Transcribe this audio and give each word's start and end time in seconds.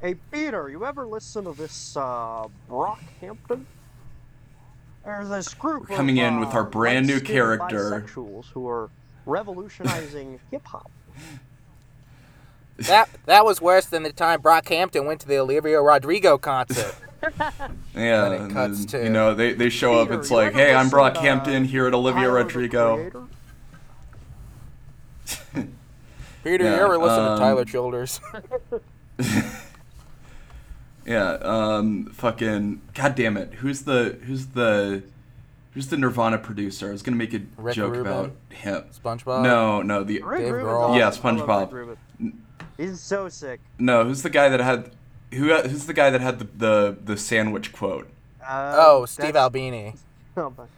Hey, 0.00 0.14
Peter, 0.32 0.68
you 0.70 0.84
ever 0.86 1.06
listen 1.06 1.44
to 1.44 1.52
this 1.52 1.94
uh, 1.96 2.46
Brockhampton? 2.70 3.64
There's 5.04 5.28
this 5.28 5.52
group 5.54 5.88
We're 5.90 5.96
coming 5.96 6.18
of, 6.20 6.26
in 6.26 6.40
with 6.40 6.50
our 6.54 6.62
uh, 6.66 6.70
brand 6.70 7.06
new 7.06 7.20
character. 7.20 7.90
bisexuals 7.90 8.46
who 8.46 8.66
are 8.68 8.90
revolutionizing 9.26 10.40
hip 10.50 10.66
hop. 10.66 10.90
That 12.78 13.10
that 13.26 13.44
was 13.44 13.60
worse 13.60 13.84
than 13.86 14.02
the 14.02 14.12
time 14.12 14.40
Brockhampton 14.40 15.04
went 15.04 15.20
to 15.20 15.28
the 15.28 15.36
Olivia 15.38 15.80
Rodrigo 15.80 16.38
concert. 16.38 16.94
Yeah, 17.94 18.30
When 18.30 18.50
it 18.50 18.54
cuts 18.54 18.78
then, 18.78 18.86
to- 18.86 19.04
you 19.04 19.10
know 19.10 19.34
they, 19.34 19.52
they 19.52 19.68
show 19.68 20.00
up. 20.00 20.10
It's 20.10 20.30
like, 20.30 20.54
ever 20.54 20.58
hey, 20.58 20.74
I'm 20.74 20.86
listen 20.88 20.98
to, 21.12 21.20
Brockhampton 21.20 21.66
here 21.66 21.86
at 21.86 21.92
Olivia 21.92 22.22
Tyler, 22.22 22.32
Rodrigo. 22.44 23.28
Peter, 26.42 26.64
Yeah, 26.64 26.76
you 26.76 26.82
ever 26.82 26.96
listen 26.96 27.18
um, 27.22 27.36
to 27.36 27.44
Tyler 27.44 27.64
Childers? 27.66 28.20
Yeah, 31.06 31.32
um, 31.42 32.06
fucking, 32.12 32.80
god 32.94 33.14
damn 33.14 33.36
it, 33.36 33.54
who's 33.54 33.82
the 33.82 34.18
who's 34.26 34.46
the 34.48 35.02
who's 35.72 35.88
the 35.88 35.96
Nirvana 35.96 36.38
producer? 36.38 36.88
I 36.88 36.92
was 36.92 37.02
gonna 37.02 37.16
make 37.16 37.32
a 37.34 37.40
Rick 37.56 37.74
joke 37.74 37.94
Rubin? 37.94 38.12
about 38.12 38.30
him. 38.50 38.84
SpongeBob. 39.02 39.42
No, 39.42 39.82
no, 39.82 40.04
the 40.04 40.22
Rick 40.22 40.40
Dave 40.40 40.52
Grohl. 40.54 40.80
awesome. 40.90 40.98
Yeah, 40.98 41.10
SpongeBob. 41.10 41.72
Rick 41.72 41.98
He's 42.76 43.00
so 43.00 43.28
sick. 43.28 43.60
no, 43.78 44.04
who's 44.04 44.22
the 44.22 44.30
guy 44.30 44.48
that 44.48 44.60
had 44.60 44.90
who 45.32 45.54
who's 45.54 45.86
the 45.86 45.92
guy 45.94 46.10
that 46.10 46.20
had 46.20 46.38
the 46.38 46.48
the, 46.56 46.96
the 47.04 47.16
sandwich 47.16 47.72
quote? 47.72 48.08
Uh, 48.42 48.74
Oh, 48.78 49.04
Steve 49.06 49.36
Albini. 49.36 49.94
oh, 50.36 50.50
but- 50.50 50.68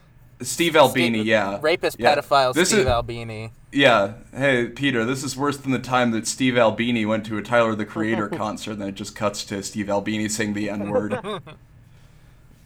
Steve 0.41 0.75
Albini, 0.75 1.19
Steve- 1.19 1.27
yeah. 1.27 1.59
Rapist 1.61 1.97
Yeah. 1.99 2.15
pedophile 2.15 2.53
This 2.53 2.69
Steve 2.69 2.81
is, 2.81 2.87
Albini. 2.87 3.51
Yeah. 3.71 4.13
Hey, 4.35 4.67
Peter, 4.67 5.05
this 5.05 5.23
is 5.23 5.37
worse 5.37 5.57
than 5.57 5.71
the 5.71 5.79
time 5.79 6.11
that 6.11 6.27
Steve 6.27 6.57
Albini 6.57 7.05
went 7.05 7.25
to 7.27 7.37
a 7.37 7.41
Tyler 7.41 7.75
the 7.75 7.85
Creator 7.85 8.27
concert, 8.43 8.71
and 8.73 8.81
then 8.81 8.89
it 8.89 8.95
just 8.95 9.15
cuts 9.15 9.43
to 9.45 9.63
Steve 9.63 9.89
Albini 9.89 10.27
saying 10.29 10.53
the 10.53 10.69
N 10.69 10.89
word. 10.89 11.17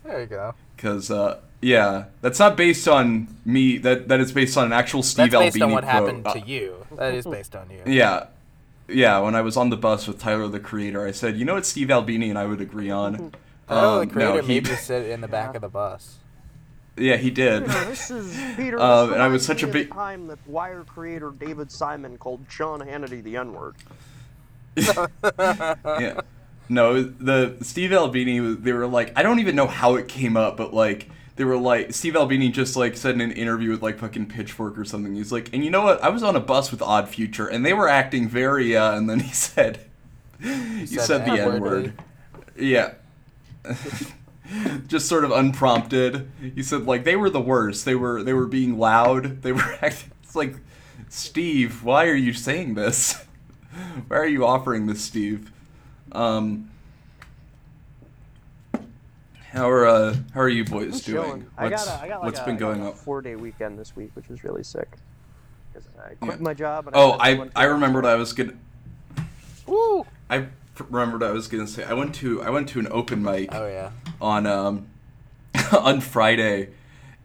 There 0.03 0.21
you 0.21 0.25
go. 0.27 0.53
Because, 0.75 1.11
uh, 1.11 1.39
yeah, 1.61 2.05
that's 2.21 2.39
not 2.39 2.55
based 2.55 2.87
on 2.87 3.27
me. 3.43 3.77
That 3.77 4.07
that 4.07 4.19
is 4.21 4.31
based 4.31 4.57
on 4.57 4.65
an 4.67 4.71
actual 4.73 5.03
Steve 5.03 5.31
That's 5.31 5.55
based 5.55 5.55
Albini 5.61 5.63
on 5.65 5.71
what 5.73 5.83
quote. 5.83 5.93
happened 5.93 6.27
Uh, 6.27 6.33
to 6.33 6.39
you. 6.39 6.85
That 6.95 7.13
is 7.13 7.25
based 7.25 7.55
on 7.57 7.69
you. 7.69 7.81
Yeah. 7.85 8.27
Yeah, 8.87 9.19
when 9.19 9.35
I 9.35 9.41
was 9.41 9.57
on 9.57 9.69
the 9.69 9.75
bus 9.75 10.07
with 10.07 10.17
Tyler 10.17 10.47
the 10.47 10.61
Creator, 10.61 11.05
I 11.05 11.11
said, 11.11 11.35
you 11.35 11.43
know 11.43 11.55
what 11.55 11.65
Steve 11.65 11.91
Albini 11.91 12.29
and 12.29 12.39
I 12.39 12.45
would 12.45 12.61
agree 12.61 12.89
on? 12.89 13.33
Oh, 13.69 13.99
Um, 13.99 14.07
the 14.07 14.13
creator 14.13 14.41
no, 14.41 14.47
he- 14.47 14.55
you 14.59 14.63
sit 14.77 15.07
in 15.09 15.19
the 15.19 15.27
back 15.27 15.55
of 15.55 15.61
the 15.61 15.67
bus. 15.67 16.15
Yeah, 16.97 17.17
he 17.17 17.29
did. 17.29 17.65
Peter, 17.65 17.85
this 17.85 18.11
is 18.11 18.37
Peter. 18.55 18.79
Um, 18.79 19.13
and 19.13 19.21
I 19.21 19.27
was 19.27 19.45
such 19.45 19.63
a 19.63 19.67
me 19.67 19.73
big- 19.73 19.89
the 19.89 19.95
time 19.95 20.27
that 20.27 20.39
Wire 20.47 20.83
creator 20.83 21.31
David 21.31 21.71
Simon 21.71 22.17
called 22.17 22.45
Sean 22.49 22.79
Hannity 22.81 23.23
the 23.23 23.37
N 23.37 23.53
word. 23.53 23.75
yeah. 24.77 26.21
No, 26.69 27.01
the 27.01 27.57
Steve 27.61 27.93
Albini, 27.93 28.55
they 28.55 28.73
were 28.73 28.87
like, 28.87 29.13
I 29.15 29.23
don't 29.23 29.39
even 29.39 29.55
know 29.55 29.67
how 29.67 29.95
it 29.95 30.07
came 30.07 30.35
up, 30.35 30.57
but 30.57 30.73
like, 30.73 31.09
they 31.37 31.45
were 31.45 31.57
like, 31.57 31.93
Steve 31.93 32.15
Albini 32.15 32.49
just 32.49 32.75
like 32.75 32.97
said 32.97 33.15
in 33.15 33.21
an 33.21 33.31
interview 33.31 33.71
with 33.71 33.81
like 33.81 33.99
fucking 33.99 34.25
Pitchfork 34.25 34.77
or 34.77 34.83
something. 34.83 35.15
He's 35.15 35.31
like, 35.31 35.53
and 35.53 35.63
you 35.63 35.69
know 35.69 35.83
what? 35.83 36.03
I 36.03 36.09
was 36.09 36.23
on 36.23 36.35
a 36.35 36.39
bus 36.39 36.71
with 36.71 36.81
Odd 36.81 37.07
Future, 37.07 37.47
and 37.47 37.65
they 37.65 37.73
were 37.73 37.87
acting 37.87 38.27
very, 38.27 38.75
uh, 38.75 38.97
and 38.97 39.09
then 39.09 39.19
he 39.21 39.33
said, 39.33 39.79
he 40.41 40.85
said 40.87 41.05
said, 41.05 41.25
the 41.25 41.39
N 41.39 41.61
word. 41.61 41.93
Yeah. 42.57 42.95
just 44.87 45.07
sort 45.07 45.23
of 45.23 45.31
unprompted. 45.31 46.29
He 46.55 46.63
said 46.63 46.85
like 46.85 47.03
they 47.03 47.15
were 47.15 47.29
the 47.29 47.41
worst. 47.41 47.85
They 47.85 47.95
were 47.95 48.23
they 48.23 48.33
were 48.33 48.47
being 48.47 48.77
loud. 48.77 49.41
They 49.41 49.51
were 49.51 49.77
acting. 49.81 50.11
It's 50.23 50.35
like, 50.35 50.55
Steve, 51.09 51.83
why 51.83 52.07
are 52.07 52.15
you 52.15 52.33
saying 52.33 52.75
this? 52.75 53.13
why 54.07 54.17
are 54.17 54.27
you 54.27 54.45
offering 54.45 54.85
this, 54.87 55.01
Steve? 55.01 55.51
Um, 56.11 56.69
how 59.51 59.69
are 59.69 59.85
uh, 59.87 60.15
how 60.33 60.41
are 60.41 60.49
you 60.49 60.65
boys 60.65 61.07
I'm 61.07 61.13
doing? 61.13 61.25
chilling. 61.25 61.47
I 61.57 61.69
got 61.69 61.71
What's, 61.71 61.87
a, 61.87 61.93
I 62.01 62.07
got 62.07 62.15
like 62.19 62.25
what's 62.25 62.39
a, 62.39 62.45
been 62.45 62.57
going 62.57 62.81
on? 62.81 62.93
four 62.93 63.21
day 63.21 63.35
weekend 63.35 63.79
this 63.79 63.95
week, 63.95 64.11
which 64.13 64.27
was 64.29 64.43
really 64.43 64.63
sick. 64.63 64.89
I 66.03 66.13
quit 66.15 66.37
Yeah. 66.37 66.43
my 66.43 66.53
job. 66.53 66.87
And 66.87 66.95
Oh, 66.95 67.17
I 67.19 67.49
I 67.55 67.65
remembered 67.65 68.05
I 68.05 68.15
was 68.15 68.33
gonna. 68.33 68.53
Woo! 69.65 70.05
I 70.29 70.47
remembered 70.79 71.23
I 71.23 71.31
was 71.31 71.47
gonna 71.47 71.67
say 71.67 71.83
I 71.83 71.93
went 71.93 72.15
to 72.15 72.41
I 72.41 72.49
went 72.49 72.69
to 72.69 72.79
an 72.79 72.87
open 72.91 73.23
mic. 73.23 73.49
Oh 73.53 73.67
yeah. 73.67 73.91
on 74.21 74.45
um 74.45 74.87
on 75.77 76.01
Friday, 76.01 76.69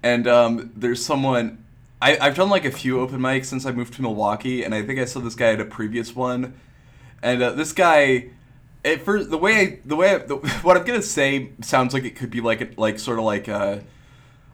and 0.03 0.27
um 0.27 0.73
there's 0.77 1.05
someone 1.05 1.65
I 2.01 2.19
I've 2.19 2.35
done 2.35 2.51
like 2.51 2.65
a 2.65 2.71
few 2.71 3.01
open 3.01 3.21
mics 3.21 3.47
since 3.47 3.67
I 3.67 3.73
moved 3.73 3.95
to 3.95 4.03
Milwaukee, 4.03 4.63
and 4.63 4.75
I 4.75 4.83
think 4.83 4.99
I 5.01 5.05
saw 5.05 5.21
this 5.21 5.35
guy 5.35 5.53
at 5.53 5.61
a 5.61 5.65
previous 5.65 6.15
one, 6.15 6.55
and 7.23 7.43
uh, 7.43 7.51
this 7.53 7.73
guy. 7.73 8.31
At 8.85 9.03
first, 9.03 9.31
the 9.31 9.39
way 9.39 9.61
I, 9.61 9.79
the 9.85 9.95
way 9.95 10.13
I, 10.13 10.19
the, 10.19 10.35
what 10.63 10.77
I'm 10.77 10.83
gonna 10.83 11.03
say 11.03 11.51
sounds 11.61 11.95
like 11.95 12.03
it 12.03 12.17
could 12.17 12.31
be 12.31 12.41
like 12.41 12.61
a, 12.61 12.69
like 12.77 12.99
sort 12.99 13.21
of 13.21 13.25
like 13.25 13.47
a 13.47 13.85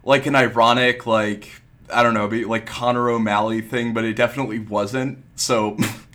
like 0.04 0.26
an 0.26 0.34
ironic 0.34 1.06
like 1.06 1.62
I 1.92 2.02
don't 2.02 2.14
know, 2.14 2.28
be 2.28 2.44
like 2.44 2.66
Connor 2.66 3.08
O'Malley 3.08 3.60
thing, 3.60 3.94
but 3.94 4.04
it 4.04 4.14
definitely 4.14 4.58
wasn't. 4.58 5.24
So 5.36 5.78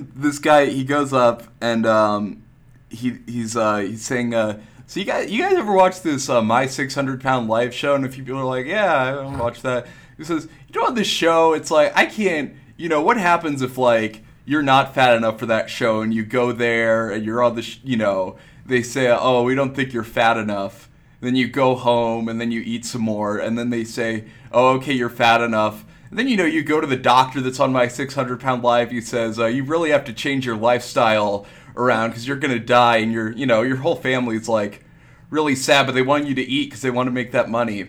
this 0.00 0.38
guy 0.38 0.66
he 0.66 0.84
goes 0.84 1.12
up 1.12 1.44
and 1.60 1.86
um, 1.86 2.42
he 2.90 3.18
he's 3.26 3.56
uh, 3.56 3.78
he's 3.78 4.04
saying 4.04 4.34
uh, 4.34 4.60
so 4.86 5.00
you 5.00 5.06
guys 5.06 5.30
you 5.30 5.42
guys 5.42 5.54
ever 5.54 5.72
watch 5.72 6.02
this 6.02 6.28
uh, 6.28 6.42
my 6.42 6.66
600 6.66 7.20
pound 7.20 7.48
live 7.48 7.74
show? 7.74 7.94
And 7.94 8.04
a 8.04 8.08
few 8.08 8.24
people 8.24 8.40
are 8.40 8.44
like 8.44 8.66
yeah 8.66 9.18
I 9.18 9.36
watch 9.36 9.62
that. 9.62 9.86
He 10.16 10.24
says 10.24 10.48
you 10.68 10.80
know 10.80 10.86
on 10.86 10.94
this 10.94 11.08
show 11.08 11.52
it's 11.54 11.70
like 11.70 11.92
I 11.96 12.06
can't 12.06 12.54
you 12.76 12.88
know 12.88 13.02
what 13.02 13.16
happens 13.16 13.62
if 13.62 13.78
like 13.78 14.22
you're 14.44 14.62
not 14.62 14.94
fat 14.94 15.16
enough 15.16 15.38
for 15.38 15.46
that 15.46 15.70
show 15.70 16.02
and 16.02 16.12
you 16.12 16.24
go 16.24 16.52
there 16.52 17.10
and 17.10 17.24
you're 17.24 17.42
on 17.42 17.54
the 17.54 17.62
sh- 17.62 17.80
you 17.82 17.96
know 17.96 18.36
they 18.66 18.82
say 18.82 19.08
oh 19.08 19.42
we 19.42 19.54
don't 19.54 19.74
think 19.74 19.92
you're 19.92 20.04
fat 20.04 20.36
enough. 20.36 20.88
Then 21.20 21.36
you 21.36 21.48
go 21.48 21.74
home 21.74 22.28
and 22.28 22.38
then 22.38 22.50
you 22.50 22.60
eat 22.60 22.84
some 22.84 23.00
more 23.00 23.38
and 23.38 23.56
then 23.58 23.70
they 23.70 23.84
say 23.84 24.24
oh 24.52 24.74
okay 24.76 24.92
you're 24.92 25.08
fat 25.08 25.40
enough 25.40 25.84
and 26.14 26.18
then 26.20 26.28
you 26.28 26.36
know 26.36 26.44
you 26.44 26.62
go 26.62 26.80
to 26.80 26.86
the 26.86 26.96
doctor 26.96 27.40
that's 27.40 27.58
on 27.58 27.72
my 27.72 27.88
600 27.88 28.38
pound 28.38 28.62
live 28.62 28.92
he 28.92 29.00
says 29.00 29.36
uh, 29.36 29.46
you 29.46 29.64
really 29.64 29.90
have 29.90 30.04
to 30.04 30.12
change 30.12 30.46
your 30.46 30.54
lifestyle 30.54 31.44
around 31.74 32.10
because 32.10 32.24
you're 32.24 32.36
gonna 32.36 32.60
die 32.60 32.98
and 32.98 33.12
your 33.12 33.32
you 33.32 33.46
know 33.46 33.62
your 33.62 33.78
whole 33.78 33.96
family's 33.96 34.48
like 34.48 34.84
really 35.28 35.56
sad 35.56 35.86
but 35.86 35.92
they 35.96 36.02
want 36.02 36.28
you 36.28 36.34
to 36.36 36.42
eat 36.42 36.66
because 36.66 36.82
they 36.82 36.90
want 36.90 37.08
to 37.08 37.10
make 37.10 37.32
that 37.32 37.50
money 37.50 37.88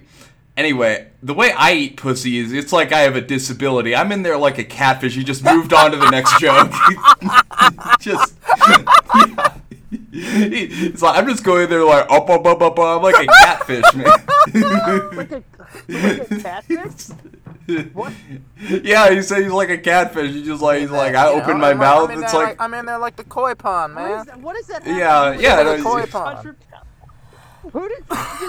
anyway 0.58 1.08
the 1.22 1.36
way 1.36 1.52
i 1.52 1.74
eat 1.74 1.98
pussy 1.98 2.40
is 2.40 2.52
it's 2.52 2.74
like 2.74 2.92
i 2.92 3.02
have 3.02 3.16
a 3.16 3.22
disability 3.22 3.96
i'm 3.96 4.12
in 4.12 4.24
there 4.24 4.38
like 4.40 4.58
a 4.58 4.64
catfish 4.64 5.16
you 5.16 5.24
just 5.24 5.44
moved 5.44 5.72
on 5.72 5.92
to 5.92 5.98
the 5.98 6.10
next 6.10 6.40
joke 6.40 6.72
just 8.00 8.34
yeah. 8.68 9.52
It's 10.12 11.02
like 11.02 11.20
I'm 11.20 11.28
just 11.28 11.44
going 11.44 11.70
there 11.70 11.84
like 11.84 12.10
up 12.10 12.28
up 12.28 12.44
up 12.46 12.60
up 12.60 12.80
up 12.80 12.80
I'm 12.80 13.04
like 13.04 13.24
a 13.24 13.28
catfish 13.28 13.94
man 13.94 14.08
like 15.16 15.32
a, 15.32 15.44
like 15.90 16.32
a 16.32 16.40
catfish. 16.42 17.16
What? 17.94 18.14
yeah, 18.84 19.10
you 19.10 19.22
say 19.22 19.44
he's 19.44 19.52
like 19.52 19.70
a 19.70 19.78
catfish. 19.78 20.32
He 20.34 20.44
just 20.44 20.62
like 20.62 20.82
he's 20.82 20.92
like 20.92 21.16
I 21.16 21.30
You 21.32 21.38
know, 21.38 21.42
open 21.44 21.60
my 21.60 21.72
I'm, 21.72 21.78
mouth. 21.80 22.10
I'm 22.10 22.18
in 22.18 22.24
It's 22.24 22.32
there 22.32 22.44
like 22.44 22.62
I'm 22.62 22.74
in 22.74 22.86
there 22.86 22.98
like 23.00 23.16
the 23.16 23.24
koi 23.24 23.56
pond, 23.56 23.96
man. 23.96 24.20
is 24.20 24.26
that? 24.28 24.40
What 24.40 24.56
is 24.58 24.68
that? 24.68 24.86
Yeah, 24.86 24.94
happening? 25.26 25.42
yeah, 25.44 25.58
What 25.64 25.78
no, 25.78 25.84
koi 25.84 26.02
that? 26.02 26.10
pond. 26.12 26.56
Who 27.74 27.90
did? 27.90 28.04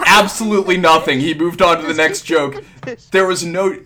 absolutely 0.05 0.77
nothing. 0.91 1.19
He 1.19 1.33
moved 1.33 1.61
on 1.61 1.81
to 1.81 1.87
the 1.87 1.93
next 1.93 2.21
joke. 2.23 2.63
There 3.11 3.25
was 3.25 3.43
no. 3.43 3.79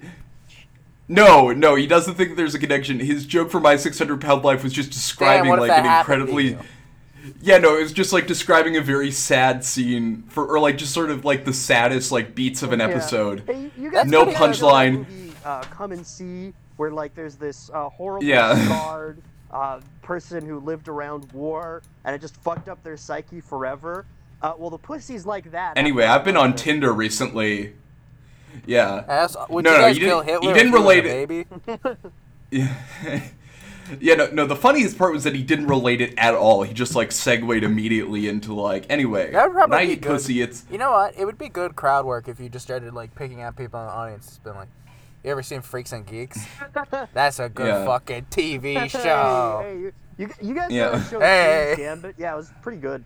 No, 1.08 1.52
no, 1.52 1.76
he 1.76 1.88
doesn't 1.88 2.16
think 2.16 2.38
there's 2.38 2.56
a 2.56 2.60
connection. 2.60 3.00
His 3.00 3.26
joke 3.26 3.52
for 3.52 3.60
my 3.60 3.76
600 3.76 4.22
pound 4.22 4.44
life 4.44 4.64
was 4.64 4.72
just 4.72 4.92
describing 4.92 5.50
what 5.50 5.60
if 5.62 5.68
like 5.68 5.78
an 5.80 5.86
incredibly. 6.00 6.58
Yeah, 7.42 7.58
no, 7.58 7.76
it 7.78 7.82
was 7.84 7.92
just 7.92 8.14
like 8.14 8.28
describing 8.28 8.78
a 8.78 8.82
very 8.82 9.12
sad 9.12 9.64
scene 9.66 10.24
for, 10.30 10.46
or 10.46 10.60
like 10.60 10.78
just 10.78 10.94
sort 10.94 11.12
of 11.12 11.26
like 11.26 11.44
the 11.46 11.54
saddest 11.54 12.12
like 12.12 12.34
beats 12.34 12.64
of 12.64 12.72
an 12.72 12.80
Yeah. 12.80 12.88
episode. 12.88 13.44
Hey, 13.46 13.72
you 13.78 13.92
guys 13.92 14.08
No 14.08 14.22
ever 14.22 14.32
heard 14.32 14.52
of 14.52 14.60
that 14.60 14.62
punchline. 14.64 15.06
Movie, 15.44 15.46
uh, 15.46 15.62
Come 15.64 15.92
and 15.92 16.06
See, 16.06 16.54
where 16.78 16.92
like 16.92 17.14
there's 17.16 17.36
this 17.36 17.70
uh, 17.74 17.90
horrible 17.90 18.26
Yeah. 18.26 18.56
scarred 18.66 19.22
uh, 19.52 19.80
person 20.02 20.46
who 20.46 20.60
lived 20.60 20.88
around 20.88 21.32
war, 21.34 21.82
and 22.06 22.16
it 22.16 22.22
just 22.22 22.36
fucked 22.38 22.70
up 22.70 22.82
their 22.84 22.98
psyche 22.98 23.42
forever. 23.42 24.06
Uh, 24.42 24.54
well, 24.58 24.70
the 24.70 24.78
pussy's 24.78 25.26
like 25.26 25.52
that. 25.52 25.78
Anyway, 25.78 26.04
I've 26.06 26.24
been 26.24 26.38
on 26.38 26.56
Tinder 26.56 26.94
recently. 26.94 27.74
Yeah. 28.66 29.04
Ass, 29.08 29.36
would 29.50 29.64
No, 29.64 29.72
you 29.72 29.78
no, 29.78 29.84
guys 29.84 29.98
you 29.98 30.06
kill 30.08 30.24
didn't- 30.24 30.44
you 30.44 30.50
Hitler? 30.50 30.54
didn't 30.54 30.68
if 30.68 30.68
he 30.68 30.72
was 30.72 30.82
a 30.82 30.84
relate 30.84 31.06
it- 31.06 31.28
baby? 31.28 31.98
Yeah. 32.52 32.76
yeah, 34.02 34.16
no, 34.16 34.28
no, 34.32 34.46
the 34.46 34.58
funniest 34.58 34.98
part 34.98 35.14
was 35.14 35.24
that 35.24 35.34
he 35.36 35.42
didn't 35.42 35.68
relate 35.68 36.02
it 36.02 36.14
at 36.18 36.34
all. 36.34 36.64
He 36.64 36.74
just 36.74 36.96
like 36.96 37.14
segued 37.14 37.64
immediately 37.64 38.28
into 38.28 38.54
like 38.54 38.86
anyway. 38.90 39.32
That 39.32 39.48
would 39.48 39.54
probably 39.54 39.76
when 39.78 39.84
I 39.84 39.86
be 39.88 39.94
eat 39.94 40.02
good. 40.02 40.10
pussy, 40.12 40.42
it's 40.42 40.66
You 40.70 40.78
know 40.78 40.92
what? 40.92 41.18
It 41.18 41.24
would 41.24 41.38
be 41.38 41.48
good 41.48 41.78
crowd 41.78 42.06
work 42.06 42.28
if 42.28 42.42
you 42.42 42.50
just 42.50 42.66
started 42.66 42.94
like 42.94 43.16
picking 43.16 43.42
out 43.42 43.56
people 43.56 43.80
in 43.80 43.86
the 43.86 43.92
audience. 43.94 44.28
It's 44.28 44.38
been 44.40 44.56
like, 44.56 44.68
you 45.24 45.32
ever 45.32 45.44
seen 45.44 45.62
Freaks 45.62 45.92
and 45.92 46.06
Geeks? 46.06 46.46
That's 47.14 47.40
a 47.40 47.50
good 47.50 47.68
Yeah. 47.68 47.86
fucking 47.86 48.26
TV 48.32 48.90
show. 48.90 49.62
hey, 49.64 49.78
you, 49.80 49.94
you, 50.18 50.30
you 50.42 50.54
guys 50.56 50.72
Yeah. 50.72 50.86
know 50.86 50.92
the 51.00 51.10
show 51.10 51.20
Hey. 51.22 51.72
Queen's 51.76 51.88
Gambit? 51.90 52.16
Yeah, 52.18 52.34
it 52.34 52.38
was 52.38 52.52
pretty 52.62 52.80
good. 52.80 53.04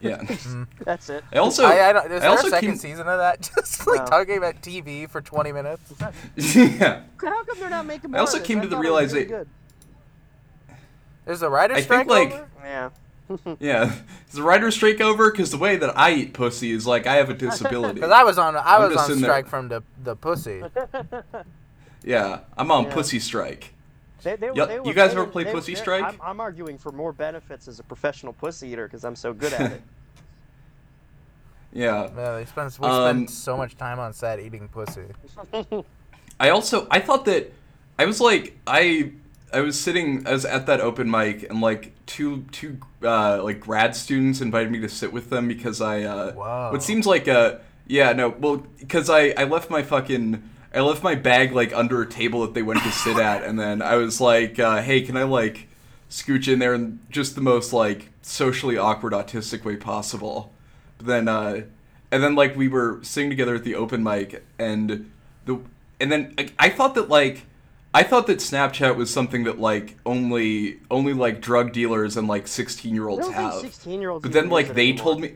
yeah. 0.00 0.18
Mm. 0.22 0.66
That's 0.84 1.10
it. 1.10 1.24
I 1.32 1.38
also 1.38 1.64
I, 1.64 1.88
I 1.88 1.92
don't, 1.92 2.06
is 2.06 2.12
I 2.12 2.18
there 2.20 2.30
also 2.30 2.46
a 2.46 2.50
second 2.50 2.68
came- 2.70 2.78
season 2.78 3.08
of 3.08 3.18
that? 3.18 3.40
Just 3.54 3.86
like 3.86 4.00
No. 4.00 4.06
talking 4.06 4.38
about 4.38 4.62
TV 4.62 5.10
for 5.10 5.20
20 5.20 5.50
minutes? 5.52 5.92
yeah. 6.36 7.02
How 7.20 7.42
come 7.44 7.58
they're 7.58 7.68
not 7.70 7.84
making 7.86 8.12
more? 8.12 8.18
I 8.18 8.20
also 8.20 8.38
of 8.38 8.44
came 8.44 8.60
to 8.60 8.68
the 8.68 8.76
thought 8.76 8.80
really 8.82 8.92
realization- 9.06 9.28
good. 9.28 9.48
There's 11.24 11.42
a 11.42 11.50
writer's 11.50 11.78
I 11.78 11.80
think, 11.80 11.86
strike 11.86 12.06
like- 12.08 12.32
over? 12.32 12.48
Yeah. 12.62 12.90
Yeah, 13.60 13.92
is 14.28 14.34
the 14.34 14.42
writer's 14.42 14.74
strike 14.74 15.00
over? 15.00 15.30
Because 15.30 15.50
the 15.50 15.58
way 15.58 15.76
that 15.76 15.96
I 15.98 16.12
eat 16.14 16.32
pussy 16.32 16.70
is 16.72 16.86
like 16.86 17.06
I 17.06 17.14
have 17.16 17.30
a 17.30 17.34
disability. 17.34 17.94
Because 18.00 18.10
I 18.10 18.24
was 18.24 18.38
on 18.38 18.56
I 18.56 18.60
I'm 18.76 18.88
was 18.88 18.96
on 18.98 19.06
sitting 19.06 19.22
there. 19.22 19.30
strike 19.30 19.46
from 19.48 19.68
the 19.68 19.82
the 20.02 20.16
pussy. 20.16 20.62
Yeah, 22.04 22.40
I'm 22.56 22.70
on 22.70 22.84
Yeah. 22.84 22.94
pussy 22.94 23.18
strike. 23.18 23.74
They, 24.22 24.36
they, 24.36 24.50
Yeah, 24.54 24.64
they 24.66 24.74
you 24.76 24.94
guys 24.94 25.12
they 25.14 25.20
ever 25.20 25.26
play 25.26 25.44
they- 25.44 25.52
Pussy 25.52 25.74
they're- 25.74 25.82
Strike? 25.82 26.04
I'm, 26.04 26.18
I'm 26.22 26.40
arguing 26.40 26.78
for 26.78 26.90
more 26.92 27.12
benefits 27.12 27.68
as 27.68 27.78
a 27.80 27.82
professional 27.82 28.32
pussy 28.32 28.68
eater 28.68 28.86
because 28.86 29.04
I'm 29.04 29.14
so 29.16 29.32
good 29.32 29.52
at 29.52 29.72
it. 29.72 29.82
Yeah. 31.72 32.08
Yeah, 32.16 32.36
they 32.36 32.44
spend 32.46 32.76
we 32.80 32.88
Um, 32.88 33.04
spend 33.04 33.30
so 33.30 33.56
much 33.56 33.76
time 33.76 33.98
on 33.98 34.12
set 34.12 34.40
eating 34.40 34.68
pussy. 34.68 35.04
I 36.40 36.48
also 36.50 36.86
I 36.90 37.00
thought 37.00 37.24
that 37.26 37.52
I 37.98 38.06
was 38.06 38.20
like 38.20 38.56
I 38.66 39.12
I 39.52 39.60
was 39.60 39.78
sitting 39.80 40.26
I 40.26 40.32
was 40.32 40.44
at 40.44 40.66
that 40.66 40.80
open 40.80 41.10
mic 41.10 41.48
and 41.48 41.60
like 41.60 41.92
two 42.06 42.44
two 42.52 42.78
uh, 43.02 43.42
like 43.42 43.60
grad 43.60 43.96
students 43.96 44.40
invited 44.40 44.70
me 44.70 44.80
to 44.80 44.88
sit 44.88 45.12
with 45.12 45.30
them 45.30 45.48
because 45.48 45.80
I 45.80 46.02
uh, 46.02 46.34
Wow. 46.34 46.72
what 46.72 46.82
seems 46.82 47.06
like 47.06 47.26
a 47.28 47.60
yeah 47.86 48.12
no 48.12 48.28
well 48.28 48.58
because 48.78 49.08
I 49.08 49.30
I 49.36 49.44
left 49.44 49.70
my 49.70 49.82
fucking 49.82 50.42
I 50.74 50.80
left 50.80 51.02
my 51.02 51.14
bag 51.14 51.52
like 51.52 51.72
under 51.72 52.02
a 52.02 52.06
table 52.06 52.42
that 52.42 52.54
they 52.54 52.62
went 52.62 52.82
to 52.82 52.92
sit 52.92 53.16
at 53.18 53.42
and 53.42 53.58
then 53.58 53.80
I 53.80 53.96
was 53.96 54.20
like 54.20 54.58
uh, 54.58 54.82
hey 54.82 55.00
can 55.00 55.16
I 55.16 55.22
like 55.22 55.68
scooch 56.10 56.50
in 56.52 56.58
there 56.58 56.74
in 56.74 57.00
just 57.10 57.34
the 57.34 57.40
most 57.40 57.72
like 57.72 58.10
socially 58.22 58.76
awkward 58.76 59.12
autistic 59.12 59.64
way 59.64 59.76
possible 59.76 60.52
but 60.98 61.06
then 61.06 61.28
uh 61.28 61.62
and 62.10 62.22
then 62.22 62.34
like 62.34 62.56
we 62.56 62.68
were 62.68 62.98
sitting 63.02 63.30
together 63.30 63.54
at 63.54 63.64
the 63.64 63.74
open 63.74 64.02
mic 64.02 64.44
and 64.58 65.10
the 65.46 65.60
and 66.00 66.12
then 66.12 66.34
like, 66.36 66.52
I 66.58 66.68
thought 66.68 66.94
that 66.94 67.08
like 67.08 67.42
I 67.98 68.04
thought 68.04 68.26
that 68.28 68.38
Snapchat 68.38 68.94
was 68.94 69.12
something 69.12 69.42
that 69.44 69.58
like 69.58 69.96
only 70.06 70.78
only 70.90 71.12
like 71.14 71.40
drug 71.40 71.72
dealers 71.72 72.16
and 72.16 72.28
like 72.28 72.46
16 72.46 72.94
year 72.94 73.08
olds 73.08 73.28
have 73.28 73.54
16 73.54 74.00
year 74.00 74.10
olds. 74.10 74.22
but 74.22 74.32
then 74.32 74.48
like 74.50 74.68
they 74.74 74.92
told 74.92 75.20
me 75.20 75.34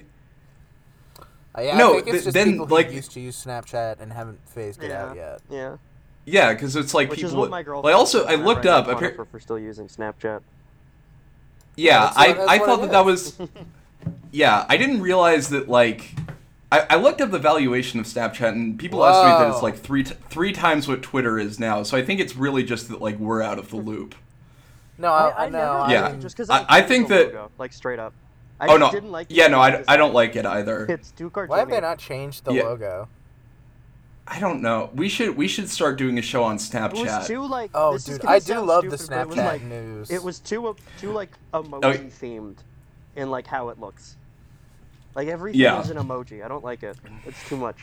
Uh, 1.59 1.63
yeah, 1.63 1.77
No, 1.77 1.91
I 1.91 1.95
think 1.97 2.07
it's 2.07 2.13
th- 2.13 2.25
just 2.25 2.35
then, 2.35 2.51
people 2.53 2.67
who 2.67 2.75
like- 2.75 2.93
used 2.93 3.11
to 3.13 3.21
use 3.21 3.45
Snapchat 3.45 4.01
and 4.01 4.13
haven't 4.13 4.39
phased 4.49 4.83
it 4.83 4.89
Yeah. 4.91 5.05
out 5.07 5.17
yet. 5.17 5.41
Yeah. 5.51 5.77
yeah 6.25 6.53
because 6.55 6.77
it's 6.77 6.95
like 6.95 7.11
Which 7.11 7.19
people 7.19 7.31
is 7.31 7.37
what 7.37 7.51
my 7.51 7.63
girlfriend. 7.65 7.85
well, 7.85 7.95
I 7.97 7.99
also 7.99 8.25
I 8.27 8.37
looked 8.37 8.65
make 8.65 8.73
up 8.73 8.87
fun 8.87 9.05
of 9.19 9.29
for 9.29 9.41
still 9.41 9.59
using 9.59 9.89
Snapchat. 9.89 10.41
yeah 11.77 12.01
that's 12.05 12.17
I 12.17 12.29
what- 12.29 12.49
I 12.49 12.59
thought 12.59 12.79
it 12.79 12.83
that 12.83 12.93
that 12.93 13.07
is. 13.13 13.39
was 13.39 13.49
yeah 14.31 14.67
I 14.69 14.77
didn't 14.77 15.01
realize 15.03 15.49
that 15.49 15.69
like 15.69 16.15
I, 16.73 16.87
I 16.91 16.97
looked 16.97 17.21
up 17.21 17.31
the 17.31 17.39
valuation 17.39 18.01
of 18.01 18.07
Snapchat 18.07 18.49
and 18.49 18.79
people 18.79 19.05
estimate 19.05 19.39
that 19.39 19.51
it's 19.53 19.63
like 19.63 19.77
three 19.77 20.05
t- 20.05 20.15
three 20.31 20.53
times 20.53 20.89
what 20.89 21.03
Twitter 21.03 21.39
is 21.39 21.61
now 21.61 21.83
so 21.83 21.97
I 21.99 22.03
think 22.03 22.19
it's 22.19 22.35
really 22.35 22.65
just 22.65 22.89
that 22.89 23.01
like 23.03 23.19
we're 23.19 23.43
out 23.43 23.59
of 23.59 23.69
the 23.71 23.77
loop 23.77 24.15
No, 24.97 25.13
I, 25.13 25.29
I, 25.29 25.45
I 25.45 25.49
no, 25.51 25.59
never 25.59 25.69
I 25.71 25.79
liked 25.81 25.93
Yeah. 25.93 26.21
just 26.21 26.37
because 26.37 26.49
I- 26.51 26.65
I 26.69 26.81
think 26.83 27.09
that- 27.09 27.27
logo, 27.27 27.51
like 27.59 27.73
straight 27.75 27.99
up. 27.99 28.15
I 28.59 28.69
oh 28.69 28.77
no 28.79 28.91
didn't 28.91 29.11
like 29.11 29.27
yeah 29.29 29.49
no 29.49 29.61
I. 29.61 29.83
I 29.89 29.97
don't 29.97 30.15
like 30.15 30.35
it 30.37 30.47
either 30.47 30.87
It's 30.89 31.11
too 31.11 31.29
cartoony. 31.31 31.49
Why 31.49 31.59
have 31.59 31.69
they 31.69 31.81
not 31.81 31.99
changed 31.99 32.45
the 32.45 32.53
Yeah. 32.55 32.63
logo? 32.63 33.09
I 34.27 34.39
don't 34.39 34.63
know 34.63 34.89
we 34.95 35.09
should 35.11 35.37
we 35.37 35.49
should 35.49 35.69
start 35.69 35.99
doing 35.99 36.17
a 36.17 36.23
show 36.23 36.43
on 36.45 36.57
Snapchat. 36.57 36.95
It 36.95 37.01
was 37.01 37.09
Snapchat 37.11 37.27
too 37.27 37.47
like. 37.47 37.71
Oh, 37.75 37.93
this 37.95 38.09
is 38.09 38.15
dude, 38.15 38.23
gonna 38.23 38.35
I 38.35 38.39
do 38.39 38.45
sound 38.45 38.67
love 38.67 38.89
the 38.89 38.97
stupid, 38.97 39.11
but 39.17 39.21
it 39.21 39.29
was, 39.29 39.37
like, 39.37 39.63
news. 39.63 40.11
It 40.11 40.23
was 40.23 40.39
too 40.39 40.77
too 40.99 41.11
like 41.13 41.31
Oh, 41.53 41.63
emoji 41.65 42.11
themed, 42.13 42.57
in 43.17 43.31
like 43.31 43.47
how 43.49 43.69
it 43.71 43.81
looks. 43.81 44.17
Like 45.15 45.29
everything 45.29 45.61
Yeah. 45.61 45.81
is 45.81 45.91
an 45.91 45.97
emoji. 45.97 46.45
I 46.45 46.49
don't 46.49 46.65
like 46.65 46.83
it. 46.83 46.97
It's 47.27 47.49
too 47.49 47.57
much. 47.57 47.77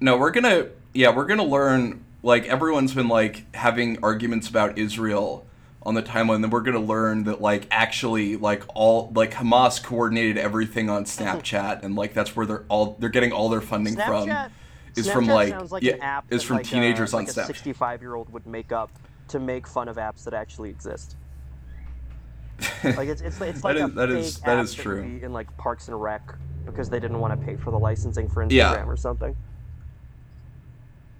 No, 0.00 0.16
we're 0.16 0.30
gonna 0.30 0.68
yeah, 0.92 1.14
we're 1.14 1.26
gonna 1.26 1.44
learn 1.44 2.04
like 2.22 2.46
everyone's 2.46 2.94
been 2.94 3.08
like 3.08 3.54
having 3.54 3.98
arguments 4.02 4.48
about 4.48 4.78
Israel 4.78 5.46
on 5.82 5.94
the 5.94 6.02
timeline, 6.02 6.40
then 6.40 6.50
we're 6.50 6.60
gonna 6.60 6.80
learn 6.80 7.24
that 7.24 7.40
like 7.40 7.66
actually 7.70 8.36
like 8.36 8.62
all 8.74 9.12
like 9.14 9.32
Hamas 9.32 9.82
coordinated 9.82 10.36
everything 10.36 10.90
on 10.90 11.04
Snapchat 11.04 11.82
and 11.82 11.94
like 11.94 12.12
that's 12.12 12.34
where 12.34 12.44
they're 12.44 12.64
all 12.68 12.96
they're 12.98 13.08
getting 13.08 13.32
all 13.32 13.48
their 13.48 13.60
funding 13.60 13.94
from 13.94 14.28
is 14.96 15.06
Snapchat 15.06 15.12
from 15.12 15.26
like, 15.26 15.48
sounds 15.50 15.72
like 15.72 15.82
yeah, 15.82 15.94
an 15.94 16.02
app 16.02 16.24
is 16.30 16.42
from 16.42 16.56
like, 16.56 16.66
teenagers 16.66 17.14
uh, 17.14 17.18
on 17.18 17.24
like 17.24 17.34
Snapchat. 17.34 17.44
A 17.44 17.46
65 17.46 18.02
year 18.02 18.14
old 18.14 18.32
would 18.32 18.46
make 18.46 18.72
up 18.72 18.90
to 19.28 19.38
make 19.38 19.66
fun 19.66 19.88
of 19.88 19.96
apps 19.96 20.24
that 20.24 20.34
actually 20.34 20.70
exist. 20.70 21.16
Like 22.84 23.08
it's 23.08 23.20
it's, 23.22 23.40
it's 23.40 23.64
like 23.64 23.76
is- 23.76 23.82
a 23.84 23.88
that 23.88 24.08
fake 24.08 24.18
is- 24.18 24.38
that 24.40 24.58
is 24.58 24.74
true. 24.74 25.02
in 25.22 25.32
like 25.32 25.54
Parks 25.56 25.88
and 25.88 26.00
Rec 26.00 26.22
because 26.64 26.88
they 26.88 26.98
didn't 27.00 27.20
want 27.20 27.38
to 27.38 27.46
pay 27.46 27.56
for 27.56 27.70
the 27.70 27.78
licensing 27.78 28.28
for 28.28 28.44
Instagram 28.44 28.50
Yeah. 28.52 28.84
or 28.86 28.96
something. 28.96 29.36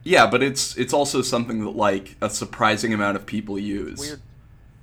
Yeah, 0.02 0.26
but 0.28 0.42
it's 0.42 0.76
it's 0.76 0.92
also 0.92 1.20
something 1.22 1.64
that 1.64 1.70
like 1.76 2.16
a 2.20 2.30
surprising 2.30 2.94
amount 2.94 3.16
of 3.16 3.26
people 3.26 3.58
use. 3.58 3.98
Weird. 3.98 4.20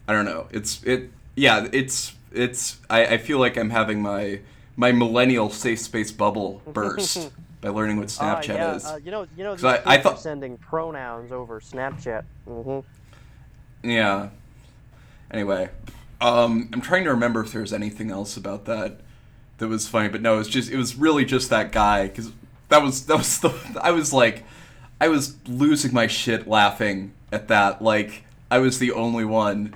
I 0.07 0.13
don't 0.13 0.25
know. 0.25 0.47
It's 0.51 0.83
it. 0.83 1.09
Yeah, 1.35 1.67
it's 1.71 2.13
it's. 2.31 2.79
I, 2.89 3.05
I 3.05 3.17
feel 3.17 3.39
like 3.39 3.57
I'm 3.57 3.69
having 3.69 4.01
my 4.01 4.41
my 4.75 4.91
millennial 4.91 5.49
safe 5.49 5.79
space 5.79 6.11
bubble 6.11 6.61
burst 6.73 7.31
by 7.61 7.69
learning 7.69 7.97
what 7.97 8.05
Uh, 8.19 8.23
Snapchat 8.41 8.47
yeah, 8.55 8.75
is. 8.75 8.85
uh, 8.85 8.99
you 9.03 9.11
know, 9.11 9.25
you 9.37 9.43
know, 9.45 9.55
I- 9.63 9.81
I 9.85 9.97
thought- 9.97 10.19
sending 10.19 10.57
pronouns 10.57 11.31
over 11.31 11.61
Snapchat. 11.61 12.23
Mm-hmm. 12.47 13.89
Yeah. 13.89 14.29
Anyway, 15.31 15.69
um, 16.23 16.69
I'm 16.73 16.81
trying 16.81 17.03
to 17.03 17.09
remember 17.11 17.41
if 17.41 17.51
there's 17.51 17.73
anything 17.73 18.09
else 18.11 18.37
about 18.37 18.65
that 18.65 19.01
that 19.57 19.67
was 19.67 19.87
funny, 19.87 20.09
but 20.09 20.21
no, 20.21 20.39
it's 20.39 20.49
just 20.49 20.71
it 20.71 20.77
was 20.77 20.95
really 20.95 21.25
just 21.25 21.49
that 21.49 21.71
guy 21.71 22.07
because 22.07 22.31
that 22.69 22.81
was 22.81 23.05
that 23.07 23.17
was 23.17 23.39
the 23.39 23.53
I 23.83 23.91
was 23.91 24.13
like 24.13 24.43
I 24.99 25.09
was 25.09 25.35
losing 25.47 25.93
my 25.93 26.07
shit 26.07 26.47
laughing 26.47 27.13
at 27.31 27.47
that. 27.49 27.81
Like 27.81 28.23
I 28.49 28.59
was 28.59 28.79
the 28.79 28.91
only 28.93 29.25
one. 29.25 29.73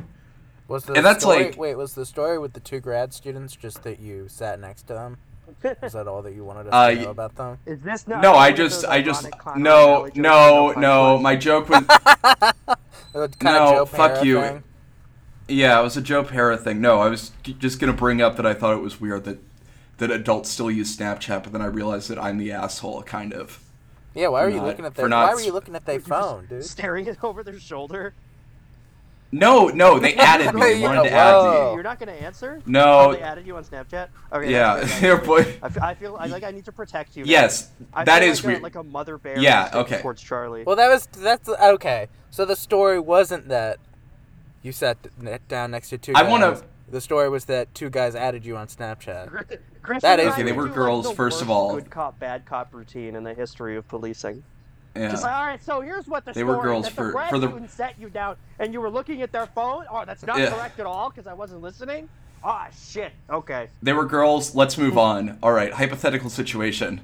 Was 0.67 0.83
the 0.85 0.93
And 0.93 1.05
that's 1.05 1.23
story, 1.23 1.45
like- 1.45 1.57
wait, 1.57 1.75
was 1.75 1.93
the 1.95 2.05
story 2.05 2.37
with 2.39 2.53
the 2.53 2.59
two 2.59 2.79
grad 2.79 3.13
students 3.13 3.55
just 3.55 3.83
that 3.83 3.99
you 3.99 4.27
sat 4.27 4.59
next 4.59 4.83
to 4.87 4.93
them? 4.93 5.17
Is 5.81 5.93
that 5.93 6.07
all 6.09 6.21
that 6.23 6.33
you 6.33 6.43
wanted 6.43 6.67
us 6.67 6.73
Uh, 6.73 6.89
to 6.89 7.01
know 7.03 7.09
about 7.11 7.35
them? 7.35 7.57
Is 7.65 7.81
this 7.81 8.05
No, 8.07 8.19
not 8.19 8.35
I 8.35 8.51
just 8.51 8.83
I 8.85 9.01
just 9.01 9.27
no 9.55 10.09
no 10.15 10.71
no. 10.73 11.17
My 11.19 11.35
joke 11.37 11.69
was 11.69 11.83
Kind 13.13 13.41
No, 13.41 13.71
Joe 13.71 13.85
fuck 13.85 14.23
you. 14.25 14.41
Thing? 14.41 14.63
Yeah, 15.47 15.79
it 15.79 15.83
was 15.83 15.97
a 15.97 16.01
Joe 16.01 16.23
Pera 16.23 16.57
thing. 16.57 16.81
No, 16.81 16.99
I 17.01 17.09
was 17.09 17.31
just 17.43 17.79
gonna 17.79 17.93
bring 17.93 18.21
up 18.21 18.35
that 18.37 18.45
I 18.45 18.53
thought 18.53 18.73
it 18.75 18.81
was 18.81 18.99
weird 18.99 19.23
that 19.25 19.39
that 19.97 20.11
adults 20.11 20.49
still 20.49 20.69
use 20.69 20.95
Snapchat, 20.95 21.43
but 21.43 21.51
then 21.51 21.61
I 21.61 21.65
realized 21.65 22.09
that 22.09 22.19
I'm 22.19 22.37
the 22.37 22.51
asshole, 22.51 23.03
kind 23.03 23.33
of. 23.33 23.63
Yeah, 24.13 24.29
why 24.29 24.41
For 24.41 24.47
were 24.47 24.55
you 24.55 24.61
looking 24.61 24.85
at 24.85 24.95
their 24.95 25.07
not 25.07 25.27
Why 25.27 25.33
were 25.35 25.41
you 25.41 25.53
looking 25.53 25.75
at 25.75 25.85
their 25.85 25.95
You're 25.95 26.03
phone, 26.03 26.47
dude? 26.47 26.65
staring 26.65 27.07
it 27.07 27.17
over 27.23 27.43
their 27.43 27.59
shoulder. 27.59 28.13
No, 29.31 29.67
no, 29.67 29.99
they 29.99 30.15
added 30.15 30.53
me. 30.55 30.61
They 30.77 30.81
wanted 30.81 31.09
to 31.09 31.15
whoa. 31.15 31.71
add 31.71 31.73
You're 31.73 31.83
not 31.83 31.99
gonna 31.99 32.13
answer? 32.13 32.61
No. 32.65 32.99
Oh, 32.99 33.13
they 33.13 33.21
added 33.21 33.45
you 33.45 33.57
on 33.57 33.63
Snapchat. 33.63 34.07
Okay. 34.31 34.51
yeah, 34.51 34.77
that's 34.77 35.01
yeah, 35.01 35.15
boy. 35.25 35.57
I 35.61 35.69
feel, 35.69 35.83
I 35.83 35.93
feel 35.95 36.17
I, 36.17 36.27
like 36.27 36.43
I 36.43 36.51
need 36.51 36.65
to 36.65 36.71
protect 36.71 37.17
you. 37.17 37.25
now. 37.25 37.31
Yes, 37.31 37.71
that 38.05 38.23
is 38.23 38.41
that 38.41 38.43
feel 38.43 38.43
like 38.43 38.43
a, 38.43 38.47
weird. 38.47 38.63
like 38.63 38.75
a 38.75 38.83
mother 38.83 39.17
bear. 39.17 39.39
Yeah, 39.39 39.69
okay. 39.73 40.01
Towards 40.01 40.21
Charlie. 40.21 40.63
Well, 40.63 40.77
that 40.77 40.87
was 40.87 41.07
that's 41.07 41.49
okay. 41.49 42.07
So 42.31 42.45
the 42.45 42.55
story 42.55 42.99
wasn't 42.99 43.49
that 43.49 43.79
you 44.61 44.71
sat 44.71 44.97
ne- 45.19 45.39
down 45.47 45.71
next 45.71 45.89
to 45.89 45.97
two. 45.97 46.13
I 46.15 46.23
wanna- 46.23 46.61
The 46.89 47.01
story 47.01 47.27
was 47.27 47.45
that 47.45 47.73
two 47.75 47.89
guys 47.89 48.15
added 48.15 48.45
you 48.45 48.55
on 48.55 48.67
Snapchat. 48.67 49.27
Christian 49.81 49.99
that 50.09 50.19
and 50.21 50.29
Okay, 50.29 50.43
they 50.43 50.53
were 50.53 50.63
do, 50.63 50.67
like, 50.69 50.75
girls, 50.75 51.09
the 51.09 51.13
first 51.15 51.41
of 51.41 51.49
all. 51.49 51.75
Good 51.75 51.89
cop, 51.89 52.17
bad 52.17 52.45
cop 52.45 52.73
routine 52.73 53.15
in 53.15 53.23
the 53.25 53.33
history 53.33 53.75
of 53.75 53.85
policing. 53.89 54.43
Yeah. 54.95 55.11
like, 55.13 55.25
all 55.25 55.45
right, 55.45 55.61
so 55.63 55.81
here's 55.81 56.07
what 56.07 56.23
the 56.25 56.31
story 56.33 56.43
They 56.45 56.47
story 56.47 56.57
were 56.57 56.63
girls 56.63 56.85
that 56.85 56.93
for- 56.93 57.05
the 57.07 57.11
grad 57.11 57.29
for 57.29 57.39
the- 57.39 57.47
student 57.49 57.69
set 57.71 57.99
you 57.99 58.09
down, 58.09 58.35
and 58.57 58.73
you 58.73 58.79
were 58.81 58.89
looking 58.89 59.21
at 59.21 59.31
their 59.33 59.45
phone. 59.47 59.83
Oh, 59.91 60.05
that's 60.05 60.25
not 60.25 60.39
Yeah. 60.39 60.49
correct 60.49 60.79
at 60.79 60.85
all 60.87 61.09
because 61.09 61.27
I 61.27 61.33
wasn't 61.33 61.61
listening. 61.61 62.07
Ah, 62.43 62.67
shit. 62.73 63.11
Okay. 63.29 63.67
They 63.83 63.91
were 63.93 64.05
girls. 64.05 64.55
Let's 64.55 64.77
move 64.77 64.97
on. 64.97 65.37
All 65.43 65.51
right, 65.51 65.73
hypothetical 65.73 66.29
situation. 66.29 67.01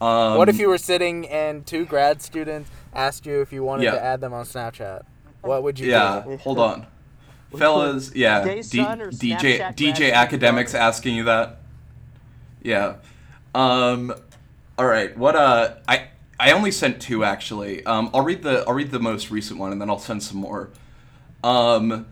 Um, 0.00 0.36
what 0.36 0.48
if 0.48 0.58
you 0.58 0.68
were 0.68 0.76
sitting 0.78 1.26
and 1.28 1.64
two 1.66 1.84
grad 1.86 2.20
students 2.20 2.68
asked 2.94 3.26
you 3.26 3.40
if 3.40 3.52
you 3.52 3.62
wanted 3.62 3.84
Yeah. 3.84 3.92
to 3.92 4.02
add 4.02 4.20
them 4.20 4.32
on 4.34 4.44
Snapchat? 4.44 5.02
What 5.42 5.62
would 5.62 5.78
you 5.78 5.90
Yeah, 5.90 6.24
do? 6.26 6.36
hold 6.38 6.58
on, 6.58 6.86
fellas. 7.56 8.12
Yeah, 8.14 8.44
D- 8.44 8.60
DJ 8.60 9.38
Snapchat 9.38 9.76
DJ 9.76 10.12
academics 10.12 10.70
student 10.70 10.86
asking 10.88 11.16
you 11.16 11.24
that. 11.24 11.58
Yeah. 12.62 12.96
Um. 13.54 14.12
All 14.76 14.86
right. 14.86 15.16
What? 15.16 15.36
Uh. 15.36 15.74
I. 15.86 16.08
I 16.40 16.52
only 16.52 16.70
sent 16.70 17.00
two 17.00 17.24
actually. 17.24 17.84
Um. 17.86 18.10
I'll 18.12 18.22
read 18.24 18.42
the. 18.42 18.64
I'll 18.66 18.74
read 18.74 18.90
the 18.90 19.00
most 19.00 19.30
recent 19.30 19.58
one 19.58 19.72
and 19.72 19.80
then 19.80 19.88
I'll 19.88 19.98
send 19.98 20.22
some 20.22 20.38
more. 20.38 20.70
Um. 21.42 22.06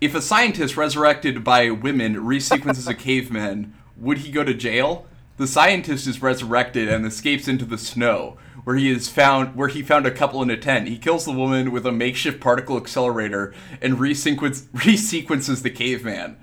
If 0.00 0.14
a 0.14 0.20
scientist 0.20 0.76
resurrected 0.76 1.44
by 1.44 1.70
women 1.70 2.16
resequences 2.16 2.88
a 2.88 2.94
caveman, 3.06 3.72
would 3.96 4.18
he 4.18 4.30
go 4.32 4.44
to 4.44 4.52
jail? 4.52 5.06
The 5.36 5.46
scientist 5.48 6.06
is 6.06 6.22
resurrected 6.22 6.88
and 6.88 7.04
escapes 7.04 7.48
into 7.48 7.64
the 7.64 7.78
snow, 7.78 8.36
where 8.62 8.76
he 8.76 8.88
is 8.88 9.08
found 9.08 9.56
where 9.56 9.68
he 9.68 9.82
found 9.82 10.06
a 10.06 10.12
couple 10.12 10.40
in 10.42 10.50
a 10.50 10.56
tent. 10.56 10.86
He 10.86 10.96
kills 10.96 11.24
the 11.24 11.32
woman 11.32 11.72
with 11.72 11.84
a 11.86 11.92
makeshift 11.92 12.40
particle 12.40 12.76
accelerator 12.76 13.52
and 13.82 13.94
resequence, 13.94 14.62
resequences 14.74 15.62
the 15.62 15.70
caveman. 15.70 16.36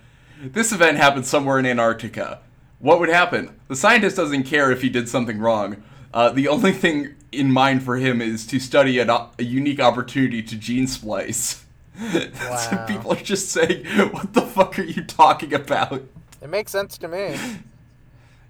This 0.44 0.74
event 0.74 0.98
happened 0.98 1.26
somewhere 1.26 1.58
in 1.58 1.66
Antarctica. 1.66 2.40
What 2.80 3.00
would 3.00 3.10
happen? 3.10 3.58
The 3.70 3.76
scientist 3.76 4.18
doesn't 4.18 4.44
care 4.44 4.72
if 4.72 4.82
he 4.82 4.90
did 4.90 5.08
something 5.08 5.40
wrong. 5.40 5.84
Uh, 6.14 6.30
the 6.30 6.48
only 6.48 6.74
thing 6.74 7.16
in 7.32 7.50
mind 7.50 7.84
for 7.84 7.96
him 7.96 8.22
is 8.22 8.46
to 8.48 8.60
study 8.60 9.00
an, 9.00 9.10
a 9.10 9.30
unique 9.44 9.80
opportunity 9.80 10.44
to 10.44 10.56
gene 10.56 10.88
splice. 10.88 11.64
Wow. 12.00 12.86
people 12.88 13.14
are 13.14 13.18
just 13.18 13.50
saying, 13.50 13.86
"What 14.12 14.34
the 14.34 14.42
fuck 14.42 14.80
are 14.80 14.84
you 14.84 15.04
talking 15.04 15.54
about?" 15.54 16.02
It 16.42 16.50
makes 16.50 16.72
sense 16.72 16.98
to 16.98 17.08
me. 17.08 17.38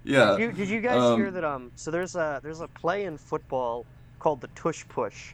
Yeah. 0.03 0.35
Did 0.37 0.39
you, 0.39 0.51
did 0.53 0.69
you 0.69 0.81
guys 0.81 1.01
Um, 1.01 1.19
hear 1.19 1.31
that? 1.31 1.43
Um, 1.43 1.71
so 1.75 1.91
there's 1.91 2.15
a 2.15 2.39
there's 2.43 2.61
a 2.61 2.67
play 2.67 3.05
in 3.05 3.17
football 3.17 3.85
called 4.19 4.41
the 4.41 4.47
tush 4.55 4.83
push. 4.89 5.33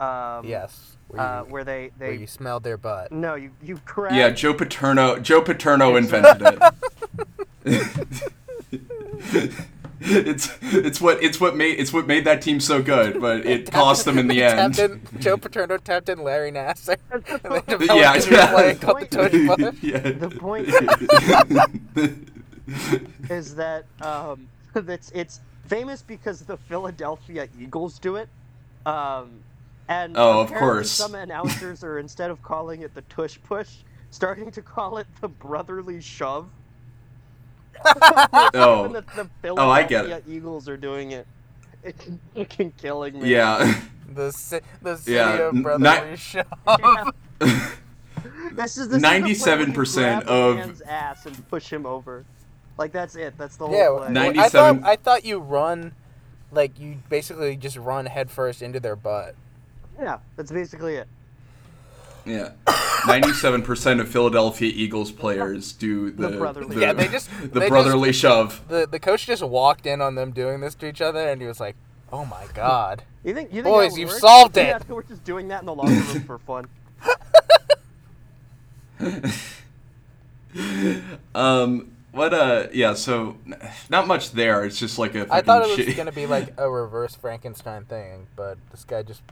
Um, 0.00 0.46
Yes. 0.46 0.96
Where, 1.08 1.20
Uh, 1.22 1.42
you, 1.46 1.52
where 1.52 1.64
they 1.64 1.90
where 1.98 2.10
they 2.10 2.16
you 2.18 2.26
smelled 2.26 2.62
their 2.64 2.76
butt. 2.76 3.12
no 3.12 3.34
you 3.34 3.50
you 3.62 3.80
grab 3.84 4.12
Yeah, 4.14 4.30
Joe 4.30 4.54
Paterno. 4.54 5.18
Joe 5.18 5.40
Paterno 5.42 5.96
invented 5.96 6.58
it. 7.64 7.64
it's 10.00 10.56
it's 10.62 11.00
what 11.00 11.20
it's 11.22 11.40
what 11.40 11.56
made 11.56 11.78
it's 11.80 11.92
what 11.92 12.06
made 12.06 12.24
that 12.24 12.40
team 12.40 12.60
so 12.60 12.80
good, 12.82 13.20
but 13.20 13.44
it 13.44 13.70
cost 13.70 14.04
them 14.04 14.16
in 14.18 14.28
the 14.28 14.42
end. 14.42 14.78
In, 14.78 15.00
Joe 15.18 15.36
Paterno 15.36 15.76
tapped 15.78 16.08
in 16.08 16.22
Larry 16.22 16.52
Nassar. 16.52 16.96
and 17.10 17.24
they 17.80 17.86
Yeah, 17.86 18.14
yeah. 18.30 18.52
play 18.52 18.74
called 18.76 19.10
the 19.10 19.74
yeah. 19.82 20.12
The 20.12 20.30
point 20.30 20.68
is 23.30 23.54
that 23.56 23.84
um, 24.00 24.48
that's 24.74 25.10
it's 25.12 25.40
famous 25.66 26.02
because 26.02 26.40
the 26.42 26.56
Philadelphia 26.56 27.48
Eagles 27.60 27.98
do 27.98 28.16
it. 28.16 28.28
Um, 28.86 29.30
and 29.88 30.16
Oh, 30.16 30.40
of 30.40 30.52
course. 30.52 30.90
some 30.90 31.14
announcers 31.14 31.82
are 31.82 31.98
instead 31.98 32.30
of 32.30 32.42
calling 32.42 32.82
it 32.82 32.94
the 32.94 33.02
tush 33.02 33.38
push, 33.44 33.68
starting 34.10 34.50
to 34.52 34.62
call 34.62 34.98
it 34.98 35.06
the 35.20 35.28
brotherly 35.28 36.00
shove. 36.00 36.48
Oh. 37.84 38.82
When 38.90 38.92
the, 38.92 39.04
the 39.42 39.48
Oh, 39.50 39.70
I 39.70 39.82
get 39.82 40.04
Philadelphia 40.04 40.22
Eagles 40.36 40.68
are 40.68 40.76
doing 40.76 41.12
it. 41.12 41.26
It's 41.82 42.08
fucking 42.34 42.72
killing 42.72 43.20
me. 43.20 43.30
yeah. 43.30 43.80
The, 44.14 44.32
ci- 44.32 44.60
the 44.82 44.96
city 44.96 45.12
Yeah, 45.16 45.48
of 45.48 45.62
brotherly 45.62 45.82
not- 46.10 46.18
shove. 46.18 47.14
This 47.38 47.48
is 47.52 48.56
this 48.56 48.78
is 48.78 48.88
the 48.88 48.98
play 48.98 49.20
where 49.20 49.28
you 49.28 49.34
97% 49.36 49.94
grab 49.94 50.28
a 50.28 50.32
of- 50.32 50.56
man's 50.56 50.80
ass 50.82 51.26
and 51.26 51.48
push 51.48 51.70
him 51.72 51.86
over. 51.86 52.24
Like 52.78 52.92
that's 52.92 53.16
it. 53.16 53.36
That's 53.36 53.56
the 53.56 53.66
whole 53.66 53.76
Yeah, 53.76 53.88
play. 54.06 54.12
well, 54.14 54.40
I 54.40 54.48
thought 54.48 54.84
I 54.84 54.96
thought 54.96 55.24
you 55.24 55.38
run, 55.38 55.94
like 56.52 56.78
you 56.78 56.98
basically 57.08 57.56
just 57.56 57.76
run 57.76 58.06
headfirst 58.06 58.62
into 58.62 58.78
their 58.80 58.96
butt. 58.96 59.34
Yeah, 60.00 60.18
that's 60.36 60.52
basically 60.52 60.94
it. 60.94 61.08
Yeah. 62.24 62.50
97% 62.66 64.00
of 64.00 64.08
Philadelphia 64.08 64.70
Eagles 64.74 65.10
players 65.12 65.72
do 65.72 66.10
the, 66.10 66.28
The 66.28 66.36
brotherly- 66.36 66.74
the- 66.76 66.80
Yeah, 66.82 66.92
they 66.92 67.08
just- 67.08 67.30
the 67.52 67.60
they 67.60 67.68
brotherly 67.68 68.12
shove. 68.12 68.62
The 68.68 68.86
the 68.90 69.00
coach 69.00 69.26
just 69.26 69.42
walked 69.42 69.86
in 69.86 70.00
on 70.00 70.14
them 70.14 70.30
doing 70.32 70.60
this 70.60 70.74
to 70.76 70.86
each 70.86 71.00
other, 71.00 71.20
and 71.28 71.40
he 71.40 71.46
was 71.48 71.58
like, 71.58 71.74
"Oh 72.12 72.24
my 72.26 72.44
god." 72.54 73.02
You 73.24 73.34
think 73.34 73.52
you 73.52 73.62
think 73.62 73.74
Boys, 73.74 73.96
you've 73.98 74.10
work? 74.10 74.18
solved 74.20 74.56
Yeah, 74.56 74.76
it. 74.76 74.88
we're 74.88 75.02
just 75.02 75.24
doing 75.24 75.48
that 75.48 75.60
in 75.60 75.66
the 75.66 75.74
locker 75.74 75.90
room 75.90 76.22
for 76.24 76.38
fun. 76.38 76.66
Um 81.34 81.90
what 82.12 82.32
uh 82.34 82.66
yeah, 82.72 82.94
so 82.94 83.36
not 83.90 84.06
much 84.06 84.32
there. 84.32 84.64
It's 84.64 84.78
just 84.78 84.98
like 84.98 85.14
a 85.14 85.26
I 85.30 85.42
thought 85.42 85.62
it 85.68 85.86
was 85.86 85.94
gonna 85.94 86.12
be 86.12 86.26
like 86.26 86.54
a 86.58 86.68
reverse 86.70 87.14
Frankenstein 87.14 87.84
thing, 87.84 88.26
but 88.36 88.58
this 88.70 88.84
guy 88.84 89.02
just 89.02 89.22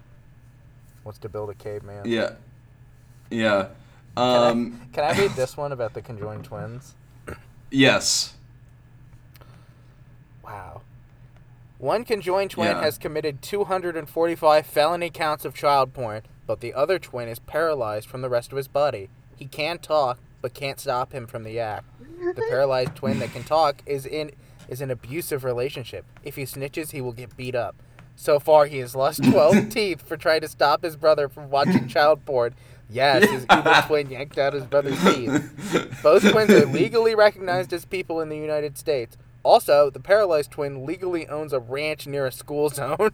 wants 1.04 1.18
to 1.20 1.28
build 1.28 1.50
a 1.50 1.54
caveman. 1.54 2.02
Yeah. 2.06 2.32
Yeah. 3.30 3.68
Can, 4.16 4.24
I- 4.26 4.48
Um 4.50 4.80
can 4.92 5.04
I 5.04 5.18
read 5.18 5.32
this 5.32 5.56
one 5.56 5.72
about 5.72 5.94
the 5.94 6.02
conjoined 6.02 6.44
twins? 6.44 6.94
yes. 7.70 8.34
Wow. 10.44 10.82
One 11.78 12.04
conjoined 12.04 12.52
twin 12.52 12.68
Yeah. 12.76 12.82
has 12.82 12.98
committed 12.98 13.42
245 13.42 14.64
felony 14.66 15.10
counts 15.10 15.44
of 15.44 15.54
child 15.54 15.92
porn, 15.92 16.22
but 16.46 16.60
the 16.60 16.72
other 16.72 16.98
twin 16.98 17.28
is 17.28 17.38
paralyzed 17.38 18.08
from 18.08 18.22
the 18.22 18.28
rest 18.30 18.50
of 18.52 18.56
his 18.56 18.68
body. 18.68 19.08
He 19.36 19.46
can't 19.46 19.82
talk, 19.82 20.18
but 20.40 20.54
can't 20.54 20.80
stop 20.80 21.12
him 21.12 21.26
from 21.26 21.42
the 21.44 21.58
act. 21.60 21.84
The 22.34 22.42
paralyzed 22.48 22.94
twin 22.96 23.18
that 23.20 23.32
can 23.32 23.44
talk 23.44 23.82
is 23.86 24.04
in 24.06 24.30
is 24.68 24.80
an 24.80 24.90
abusive 24.90 25.44
relationship. 25.44 26.04
If 26.24 26.36
he 26.36 26.42
snitches, 26.42 26.90
he 26.90 27.00
will 27.00 27.12
get 27.12 27.36
beat 27.36 27.54
up. 27.54 27.76
So 28.16 28.40
far, 28.40 28.66
he 28.66 28.78
has 28.78 28.96
lost 28.96 29.22
12 29.30 29.68
teeth 29.70 30.02
for 30.06 30.16
trying 30.16 30.40
to 30.40 30.48
stop 30.48 30.82
his 30.82 30.96
brother 30.96 31.28
from 31.28 31.50
watching 31.50 31.86
child 31.96 32.24
porn. 32.24 32.54
Yes, 32.88 33.28
his 33.30 33.46
evil 33.52 33.72
twin 33.86 34.10
yanked 34.10 34.38
out 34.38 34.52
his 34.54 34.64
brother's 34.64 35.00
teeth. 35.04 35.98
Both 36.02 36.28
twins 36.30 36.50
are 36.50 36.66
legally 36.66 37.14
recognized 37.14 37.72
as 37.72 37.84
people 37.84 38.20
in 38.20 38.28
the 38.28 38.36
United 38.36 38.78
States. 38.78 39.16
Also, 39.42 39.90
the 39.90 40.00
paralyzed 40.00 40.50
twin 40.50 40.84
legally 40.86 41.26
owns 41.28 41.52
a 41.52 41.60
ranch 41.60 42.06
near 42.06 42.26
a 42.26 42.32
school 42.32 42.68
zone. 42.68 43.10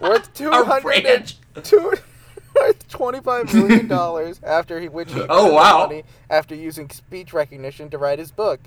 Worth 0.00 0.34
two 0.34 0.50
A 0.50 0.80
ranch. 0.82 1.36
two 1.62 1.94
worth 2.54 2.88
twenty-five 2.88 3.52
million 3.54 3.88
dollars 3.88 4.40
after 4.42 4.80
he 4.80 4.88
which 4.88 5.12
he 5.12 5.20
Oh, 5.28 5.48
the 5.48 5.54
wow. 5.54 5.78
money 5.86 6.04
after 6.30 6.54
using 6.54 6.88
speech 6.90 7.32
recognition 7.32 7.90
to 7.90 7.98
write 7.98 8.18
his 8.18 8.30
book. 8.30 8.60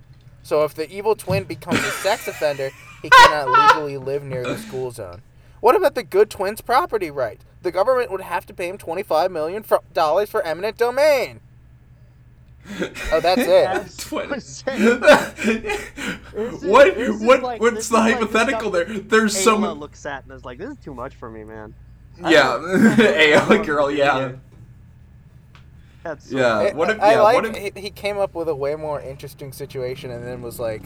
So 0.43 0.63
if 0.63 0.73
the 0.75 0.89
evil 0.91 1.15
twin 1.15 1.43
becomes 1.45 1.79
a 1.79 1.91
sex 1.91 2.27
offender, 2.29 2.69
he 3.01 3.09
cannot 3.09 3.49
legally 3.75 3.97
live 3.97 4.23
near 4.23 4.43
the 4.43 4.57
school 4.57 4.91
zone. 4.91 5.21
What 5.59 5.75
about 5.75 5.95
the 5.95 6.03
good 6.03 6.29
twin's 6.29 6.61
property 6.61 7.09
rights? 7.09 7.43
The 7.63 7.71
government 7.71 8.11
would 8.11 8.21
have 8.21 8.45
to 8.47 8.53
pay 8.53 8.69
him 8.69 8.77
twenty-five 8.77 9.31
million 9.31 9.63
dollars 9.93 10.29
for 10.29 10.41
eminent 10.43 10.77
domain. 10.77 11.39
Oh, 13.11 13.19
that's 13.19 13.41
it. 13.41 13.45
That's 13.47 13.97
Twin. 13.97 14.29
This 14.29 14.63
is- 14.67 16.63
what 16.63 16.97
what 17.21 17.41
like- 17.43 17.61
what's 17.61 17.75
the 17.75 17.79
is 17.79 17.91
like 17.91 18.13
hypothetical 18.15 18.69
there? 18.71 18.85
There's 18.85 19.35
so 19.37 19.57
Ayla 19.57 19.61
much 19.61 19.77
looks 19.77 20.05
at 20.05 20.23
and 20.23 20.33
is 20.33 20.45
like, 20.45 20.57
"This 20.57 20.71
is 20.71 20.77
too 20.83 20.93
much 20.93 21.15
for 21.15 21.29
me, 21.29 21.43
man." 21.43 21.73
I 22.23 22.31
Yeah. 22.31 23.45
don't- 23.49 23.65
girl, 23.65 23.91
yeah. 23.91 24.33
That's 26.03 26.31
Yeah. 26.31 26.57
I- 26.59 26.73
What 26.73 26.89
if 26.91 27.01
I 27.01 27.13
yeah, 27.13 27.21
like 27.21 27.35
what 27.35 27.45
if 27.45 27.75
he, 27.75 27.81
he 27.81 27.89
came 27.89 28.17
up 28.17 28.35
with 28.35 28.47
a 28.47 28.55
way 28.55 28.75
more 28.75 29.01
interesting 29.01 29.51
situation 29.51 30.11
and 30.11 30.23
then 30.25 30.41
was 30.41 30.59
like, 30.59 30.83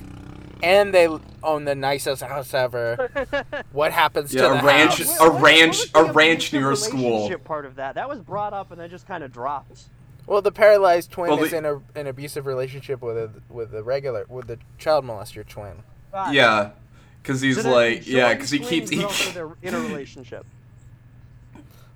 and 0.64 0.94
they 0.94 1.08
own 1.44 1.66
the 1.66 1.76
nicest 1.76 2.22
house 2.22 2.54
ever. 2.54 3.10
What 3.72 3.92
happens 3.92 4.34
Yeah, 4.34 4.42
to 4.44 4.54
a 4.54 4.58
the 4.58 4.64
ranch- 4.68 4.98
house? 5.00 5.20
a 5.20 5.24
What- 5.24 5.34
what- 5.34 5.42
ranch- 5.44 5.92
what 5.94 6.02
was 6.08 6.10
a 6.10 6.14
ranch 6.14 6.54
near 6.54 6.72
a 6.72 6.76
school. 6.76 7.30
Part 7.40 7.66
of 7.66 7.76
that 7.76 7.96
that 7.96 8.08
was 8.10 8.20
brought 8.22 8.54
up 8.54 8.72
and 8.72 8.80
then 8.80 8.90
just 8.90 9.08
kind 9.08 9.24
of 9.24 9.32
dropped. 9.32 9.84
Well, 10.26 10.42
the 10.42 10.52
paralyzed 10.52 11.12
twin 11.12 11.32
Well, 11.32 11.44
is 11.44 11.52
the- 11.52 11.58
in 11.58 11.66
a, 11.66 11.82
an 11.96 12.08
abusive 12.08 12.46
relationship 12.46 13.02
with 13.02 13.18
a 13.18 13.30
with 13.50 13.72
the 13.72 13.84
regular 13.84 14.26
with 14.30 14.48
the 14.48 14.58
child 14.78 15.04
molester 15.06 15.46
twin. 15.48 15.84
Got 16.12 16.30
it. 16.34 16.36
Yeah. 16.38 16.70
Cuz 17.24 17.42
he's 17.42 17.62
So 17.62 17.72
like 17.72 18.08
yeah, 18.08 18.34
cuz 18.36 18.50
he 18.52 18.60
keeps 18.60 18.90
twins, 18.92 19.12
he, 19.18 19.32
but 19.34 19.52
in 19.64 19.74
a 19.74 19.80
relationship. 19.80 20.46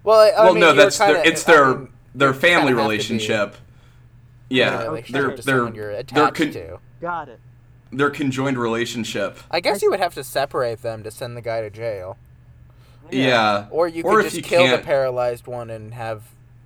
Well, 0.03 0.19
I, 0.19 0.29
I 0.29 0.43
Well, 0.45 0.53
mean, 0.53 0.61
no, 0.61 0.73
that's 0.73 0.97
kinda, 0.97 1.13
their 1.15 1.25
it's 1.25 1.47
I 1.47 1.51
their 1.53 1.75
mean, 1.75 1.89
their 2.15 2.33
family 2.33 2.51
kinda 2.53 2.59
have 2.61 2.67
to 2.67 2.73
be 2.75 2.81
relationship. 2.81 3.55
in 4.49 4.57
Yeah. 4.57 4.83
relationship 4.83 5.13
They're 5.13 5.35
to 5.37 5.41
they're 5.43 5.73
you're 5.75 6.03
they're 6.03 6.31
con- 6.31 6.51
to. 6.51 6.79
Got 7.01 7.29
it. 7.29 7.39
their 7.91 8.09
conjoined 8.09 8.57
relationship. 8.57 9.37
I 9.51 9.59
guess 9.59 9.81
you 9.81 9.89
would 9.91 9.99
have 9.99 10.13
to 10.15 10.23
separate 10.23 10.81
them 10.81 11.03
to 11.03 11.11
send 11.11 11.37
the 11.37 11.41
guy 11.41 11.61
to 11.61 11.69
jail, 11.69 12.17
Yeah. 13.11 13.65
or 13.69 13.87
you 13.87 14.03
Or 14.03 14.17
could 14.17 14.25
if 14.25 14.33
just 14.33 14.37
you 14.37 14.43
kill 14.43 14.63
the 14.63 14.69
can't- 14.69 14.85
paralyzed 14.85 15.47
one 15.47 15.69
and 15.69 15.93
have 15.93 16.23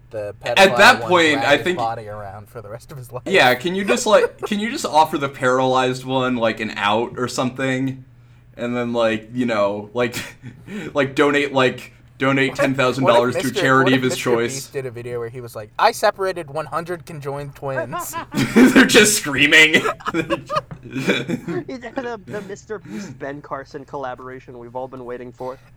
the 0.09 0.33
pedophile 0.41 0.57
At 0.57 0.77
that 0.77 0.99
one 1.01 1.09
point, 1.09 1.39
I 1.39 1.57
his 1.57 1.63
think- 1.65 1.77
body 1.77 2.07
around 2.07 2.47
for 2.49 2.61
the 2.61 2.69
rest 2.69 2.91
of 2.93 2.97
his 2.97 3.11
life. 3.11 3.23
Yeah, 3.25 3.53
can 3.55 3.75
you 3.75 3.83
just 3.83 4.05
like 4.05 4.39
can 4.47 4.59
you 4.59 4.71
just 4.71 4.85
offer 4.85 5.17
the 5.17 5.27
paralyzed 5.29 6.05
one 6.05 6.37
like 6.37 6.59
an 6.61 6.71
out 6.77 7.17
or 7.19 7.27
something? 7.27 8.05
And 8.55 8.75
then 8.75 8.93
like, 8.93 9.29
you 9.33 9.45
know, 9.45 9.89
like 9.93 10.15
like 10.93 11.13
donate 11.13 11.51
like 11.51 11.91
donate 12.17 12.55
ten 12.55 12.73
thousand 12.73 13.05
dollars 13.05 13.35
to 13.35 13.41
a 13.41 13.43
Mr. 13.51 13.55
charity 13.55 13.93
of 13.95 14.01
his 14.01 14.13
Mr. 14.15 14.17
choice. 14.17 14.53
Beast 14.55 14.73
did 14.73 14.85
a 14.85 14.91
video 14.91 15.19
where 15.19 15.29
he 15.29 15.41
was 15.41 15.55
like, 15.55 15.71
"I 15.77 15.91
separated 15.91 16.49
100 16.49 17.05
conjoined 17.05 17.55
twins." 17.55 18.13
They're 18.55 18.85
just 18.85 19.17
screaming. 19.17 19.75
It's 19.75 20.51
the, 20.83 22.21
the 22.25 22.39
Mr. 22.41 22.83
Beast 22.83 23.17
Ben 23.19 23.41
Carson 23.41 23.85
collaboration 23.85 24.57
we've 24.57 24.75
all 24.75 24.87
been 24.87 25.05
waiting 25.05 25.31
for. 25.31 25.57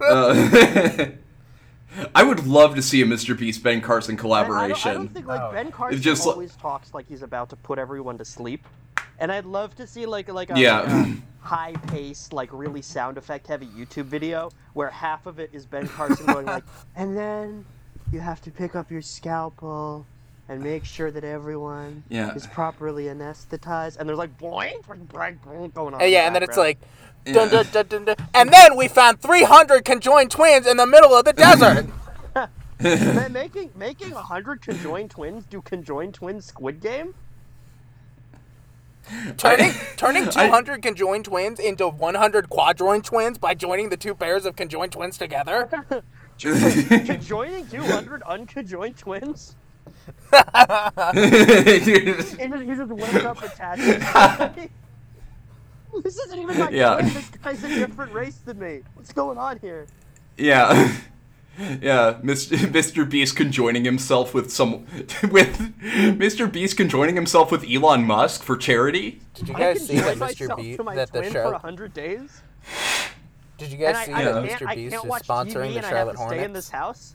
Uh, 0.00 1.06
I 2.14 2.22
would 2.22 2.46
love 2.46 2.74
to 2.76 2.82
see 2.82 3.00
a 3.02 3.04
Mr. 3.06 3.36
Beast 3.36 3.62
Ben 3.62 3.80
Carson 3.80 4.14
I- 4.14 4.18
I 4.18 4.22
don't, 4.22 4.32
I 4.32 4.44
collaboration. 4.44 4.94
don't 4.94 5.08
think 5.08 5.26
like 5.26 5.40
Oh. 5.40 5.50
Ben 5.52 5.72
Carson 5.72 6.00
just 6.00 6.26
like- 6.26 6.34
always 6.34 6.54
talks 6.56 6.92
like 6.94 7.06
he's 7.08 7.22
about 7.22 7.48
to 7.50 7.56
put 7.56 7.78
everyone 7.78 8.18
to 8.18 8.24
sleep, 8.24 8.64
and 9.18 9.30
I'd 9.32 9.44
love 9.46 9.74
to 9.76 9.86
see 9.86 10.06
like 10.06 10.28
like 10.32 10.50
a, 10.50 10.58
Yeah. 10.58 10.80
like 10.80 10.88
a 11.08 11.16
high-paced, 11.46 12.32
like 12.32 12.48
really 12.52 12.82
sound 12.82 13.16
effect 13.18 13.46
heavy 13.46 13.66
YouTube 13.66 14.04
video 14.06 14.50
where 14.74 14.90
half 14.90 15.26
of 15.26 15.38
it 15.38 15.50
is 15.52 15.64
Ben 15.66 15.86
Carson 15.88 16.26
going 16.26 16.46
like, 16.46 16.64
and 16.96 17.16
then 17.16 17.64
you 18.12 18.20
have 18.20 18.40
to 18.42 18.50
pick 18.50 18.74
up 18.76 18.90
your 18.90 19.02
scalpel 19.02 20.06
and 20.48 20.62
make 20.62 20.84
sure 20.84 21.10
that 21.10 21.24
everyone 21.24 22.04
Yeah. 22.08 22.32
is 22.34 22.46
properly 22.46 23.04
anesthetized, 23.06 23.96
and 23.98 24.08
there's 24.08 24.18
like 24.18 24.36
boing, 24.38 24.80
boing, 24.84 25.06
boing, 25.08 25.38
boing 25.40 25.74
going 25.74 25.94
on. 25.94 26.00
And 26.00 26.02
uh, 26.02 26.04
yeah, 26.04 26.20
the 26.22 26.26
and 26.26 26.34
then 26.36 26.42
it's 26.44 26.56
background. 26.56 26.76
like, 27.24 27.34
dun, 27.34 27.48
dun, 27.48 27.66
dun, 27.72 27.86
dun, 27.88 28.04
dun. 28.16 28.28
and 28.34 28.52
then 28.52 28.76
we 28.76 28.86
found 28.86 29.20
300 29.20 29.84
conjoined 29.84 30.30
twins 30.30 30.66
in 30.66 30.76
the 30.76 30.86
middle 30.86 31.14
of 31.14 31.24
the 31.24 31.32
desert. 31.44 31.86
Man, 32.80 33.32
making 33.32 33.70
making 33.74 34.10
hundred 34.12 34.60
conjoined 34.60 35.10
twins 35.10 35.46
do 35.46 35.62
conjoined 35.62 36.12
twins 36.14 36.44
Squid 36.44 36.80
Game. 36.80 37.14
turning 39.36 39.70
turning 39.96 40.24
I- 40.28 40.46
200 40.46 40.82
conjoined 40.82 41.24
twins 41.26 41.58
into 41.60 41.88
100 41.88 42.48
quadroined 42.48 43.04
twins 43.04 43.38
by 43.38 43.54
joining 43.54 43.88
the 43.88 43.96
two 43.96 44.14
pairs 44.14 44.44
of 44.46 44.56
conjoined 44.56 44.92
twins 44.92 45.18
together. 45.18 45.68
Conjoining 46.38 47.66
two 47.68 47.80
hundred 47.82 48.22
unconjoined 48.24 48.98
twins. 48.98 49.56
He 50.30 50.36
just, 52.04 52.36
he 52.38 52.48
just 52.48 52.90
wakes 52.90 53.14
up 53.24 53.42
attached. 53.42 54.68
this 56.02 56.18
isn't 56.18 56.38
even 56.38 56.58
my 56.58 56.68
Yeah. 56.68 56.96
twin. 56.96 57.14
This 57.14 57.28
guy's 57.42 57.64
a 57.64 57.68
different 57.68 58.12
race 58.12 58.36
than 58.44 58.58
me. 58.58 58.82
What's 58.94 59.14
going 59.14 59.38
on 59.38 59.58
here? 59.60 59.86
Yeah. 60.36 60.92
Yeah, 61.58 62.18
Mr. 62.22 62.56
Mr. 62.72 63.08
Beast 63.08 63.36
conjoining 63.36 63.84
himself 63.84 64.34
with 64.34 64.50
some 64.52 64.72
with 65.30 65.58
Mr. 65.80 66.50
Beast 66.50 66.76
conjoining 66.76 67.14
himself 67.14 67.50
with 67.50 67.64
Elon 67.68 68.04
Musk 68.04 68.42
for 68.42 68.56
charity. 68.56 69.20
Did 69.34 69.48
you 69.48 69.54
I 69.54 69.58
guys 69.58 69.78
can 69.78 69.86
see 69.86 69.96
that 69.96 70.16
Mr. 70.16 70.56
Beast 70.56 70.80
that 70.94 71.12
the 71.12 71.20
twin 71.20 71.32
for 71.32 71.54
hundred 71.54 71.94
days. 71.94 72.42
Did 73.58 73.72
you 73.72 73.78
guys 73.78 73.96
and 73.96 74.06
see 74.06 74.12
I, 74.12 74.20
I 74.20 74.24
that 74.24 74.48
can't, 74.48 74.62
Mr. 74.62 74.74
Beast 74.74 74.94
is 74.96 75.00
sponsoring 75.02 75.70
TV 75.70 75.72
the 75.72 75.76
and 75.78 75.86
I 75.86 75.88
have 75.88 75.88
Charlotte 75.88 76.16
to 76.16 76.26
stay 76.26 76.44
in 76.44 76.52
this 76.52 76.70
Hornets? 76.70 76.70
house. 76.70 77.14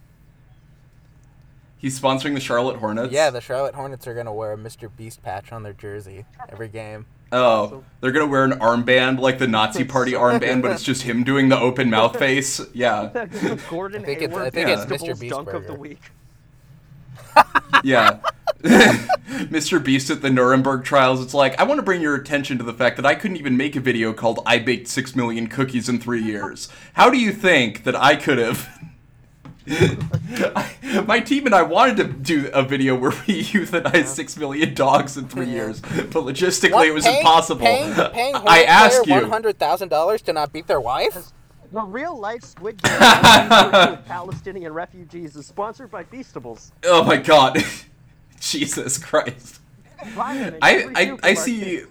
He's 1.78 2.00
sponsoring 2.00 2.34
the 2.34 2.40
Charlotte 2.40 2.78
Hornets. 2.78 3.12
Yeah, 3.12 3.30
the 3.32 3.42
Charlotte 3.42 3.76
Hornets 3.76 4.08
are 4.08 4.14
gonna 4.14 4.34
wear 4.34 4.54
a 4.54 4.58
Mr. 4.58 4.90
Beast 4.96 5.22
patch 5.24 5.52
on 5.52 5.64
their 5.64 5.74
jersey 5.74 6.26
every 6.50 6.68
game. 6.68 7.06
Oh, 7.34 7.64
Awesome. 7.64 7.86
they're 8.02 8.12
gonna 8.12 8.28
wear 8.28 8.44
an 8.44 8.54
armband 8.60 9.20
like 9.20 9.40
the 9.40 9.48
Nazi 9.48 9.84
Party 9.96 10.12
armband, 10.14 10.62
but 10.62 10.72
it's 10.72 10.84
just 10.84 11.04
him 11.04 11.24
doing 11.24 11.50
the 11.50 11.58
open 11.60 11.90
mouth 11.90 12.18
face. 12.20 12.60
Yeah, 12.74 13.26
Gordon 13.70 14.02
I 14.02 14.06
think 14.06 14.22
it's- 14.24 14.38
I 14.38 14.50
think 14.50 14.70
it's 14.70 14.86
Mr. 14.86 15.20
Beast 15.20 15.34
dunk 15.34 15.50
of 15.54 15.66
the 15.68 15.74
week. 15.76 16.02
yeah. 17.84 18.20
Mr. 18.62 19.84
Beast 19.84 20.10
at 20.10 20.22
the 20.22 20.30
Nuremberg 20.30 20.84
trials. 20.84 21.22
It's 21.24 21.34
like 21.34 21.60
I 21.60 21.64
want 21.64 21.80
to 21.80 21.82
bring 21.84 22.02
your 22.02 22.16
attention 22.16 22.58
to 22.58 22.64
the 22.64 22.74
fact 22.74 22.98
that 22.98 23.06
I 23.06 23.16
couldn't 23.16 23.38
even 23.38 23.58
make 23.58 23.76
a 23.76 23.80
video 23.80 24.14
called 24.14 24.40
"I 24.46 24.60
baked 24.60 24.88
six 24.88 25.16
million 25.16 25.48
cookies 25.48 25.88
in 25.90 26.00
three 26.00 26.22
years." 26.22 26.68
How 26.94 27.10
do 27.10 27.18
you 27.18 27.32
think 27.32 27.84
that 27.86 27.96
I 27.96 28.16
could 28.18 28.38
have? 28.38 28.68
My 31.06 31.20
team 31.20 31.46
and 31.46 31.54
I 31.56 31.62
wanted 31.62 31.98
to 31.98 32.04
do 32.06 32.50
a 32.54 32.64
video 32.64 32.96
where 32.96 33.12
we 33.28 33.44
euthanized 33.44 34.08
six 34.08 34.36
million 34.38 34.74
dogs 34.74 35.18
in 35.18 35.28
three 35.28 35.48
years, 35.50 35.80
but 35.82 36.12
logistically 36.24 36.72
What? 36.72 36.88
it 36.88 36.94
was 36.94 37.04
Paying- 37.06 37.18
impossible. 37.20 37.62
Paying, 37.66 37.94
paying 38.12 38.36
I 38.36 38.40
Hornet 38.40 38.66
ask 38.68 39.04
player 39.04 39.16
you. 39.18 39.22
one 39.24 39.32
hundred 39.32 39.60
thousand 39.60 39.90
dollars 39.90 40.22
to 40.24 40.34
not 40.34 40.52
beat 40.52 40.68
their 40.68 40.82
wife. 40.82 41.32
The 41.72 41.82
real 41.82 42.20
life 42.20 42.44
Squid 42.44 42.82
Game 42.84 42.92
with 43.00 44.06
Palestinian 44.06 44.74
refugees 44.74 45.36
is 45.38 45.46
sponsored 45.48 45.90
by 45.90 46.04
Feastables. 46.04 46.72
Oh 46.84 47.04
my 47.04 47.16
god. 47.18 47.64
Jesus 48.40 48.98
Christ. 48.98 49.60
Buy 50.16 50.34
them 50.38 50.56
in 50.56 50.60
I 50.62 50.70
I, 50.70 50.72
I 50.74 51.06
supermarket. 51.06 51.38
see 51.38 51.82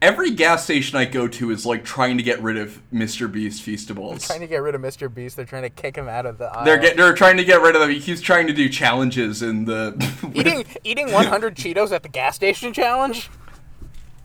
every 0.00 0.30
gas 0.30 0.64
station 0.64 0.96
I 0.96 1.04
go 1.04 1.28
to 1.28 1.50
is 1.50 1.66
like 1.66 1.84
trying 1.84 2.16
to 2.18 2.22
get 2.22 2.40
rid 2.42 2.56
of 2.56 2.80
Mr. 2.92 3.30
Beast 3.30 3.64
Feastables. 3.64 4.10
They're 4.10 4.18
Trying 4.28 4.40
to 4.40 4.46
get 4.46 4.62
rid 4.62 4.74
of 4.74 4.80
Mr. 4.80 5.12
Beast. 5.12 5.36
They're 5.36 5.44
trying 5.44 5.62
to 5.62 5.70
kick 5.70 5.96
him 5.96 6.08
out 6.08 6.26
of 6.26 6.38
the 6.38 6.46
aisle. 6.46 6.64
They're 6.64 6.78
get, 6.78 6.96
they're 6.96 7.14
trying 7.14 7.36
to 7.38 7.44
get 7.44 7.60
rid 7.60 7.74
of 7.76 7.82
him. 7.82 7.90
He 7.90 8.00
keeps 8.00 8.20
trying 8.20 8.46
to 8.46 8.52
do 8.52 8.68
challenges 8.68 9.42
in 9.42 9.64
the 9.64 9.94
eating 10.34 10.64
eating 10.84 11.12
100 11.12 11.56
Cheetos 11.56 11.92
at 11.92 12.02
the 12.02 12.08
gas 12.08 12.36
station 12.36 12.72
challenge. 12.72 13.30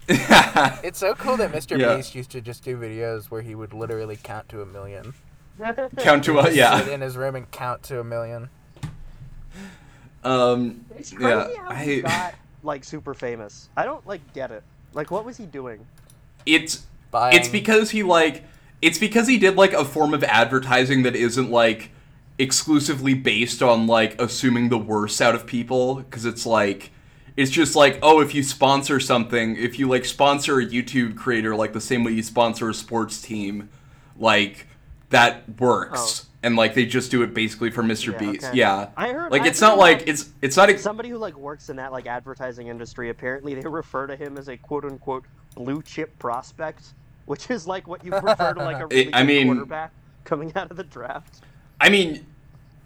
It's 0.09 0.99
so 0.99 1.13
cool 1.15 1.37
that 1.37 1.53
Mr. 1.53 1.79
Yeah. 1.79 1.95
Beast 1.95 2.13
used 2.13 2.29
to 2.31 2.41
just 2.41 2.65
do 2.65 2.77
videos 2.77 3.27
where 3.27 3.41
he 3.41 3.55
would 3.55 3.73
literally 3.73 4.17
count 4.21 4.49
to 4.49 4.61
a 4.61 4.65
million. 4.65 5.13
count 5.97 6.25
to 6.25 6.39
a 6.39 6.43
Sit 6.47 6.55
yeah. 6.55 6.89
in 6.89 6.99
his 6.99 7.15
room 7.15 7.35
and 7.35 7.49
count 7.51 7.83
to 7.83 8.01
a 8.01 8.03
million. 8.03 8.49
Um 10.25 10.83
It's 10.97 11.13
crazy 11.13 11.53
yeah. 11.53 11.69
how 11.69 11.75
he 11.75 11.99
I, 11.99 12.01
got 12.01 12.35
like 12.63 12.83
super 12.83 13.13
famous. 13.13 13.69
I 13.77 13.85
don't 13.85 14.05
like 14.05 14.33
get 14.33 14.51
it. 14.51 14.63
Like, 14.93 15.11
what 15.11 15.25
was 15.25 15.37
he 15.37 15.45
doing? 15.45 15.85
it's 16.45 16.85
Buying, 17.11 17.35
it's 17.35 17.47
because 17.47 17.91
he 17.91 18.03
like 18.03 18.43
it's 18.81 18.97
because 18.97 19.27
he 19.27 19.37
did 19.37 19.55
like 19.55 19.73
a 19.73 19.85
form 19.85 20.13
of 20.13 20.23
advertising 20.23 21.03
that 21.03 21.15
isn't 21.15 21.49
like 21.49 21.91
exclusively 22.37 23.13
based 23.13 23.61
on 23.61 23.87
like 23.87 24.19
assuming 24.19 24.69
the 24.69 24.77
worst 24.77 25.21
out 25.21 25.35
of 25.35 25.45
people. 25.45 25.95
Because 25.95 26.25
it's 26.25 26.45
like 26.45 26.91
it's 27.37 27.51
just 27.51 27.75
like 27.75 27.99
oh 28.01 28.19
if 28.19 28.35
you 28.35 28.43
sponsor 28.43 28.99
something 28.99 29.55
if 29.57 29.79
you 29.79 29.87
like 29.87 30.05
sponsor 30.05 30.59
a 30.59 30.65
youtube 30.65 31.17
creator 31.17 31.55
like 31.55 31.73
the 31.73 31.81
same 31.81 32.03
way 32.03 32.11
you 32.11 32.21
sponsor 32.21 32.69
a 32.69 32.73
sports 32.75 33.21
team 33.21 33.69
like 34.17 34.67
that 35.09 35.43
works 35.59 36.27
oh. 36.27 36.32
And 36.43 36.55
like 36.55 36.73
they 36.73 36.85
just 36.85 37.09
do 37.09 37.23
it 37.23 37.33
basically 37.33 37.71
for 37.71 37.81
mr 37.81 38.11
Yeah, 38.11 38.17
beast 38.19 38.45
okay. 38.45 38.57
yeah 38.57 38.89
I 38.97 39.11
heard- 39.13 39.31
like 39.31 39.43
I 39.43 39.47
it's 39.47 39.61
not 39.61 39.71
heard, 39.71 39.79
like 39.79 39.97
um, 39.99 40.03
it's 40.07 40.29
it's 40.41 40.57
not 40.57 40.69
ex- 40.69 40.81
Somebody 40.81 41.09
who 41.09 41.17
like 41.17 41.35
works 41.37 41.69
in 41.69 41.77
that 41.77 41.91
like 41.91 42.05
advertising 42.05 42.67
industry. 42.67 43.09
Apparently, 43.09 43.55
they 43.55 43.67
refer 43.67 44.05
to 44.07 44.15
him 44.15 44.37
as 44.37 44.49
a 44.49 44.57
quote 44.57 44.83
unquote 44.85 45.23
blue 45.55 45.81
chip 45.81 46.17
prospect, 46.19 46.93
which 47.25 47.49
is 47.49 47.65
like 47.67 47.87
what 47.87 48.03
you 48.03 48.11
prefer 48.11 48.53
to 48.53 48.59
like 48.59 48.79
a 48.81 48.87
really 48.91 49.13
I 49.13 49.21
good 49.21 49.27
mean- 49.27 49.47
quarterback 49.47 49.91
coming 50.25 50.51
out 50.55 50.69
of 50.69 50.77
the 50.77 50.83
draft. 50.83 51.41
I 51.81 51.89
mean, 51.89 52.25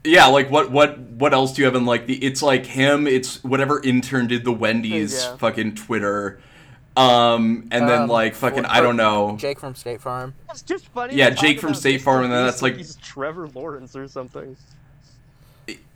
yeah, 0.04 0.28
like 0.28 0.50
what 0.52 0.72
what 0.72 0.98
what 1.00 1.34
else 1.34 1.54
do 1.54 1.62
you 1.62 1.66
have 1.66 1.76
in 1.76 1.86
like 1.86 2.06
the? 2.06 2.16
It's 2.24 2.42
like 2.44 2.66
him. 2.66 3.08
It's 3.08 3.44
whatever 3.44 3.82
intern 3.84 4.28
did 4.28 4.44
the 4.46 4.54
Wendy's 4.54 5.24
Yeah. 5.24 5.36
fucking 5.38 5.76
Twitter, 5.76 6.40
um, 6.98 7.68
and 7.72 7.88
then 7.88 8.04
um, 8.04 8.10
like 8.10 8.34
fucking 8.36 8.66
I 8.66 8.82
don't 8.82 8.98
know. 8.98 9.36
Jake 9.38 9.60
from 9.60 9.76
State 9.76 10.02
Farm. 10.02 10.34
It's 10.50 10.62
just 10.62 10.88
funny. 10.88 11.16
Yeah, 11.16 11.30
Jake 11.30 11.60
from 11.60 11.74
State 11.74 12.02
Farm, 12.02 12.24
and 12.24 12.34
then 12.34 12.46
that's, 12.46 12.62
like- 12.62 12.76
he's 12.78 12.96
Trevor 12.98 13.48
Lawrence 13.50 13.96
or 13.96 14.08
something. 14.08 14.58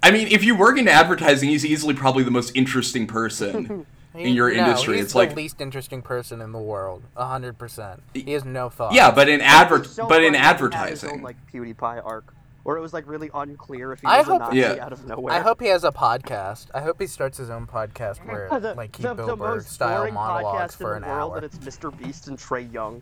I 0.04 0.12
mean, 0.12 0.28
if 0.28 0.44
you 0.44 0.56
work 0.56 0.78
in 0.78 0.88
advertising, 0.88 1.50
he's 1.50 1.66
easily 1.66 1.94
probably 1.94 2.24
the 2.24 2.32
most 2.32 2.56
interesting 2.56 3.08
person 3.08 3.86
in 4.16 4.34
your 4.34 4.52
no, 4.52 4.60
industry. 4.66 4.96
He's 4.96 5.06
It's 5.06 5.14
the 5.14 5.20
like 5.20 5.36
least 5.36 5.62
interesting 5.62 6.02
person 6.02 6.42
in 6.42 6.52
the 6.52 6.60
world. 6.60 7.04
hundred 7.16 7.58
percent. 7.58 8.02
He 8.14 8.32
has 8.34 8.44
no 8.44 8.70
thought. 8.70 8.94
yeah, 8.94 9.12
but 9.12 9.30
in 9.30 9.42
adver 9.42 9.78
It's 9.78 9.92
so 9.92 10.08
but 10.08 10.24
in 10.24 10.34
funny 10.34 10.38
he 10.40 10.44
had 10.44 10.56
his 10.58 10.64
own, 10.64 10.74
advertising, 10.74 11.22
like 11.24 11.36
PewDiePie 11.54 12.06
arc, 12.06 12.34
where 12.64 12.78
it 12.78 12.82
was 12.82 12.94
like 12.94 13.08
really 13.08 13.30
unclear 13.34 13.92
if 13.94 14.02
he 14.02 14.08
I 14.08 14.20
was 14.20 14.28
a 14.28 14.38
Nazi 14.38 14.58
Yeah. 14.58 14.78
out 14.86 14.94
of 14.94 15.06
nowhere. 15.08 15.34
I 15.34 15.40
hope 15.40 15.62
he 15.62 15.68
has 15.68 15.84
a 15.84 15.92
podcast. 15.92 16.68
I 16.74 16.82
hope 16.82 17.00
he 17.02 17.08
starts 17.08 17.38
his 17.38 17.50
own 17.50 17.66
podcast 17.68 18.26
where 18.26 18.48
the, 18.60 18.74
like 18.76 18.96
he 18.96 19.04
the, 19.04 19.14
Bill 19.16 19.36
Burr 19.36 19.62
style 19.62 20.00
boring 20.00 20.14
monologues 20.14 20.76
for 20.76 20.96
in 20.98 21.04
an 21.04 21.10
world 21.10 21.32
hour. 21.34 21.42
that 21.42 21.46
it's 21.46 21.58
Mr. 21.58 21.96
Beast 21.98 22.28
and 22.28 22.38
Trae 22.38 22.72
Young. 22.72 23.02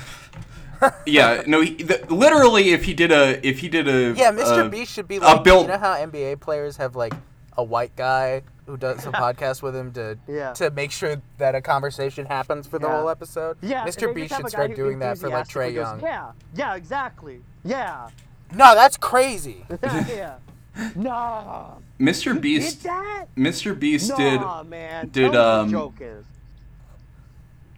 yeah, 1.06 1.42
no, 1.46 1.60
he, 1.60 1.74
the, 1.82 2.04
literally, 2.12 2.70
if 2.70 2.84
he 2.84 2.94
did 2.94 3.10
a 3.10 3.44
if 3.46 3.58
he 3.60 3.68
did 3.68 3.88
a 3.88 4.14
Yeah, 4.16 4.32
Mr. 4.32 4.66
uh, 4.66 4.68
Beast 4.68 4.92
should 4.92 5.08
be 5.08 5.18
like 5.18 5.42
Bill- 5.44 5.62
you 5.62 5.68
know 5.68 5.78
how 5.78 5.94
NBA 5.96 6.40
players 6.40 6.76
have 6.76 6.94
like 6.96 7.14
a 7.56 7.64
white 7.64 7.96
guy 7.96 8.42
who 8.66 8.76
does 8.76 9.04
a 9.06 9.10
podcast 9.12 9.62
with 9.62 9.74
him 9.74 9.92
to 9.92 10.18
Yeah. 10.28 10.52
to 10.54 10.70
make 10.70 10.92
sure 10.92 11.20
that 11.38 11.54
a 11.54 11.60
conversation 11.60 12.26
happens 12.26 12.66
for 12.66 12.78
the 12.78 12.86
Yeah. 12.86 12.98
whole 13.00 13.08
episode. 13.08 13.56
Yeah, 13.62 13.84
Mr. 13.86 14.08
they 14.08 14.12
Beast 14.22 14.36
should 14.36 14.48
start 14.48 14.76
doing 14.76 14.98
that 15.00 15.18
for 15.18 15.28
like 15.28 15.48
Trae 15.48 15.72
Young. 15.74 15.96
goes, 15.98 16.02
Yeah, 16.04 16.32
yeah, 16.54 16.74
exactly. 16.76 17.40
Yeah, 17.64 18.08
No, 18.54 18.74
that's 18.74 18.96
crazy. 18.96 19.64
yeah. 19.82 20.36
Nah, 20.94 21.72
Mr. 22.00 22.32
did 22.34 22.42
Beast 22.42 22.82
that? 22.84 23.26
Mr. 23.36 23.78
Beast 23.78 24.16
did 24.16 24.40
Nah, 24.40 24.62
man. 24.62 25.08
did, 25.08 25.32
Tell 25.32 25.60
um, 25.60 25.70
the 25.70 26.22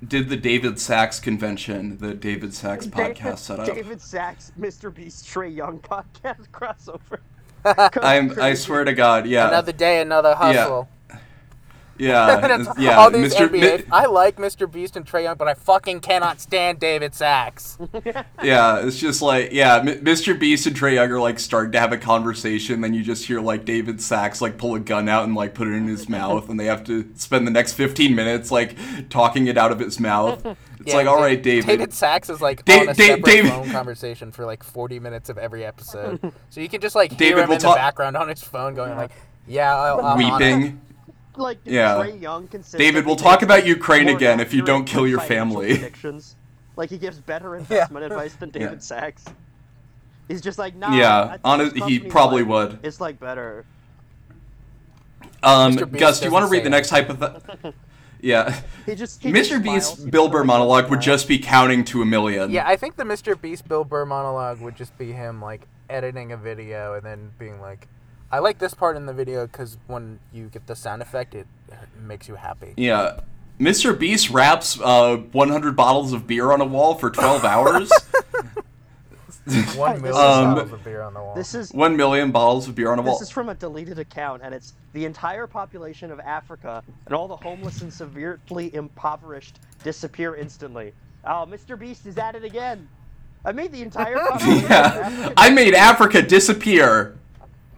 did 0.07 0.29
the 0.29 0.37
David 0.37 0.79
Sacks 0.79 1.19
convention, 1.21 1.99
the 1.99 2.15
David 2.15 2.55
Sacks 2.55 2.87
podcast 2.87 3.39
setup. 3.39 3.67
David 3.67 4.01
Sacks, 4.01 4.53
Mr. 4.59 4.95
Beast, 4.95 5.27
Trae 5.27 5.55
Young 5.55 5.79
podcast 5.79 6.49
crossover. 6.53 7.19
I'm 8.03 8.39
I 8.41 8.55
swear 8.55 8.85
to 8.85 8.95
God, 8.95 9.27
yeah, 9.27 9.49
Another 9.49 9.73
day, 9.73 10.01
another 10.01 10.35
hustle. 10.35 10.89
yeah, 10.91 11.00
That's 12.65 12.79
yeah. 12.79 12.97
all 12.97 13.11
these 13.11 13.35
Mr. 13.35 13.49
NBA. 13.49 13.79
Mi- 13.79 13.85
I 13.93 14.07
like 14.07 14.37
Mr. 14.37 14.71
Beast 14.71 14.97
and 14.97 15.07
Trae 15.07 15.25
Young, 15.25 15.37
but 15.37 15.49
I 15.49 15.55
fucking 15.55 16.01
cannot 16.01 16.41
stand 16.41 16.79
David 16.81 17.15
Sacks. 17.15 17.79
yeah, 18.43 18.79
it's 18.85 18.99
just 18.99 19.23
like 19.23 19.53
yeah, 19.53 19.77
M- 19.77 19.87
Mr. 20.05 20.39
Beast 20.39 20.67
and 20.67 20.75
Trae 20.77 20.95
Young 20.95 21.11
are 21.11 21.21
like 21.21 21.39
starting 21.39 21.73
to 21.73 21.81
have 21.81 21.93
a 21.93 21.99
conversation, 21.99 22.81
then 22.81 22.95
you 22.95 23.03
just 23.03 23.27
hear 23.27 23.41
like 23.41 23.65
David 23.65 24.01
Sacks 24.01 24.41
like 24.41 24.57
pull 24.59 24.75
a 24.75 24.81
gun 24.81 25.09
out 25.09 25.25
and 25.25 25.35
like 25.35 25.55
put 25.55 25.69
it 25.69 25.73
in 25.73 25.87
his 25.87 26.09
mouth, 26.09 26.49
and 26.49 26.59
they 26.59 26.67
have 26.67 26.85
to 26.85 27.09
spend 27.17 27.47
the 27.47 27.51
next 27.51 27.75
15 27.75 28.15
minutes 28.15 28.51
like 28.51 28.77
talking 29.11 29.47
it 29.47 29.59
out 29.59 29.73
of 29.73 29.79
his 29.79 30.01
mouth. 30.01 30.45
It's 30.81 30.89
Yeah, 30.89 30.97
like, 30.97 31.07
all 31.07 31.21
right, 31.21 31.41
David. 31.43 31.67
David 31.67 31.93
Sacks 31.93 32.31
is 32.31 32.41
like 32.41 32.65
Da- 32.65 32.81
on 32.81 32.89
a 32.89 32.95
Da- 32.95 33.07
separate 33.07 33.25
David- 33.25 33.51
phone 33.53 33.71
conversation 33.71 34.33
for 34.33 34.47
like 34.47 34.63
40 34.63 34.99
minutes 34.99 35.29
of 35.29 35.37
every 35.37 35.65
episode. 35.65 36.33
So 36.49 36.61
you 36.61 36.69
can 36.71 36.81
just 36.81 36.95
like 36.95 37.11
hear 37.11 37.19
David 37.31 37.45
him 37.45 37.53
in 37.53 37.59
talk- 37.59 37.75
the 37.75 37.79
background 37.81 38.17
on 38.17 38.29
his 38.29 38.43
phone 38.43 38.75
going 38.75 38.97
like, 38.97 39.11
"Yeah, 39.47 39.77
I'll, 39.77 40.01
I'm 40.01 40.25
on 40.25 40.41
it." 40.43 40.55
weeping. 40.57 40.81
Like 41.37 41.59
Yeah. 41.65 41.95
Trae 41.97 42.21
Young 42.21 42.49
David, 42.73 43.07
we'll 43.07 43.17
talk 43.17 43.43
about 43.43 43.67
Ukraine 43.67 44.09
again 44.09 44.41
if 44.41 44.53
you 44.53 44.63
don't 44.63 44.85
kill 44.85 45.07
your 45.07 45.21
family. 45.21 45.69
predictions. 45.79 46.37
Like 46.77 46.91
he 46.91 46.99
gives 46.99 47.19
better 47.19 47.57
investment 47.57 48.05
advice 48.05 48.35
than 48.35 48.51
David 48.59 48.73
Yeah. 48.73 48.79
Sachs. 48.79 49.25
He's 50.29 50.41
just 50.41 50.59
like, 50.59 50.77
nah. 50.77 50.95
Yeah, 50.95 51.23
I 51.23 51.29
think 51.29 51.41
honest- 51.45 51.77
he 51.85 51.99
probably 51.99 52.43
like- 52.43 52.71
would. 52.73 52.79
It's 52.85 53.01
like 53.01 53.19
better. 53.21 53.65
Um, 55.43 55.75
Gus, 55.77 56.21
do 56.21 56.27
you 56.27 56.33
want 56.33 56.45
to 56.45 56.51
read 56.51 56.65
the 56.65 56.71
next 56.71 56.91
hypothet? 56.91 57.73
yeah, 58.21 58.61
He 58.87 58.95
just 58.95 59.23
he 59.23 59.31
Mr. 59.31 59.47
smiles. 59.61 59.63
Beast's 59.63 60.05
Bill 60.05 60.29
Burr 60.29 60.39
look 60.41 60.47
monologue 60.47 60.91
would 60.91 61.01
just 61.01 61.27
be 61.29 61.39
counting 61.39 61.83
to 61.87 62.03
a 62.03 62.05
million. 62.07 62.51
Yeah, 62.51 62.67
I 62.67 62.77
think 62.77 62.97
the 62.97 63.05
Mr. 63.05 63.41
Beast 63.41 63.67
Bill 63.67 63.85
Burr 63.85 64.05
monologue 64.05 64.61
would 64.61 64.77
just 64.77 64.97
be 64.99 65.13
him 65.13 65.41
like 65.41 65.67
editing 65.89 66.33
a 66.33 66.37
video 66.37 66.95
and 66.95 67.05
then 67.05 67.31
being 67.39 67.61
like, 67.61 67.89
"I 68.33 68.39
like 68.39 68.59
this 68.59 68.75
part 68.75 68.97
in 68.97 69.07
the 69.07 69.13
video 69.13 69.47
because 69.47 69.79
when 69.87 70.19
you 70.33 70.47
get 70.47 70.67
the 70.67 70.77
sound 70.77 71.03
effect, 71.03 71.35
it, 71.35 71.47
it 71.71 71.79
makes 72.03 72.29
you 72.29 72.35
happy." 72.37 72.75
Yeah. 72.77 73.21
Mr. 73.59 73.97
Beast 73.99 74.31
wraps 74.31 74.81
uh, 74.81 75.17
100 75.19 75.77
bottles 75.77 76.15
of 76.15 76.27
beer 76.27 76.51
on 76.51 76.63
a 76.63 76.65
wall 76.65 76.95
for 76.95 77.11
12 77.11 77.45
hours. 77.55 77.91
This 79.47 79.77
million 79.77 80.05
is, 80.07 80.17
Um, 80.17 80.55
bottles 80.55 80.73
of 80.73 80.85
beer 80.85 81.03
on 81.03 81.13
the 81.15 81.21
wall. 81.21 81.35
This 81.35 81.55
is 81.55 81.73
One 81.73 81.97
million 81.97 82.31
bottles 82.31 82.69
of 82.69 82.75
beer 82.75 82.91
on 82.93 82.99
a 82.99 83.03
wall. 83.03 83.19
This 83.19 83.29
is 83.29 83.31
from 83.31 83.49
a 83.49 83.55
deleted 83.55 83.99
account, 83.99 84.43
and 84.43 84.55
it's 84.55 84.75
the 84.93 85.05
entire 85.05 85.47
population 85.47 86.11
of 86.11 86.21
Africa 86.21 86.83
and 87.07 87.15
all 87.15 87.29
the 87.29 87.37
homeless 87.37 87.83
and 87.83 87.93
severely 87.93 88.75
impoverished 88.75 89.59
disappear 89.83 90.37
instantly. 90.37 90.93
Oh, 91.25 91.47
Mr. 91.49 91.79
Beast 91.79 92.07
is 92.07 92.17
at 92.17 92.35
it 92.35 92.45
again. 92.45 92.89
I 93.45 93.53
made 93.53 93.73
the 93.73 93.83
entire 93.83 94.17
yeah, 94.47 95.33
I 95.37 95.51
made 95.51 95.75
Africa 95.75 96.23
disappear. 96.23 97.17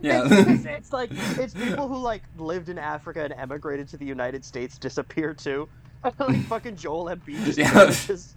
Yeah. 0.07 0.23
it's, 0.31 0.65
it's 0.67 0.93
like 0.93 1.11
it's 1.13 1.55
people 1.55 1.87
who 1.89 1.97
like 1.99 2.23
lived 2.39 2.69
in 2.69 2.79
Africa 2.79 3.25
and 3.25 3.33
emigrated 3.35 3.89
to 3.91 3.97
the 3.97 4.05
United 4.07 4.45
States 4.45 4.77
disappear 4.79 5.33
too. 5.35 5.69
I 6.05 6.11
feel 6.17 6.27
like 6.29 6.45
fucking 6.47 6.77
Joel 6.77 7.05
Embiid 7.07 7.45
just 7.45 7.59
Yeah. 7.59 7.73
vanishes. 7.73 8.35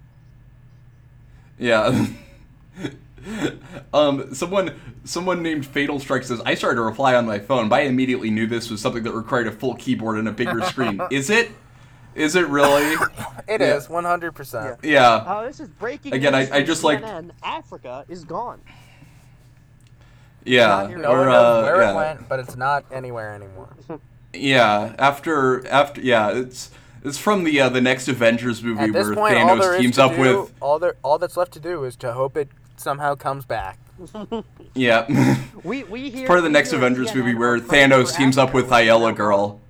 Yeah. 1.58 2.06
um, 3.94 4.34
someone, 4.34 4.80
someone 5.04 5.42
named 5.42 5.66
Fatal 5.66 6.00
Strike 6.00 6.24
says 6.24 6.42
I 6.46 6.54
started 6.56 6.76
to 6.76 6.82
reply 6.82 7.16
on 7.16 7.26
my 7.26 7.40
phone, 7.40 7.70
but 7.70 7.78
I 7.80 7.82
immediately 7.84 8.30
knew 8.30 8.46
this 8.46 8.70
was 8.70 8.82
something 8.82 9.04
that 9.04 9.14
required 9.14 9.48
a 9.48 9.52
full 9.52 9.76
keyboard 9.76 10.18
and 10.20 10.28
a 10.28 10.32
bigger 10.32 10.62
screen. 10.62 11.02
Is 11.12 11.30
it? 11.30 11.50
Is 12.14 12.36
it 12.36 12.48
really? 12.48 12.94
It 13.48 13.62
Yeah. 13.62 13.76
is 13.76 13.88
100%. 13.88 14.84
Yeah. 14.84 15.24
Oh, 15.28 15.46
this 15.46 15.60
is 15.60 15.68
breaking 15.70 16.14
Again, 16.14 16.36
I- 16.36 16.42
news 16.42 16.52
I 16.52 16.58
from 16.60 16.66
just 16.68 16.84
like- 16.84 17.02
CNN. 17.02 17.32
Africa 17.44 18.06
is 18.08 18.24
gone. 18.24 18.62
Yeah. 20.46 20.68
Not 20.68 20.90
here. 20.90 20.98
No 21.00 21.10
Or 21.10 21.18
one 21.18 21.28
knows 21.28 21.36
uh, 21.36 21.62
where 21.64 21.82
yeah. 21.82 21.92
it 21.92 21.96
went, 21.96 22.30
but 22.30 22.40
it's 22.40 22.56
not 22.56 22.86
anywhere 22.92 23.34
anymore. 23.34 23.76
Yeah. 24.34 24.96
After 25.00 25.68
after 25.68 26.02
yeah, 26.02 26.30
it's 26.30 26.70
it's 27.04 27.18
from 27.18 27.44
the 27.44 27.60
uh, 27.62 27.70
the 27.70 27.82
next 27.82 28.08
Avengers 28.08 28.62
movie 28.64 28.92
where 28.92 29.16
point, 29.16 29.36
Thanos 29.36 29.80
teams 29.80 29.98
up 29.98 30.14
do, 30.16 30.20
with 30.20 30.54
all 30.62 30.80
there, 30.80 30.96
all 31.04 31.18
that's 31.18 31.38
left 31.38 31.54
to 31.54 31.60
do 31.60 31.84
is 31.84 31.96
to 31.98 32.14
hope 32.14 32.36
it 32.36 32.50
somehow 32.78 33.16
comes 33.16 33.46
back. 33.46 33.80
yeah. 34.74 35.38
We 35.64 35.84
we 35.84 36.10
hear 36.10 36.28
part 36.28 36.40
of 36.40 36.44
the 36.44 36.50
next 36.50 36.74
Avengers 36.74 37.12
CNN 37.12 37.16
movie 37.16 37.36
where 37.36 37.60
praying 37.62 37.92
Thanos 37.92 38.16
teams 38.16 38.38
up 38.38 38.54
with 38.54 38.66
which 38.66 38.74
Ayala 38.74 39.14
Girl. 39.14 39.62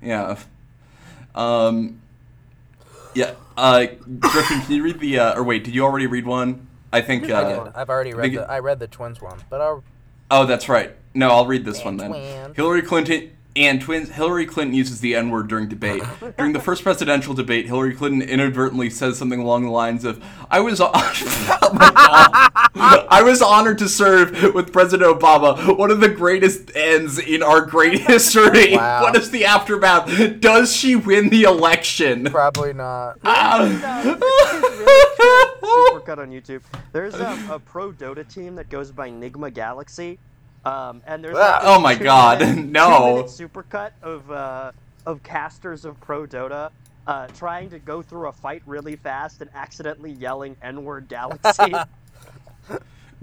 Yeah. 0.00 0.38
Um. 1.34 2.00
Yeah. 3.14 3.34
Uh, 3.56 3.86
Griffin, 4.18 4.60
can 4.62 4.72
you 4.72 4.82
read 4.82 5.00
the? 5.00 5.18
Uh, 5.18 5.38
or 5.38 5.44
wait, 5.44 5.64
did 5.64 5.74
you 5.74 5.84
already 5.84 6.06
read 6.06 6.26
one? 6.26 6.66
I 6.92 7.00
think. 7.00 7.30
I 7.30 7.42
Uh, 7.42 7.64
did. 7.64 7.72
I've 7.74 7.88
already 7.90 8.12
read 8.14 8.22
think 8.32 8.34
the. 8.36 8.50
I 8.50 8.58
read 8.60 8.78
the 8.78 8.86
twins 8.88 9.20
one, 9.20 9.38
but 9.50 9.60
I'll. 9.60 9.82
oh, 10.30 10.46
that's 10.46 10.68
right. 10.68 10.94
No, 11.14 11.30
I'll 11.30 11.46
read 11.46 11.64
this 11.64 11.84
one 11.84 11.96
then. 11.96 12.10
twins. 12.10 12.56
Hillary 12.56 12.82
Clinton 12.82 13.30
and 13.54 13.80
twins. 13.80 14.08
Hillary 14.10 14.46
Clinton 14.46 14.74
uses 14.74 15.00
the 15.00 15.14
N 15.14 15.30
word 15.30 15.48
during 15.48 15.68
debate. 15.68 16.02
during 16.38 16.52
the 16.52 16.60
first 16.60 16.82
presidential 16.82 17.34
debate, 17.34 17.66
Hillary 17.66 17.94
Clinton 17.94 18.22
inadvertently 18.22 18.88
says 18.90 19.18
something 19.18 19.40
along 19.40 19.64
the 19.64 19.70
lines 19.70 20.04
of, 20.04 20.22
"I 20.50 20.60
was, 20.60 20.80
oh 20.84 20.90
my 21.74 21.90
God. 21.94 22.51
I 22.74 23.22
was 23.22 23.42
honored 23.42 23.78
to 23.78 23.88
serve 23.88 24.54
with 24.54 24.72
President 24.72 25.18
Obama, 25.18 25.76
one 25.76 25.90
of 25.90 26.00
the 26.00 26.08
greatest 26.08 26.74
ends 26.74 27.18
in 27.18 27.42
our 27.42 27.60
great 27.60 28.00
history. 28.08 28.74
Wow. 28.76 29.02
What 29.02 29.16
is 29.16 29.30
the 29.30 29.44
aftermath? 29.44 30.40
Does 30.40 30.74
she 30.74 30.96
win 30.96 31.28
the 31.28 31.42
election?" 31.44 32.24
Probably 32.26 32.72
not. 32.72 33.18
Ah. 33.24 33.58
No, 34.04 34.14
this 34.14 34.52
is 34.52 34.78
really 34.78 35.16
true. 35.16 36.00
Supercut 36.00 36.18
on 36.18 36.30
YouTube. 36.30 36.62
There's 36.92 37.14
a, 37.14 37.38
a 37.50 37.58
pro 37.58 37.92
Dota 37.92 38.26
team 38.32 38.54
that 38.56 38.68
goes 38.68 38.90
by 38.90 39.10
Nigma 39.10 39.52
Galaxy, 39.52 40.18
um, 40.64 41.02
and 41.06 41.22
there's 41.22 41.34
like, 41.34 41.60
Oh 41.64 41.80
my 41.80 41.94
God, 41.94 42.40
minute- 42.40 42.66
no. 42.70 42.88
two 42.88 43.14
minute 43.14 43.26
supercut 43.26 43.90
of 44.02 44.30
uh, 44.30 44.72
of 45.06 45.22
casters 45.22 45.84
of 45.84 46.00
pro 46.00 46.26
Dota. 46.26 46.70
Uh, 47.04 47.26
trying 47.36 47.68
to 47.68 47.80
go 47.80 48.00
through 48.00 48.28
a 48.28 48.32
fight 48.32 48.62
really 48.64 48.94
fast 48.94 49.40
and 49.40 49.50
accidentally 49.54 50.12
yelling 50.12 50.56
N-word 50.62 51.08
Galaxy. 51.08 51.72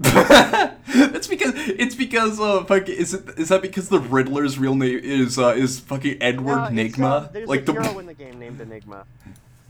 That's 0.00 1.26
because 1.26 1.52
it's 1.56 1.94
because 1.94 2.40
uh 2.40 2.64
fucking 2.64 2.94
is 2.94 3.12
it 3.14 3.38
is 3.38 3.50
that 3.50 3.60
because 3.62 3.88
the 3.90 4.00
Riddler's 4.00 4.58
real 4.58 4.74
name 4.74 4.98
is 5.02 5.38
uh 5.38 5.48
is 5.48 5.78
fucking 5.80 6.18
Edward 6.22 6.72
No, 6.72 6.82
it's, 6.82 6.96
Nigma? 6.96 7.04
uh, 7.10 7.28
there's 7.32 7.48
like 7.48 7.60
a 7.62 7.64
the 7.64 7.72
hero 7.72 7.98
in 7.98 8.06
the 8.06 8.14
game 8.14 8.38
named 8.38 8.60
Enigma, 8.60 9.04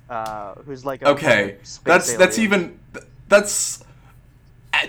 uh, 0.09 0.55
who's 0.66 0.85
like 0.85 1.03
a, 1.03 1.09
Okay. 1.09 1.53
a 1.61 1.64
space 1.66 1.79
That's 1.85 2.14
that's 2.14 2.38
even 2.38 2.79
that's 3.29 3.83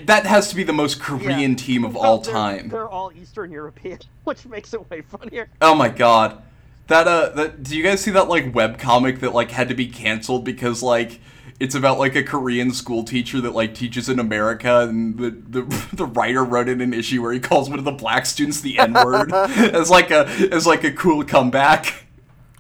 that 0.06 0.26
has 0.28 0.50
to 0.50 0.56
be 0.56 0.64
the 0.64 0.74
most 0.74 1.02
Korean 1.02 1.52
Yeah. 1.52 1.58
team 1.58 1.84
of 1.86 1.96
all 1.98 2.20
they're- 2.20 2.32
time. 2.34 2.70
They're 2.70 2.88
all 2.88 3.12
Eastern 3.20 3.52
European, 3.52 4.00
which 4.26 4.46
makes 4.46 4.74
it 4.76 4.90
way 4.92 5.02
funnier. 5.02 5.50
Oh 5.60 5.74
my 5.74 5.90
god. 5.90 6.42
That 6.88 7.08
uh 7.08 7.30
that 7.30 7.64
do 7.64 7.76
you 7.76 7.84
guys 7.84 8.02
see 8.02 8.12
that 8.12 8.28
like 8.30 8.54
webcomic 8.54 9.22
that 9.22 9.34
like 9.34 9.50
had 9.52 9.70
to 9.70 9.76
be 9.76 9.88
canceled 9.88 10.44
because 10.46 10.84
like 10.84 11.20
it's 11.62 11.76
about 11.76 12.00
like 12.00 12.16
a 12.16 12.24
Korean 12.24 12.74
school 12.74 13.04
teacher 13.04 13.40
that 13.42 13.54
like 13.54 13.76
teaches 13.76 14.10
in 14.10 14.18
America 14.18 14.80
and 14.80 15.16
the 15.16 15.30
the, 15.30 15.88
the 15.94 16.06
writer 16.06 16.44
wrote 16.44 16.68
in 16.68 16.82
an 16.82 16.92
issue 16.92 17.22
where 17.22 17.32
he 17.32 17.40
calls 17.40 17.70
one 17.70 17.78
of 17.78 17.86
the 17.86 17.92
black 17.92 18.26
students 18.26 18.62
the 18.62 18.80
N-word 18.80 19.32
as 19.34 19.92
like 19.92 20.10
a 20.10 20.26
as 20.52 20.66
like 20.66 20.84
a 20.84 20.92
cool 20.92 21.24
comeback. 21.24 22.08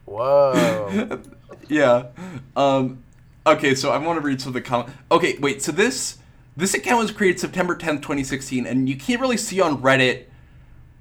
Whoa. 0.05 1.19
yeah. 1.67 2.09
Um 2.55 3.03
okay, 3.47 3.73
so 3.73 3.89
I 3.89 3.97
want 3.97 4.21
to 4.21 4.25
read 4.25 4.39
some 4.39 4.49
of 4.49 4.53
the 4.53 4.61
com 4.61 4.93
Okay, 5.11 5.35
wait, 5.39 5.63
so 5.63 5.71
this 5.71 6.19
this 6.55 6.75
account 6.75 6.99
was 6.99 7.09
created 7.09 7.39
September 7.39 7.75
10th, 7.75 8.03
2016 8.03 8.67
and 8.67 8.87
you 8.87 8.95
can't 8.95 9.19
really 9.19 9.37
see 9.37 9.59
on 9.59 9.81
Reddit 9.81 10.25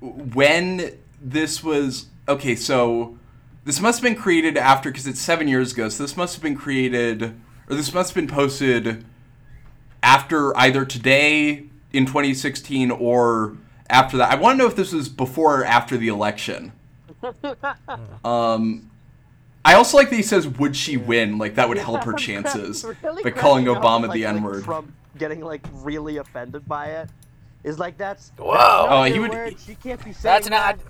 when 0.01 0.97
this 1.21 1.63
was 1.63 2.07
okay 2.27 2.55
so 2.55 3.19
this 3.67 3.79
must 3.79 3.99
have 3.99 4.05
been 4.05 4.19
created 4.19 4.57
after 4.57 4.91
because 4.91 5.07
it's 5.07 5.21
seven 5.21 5.49
years 5.49 5.75
ago 5.75 5.91
so 5.91 6.03
this 6.03 6.17
must 6.17 6.35
have 6.35 6.43
been 6.43 6.57
created 6.57 7.35
or 7.71 7.75
this 7.77 7.95
must 7.95 8.11
have 8.11 8.15
been 8.27 8.35
posted 8.35 9.05
after 10.03 10.57
either 10.57 10.85
today 10.85 11.65
in 11.93 12.07
2016 12.07 12.91
or 12.91 13.57
after 13.89 14.17
that 14.17 14.31
i 14.31 14.35
want 14.35 14.55
to 14.59 14.63
know 14.65 14.69
if 14.69 14.77
this 14.77 14.93
was 14.93 15.09
before 15.09 15.61
or 15.61 15.65
after 15.65 15.97
the 15.97 16.09
election 16.09 16.73
um 18.25 18.91
i 19.65 19.75
also 19.75 19.97
like 19.97 20.11
that 20.11 20.17
he 20.17 20.23
says 20.23 20.47
would 20.49 20.75
she 20.77 20.97
win 20.97 21.39
like 21.39 21.55
that 21.55 21.69
would 21.69 21.79
help 21.79 22.03
her 22.05 22.13
chances 22.15 22.85
It's 22.85 23.03
really 23.03 23.23
by 23.23 23.31
calling 23.31 23.65
cracking 23.65 23.83
up, 23.83 23.83
obama 24.03 24.09
like- 24.09 24.13
the 24.15 24.25
like 24.25 24.35
n-word 24.37 24.65
Trump 24.65 24.93
getting 25.19 25.41
like 25.41 25.63
really 25.75 26.17
offended 26.19 26.67
by 26.67 26.87
it 26.87 27.11
is 27.65 27.79
like 27.79 27.99
that's 27.99 28.33
Whoa. 28.39 28.55
that's 28.55 28.89
Oh, 28.91 29.03
he 29.03 29.19
would- 29.19 29.31
word. 29.31 29.57
She 29.61 29.75
can't 29.75 29.99
be 30.03 30.13
saying 30.13 30.23
That's 30.23 30.49
that. 30.49 30.77
not. 30.79 30.87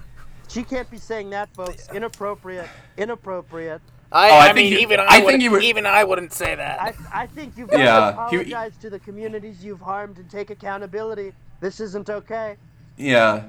She 0.47 0.63
can't 0.63 0.89
be 0.89 0.99
saying 0.99 1.31
that, 1.31 1.53
folks. 1.55 1.89
Inappropriate. 1.93 2.69
Inappropriate. 2.97 3.81
I, 4.13 4.31
Oh, 4.31 4.35
I 4.35 4.39
I, 4.41 4.45
think 4.47 4.57
mean, 4.57 4.73
you- 4.73 4.79
even 4.81 5.01
I 5.01 5.05
I, 5.05 5.09
think 5.13 5.25
wouldn't. 5.25 5.43
you 5.45 5.51
would- 5.53 5.63
Even 5.63 5.87
I 5.87 6.03
wouldn't 6.05 6.33
say 6.33 6.55
that. 6.55 6.81
I, 6.81 6.95
I 7.13 7.27
think 7.27 7.57
you've 7.57 7.71
got 7.71 7.79
Yeah, 7.79 7.95
to 7.95 8.07
he- 8.31 8.53
apologize 8.53 8.77
to 8.79 8.91
the 8.91 8.99
communities 8.99 9.65
you've 9.65 9.81
harmed 9.81 10.19
and 10.19 10.29
take 10.31 10.51
accountability. 10.51 11.33
This 11.61 11.79
isn't 11.81 12.09
okay. 12.11 12.57
yeah 12.97 13.45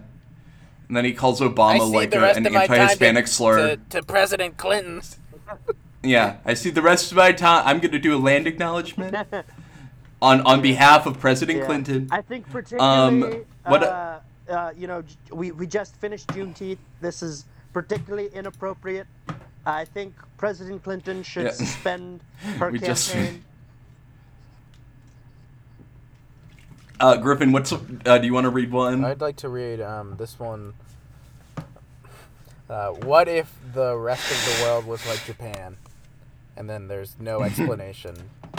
and 0.87 0.97
then 0.97 1.05
he 1.05 1.13
calls 1.13 1.39
obama 1.39 1.89
like 1.89 2.13
a, 2.13 2.31
an 2.33 2.45
of 2.45 2.51
my 2.51 2.67
time 2.67 2.79
anti-hispanic 2.79 3.25
to, 3.25 3.31
slur 3.31 3.75
to, 3.75 3.81
to 3.89 4.03
President 4.03 4.57
Clinton's. 4.57 5.17
Yeah, 6.03 6.37
I 6.45 6.53
see 6.53 6.69
the 6.69 6.81
rest 6.81 7.11
of 7.11 7.17
my 7.17 7.31
time. 7.31 7.63
I'm 7.65 7.79
going 7.79 7.91
to 7.93 7.99
do 7.99 8.13
a 8.15 8.19
land 8.19 8.45
acknowledgement 8.45 9.15
on 10.21 10.41
on 10.41 10.61
behalf 10.61 11.05
of 11.05 11.17
President 11.19 11.59
Yeah. 11.59 11.65
Clinton. 11.65 12.07
I 12.11 12.21
think 12.21 12.49
particularly, 12.49 13.33
Um, 13.35 13.45
what- 13.65 13.83
uh, 13.83 14.19
uh, 14.49 14.73
you 14.77 14.87
know, 14.87 15.01
we, 15.31 15.51
we 15.51 15.65
just 15.65 15.95
finished 15.95 16.27
Juneteenth. 16.27 16.79
This 16.99 17.23
is 17.23 17.45
particularly 17.71 18.27
inappropriate. 18.33 19.07
I 19.65 19.85
think 19.85 20.15
President 20.37 20.83
Clinton 20.83 21.23
should 21.23 21.45
Yeah. 21.45 21.51
suspend 21.51 22.21
her 22.57 22.69
We 22.71 22.79
just- 22.79 23.15
Uh, 26.99 27.17
Griffin, 27.17 27.51
what's 27.51 27.73
uh, 27.73 28.17
do 28.19 28.27
you 28.27 28.33
want 28.33 28.43
to 28.45 28.51
read 28.51 28.71
one? 28.71 29.03
I'd 29.03 29.21
like 29.21 29.37
to 29.37 29.49
read 29.49 29.81
um, 29.81 30.17
this 30.17 30.37
one. 30.37 30.73
Uh, 32.69 32.89
what 32.91 33.27
if 33.27 33.51
the 33.73 33.97
rest 33.97 34.31
of 34.31 34.37
the 34.59 34.63
world 34.63 34.85
was 34.85 35.03
like 35.07 35.25
Japan? 35.25 35.77
And 36.57 36.69
then 36.69 36.87
there's 36.87 37.15
no 37.19 37.41
explanation 37.43 38.15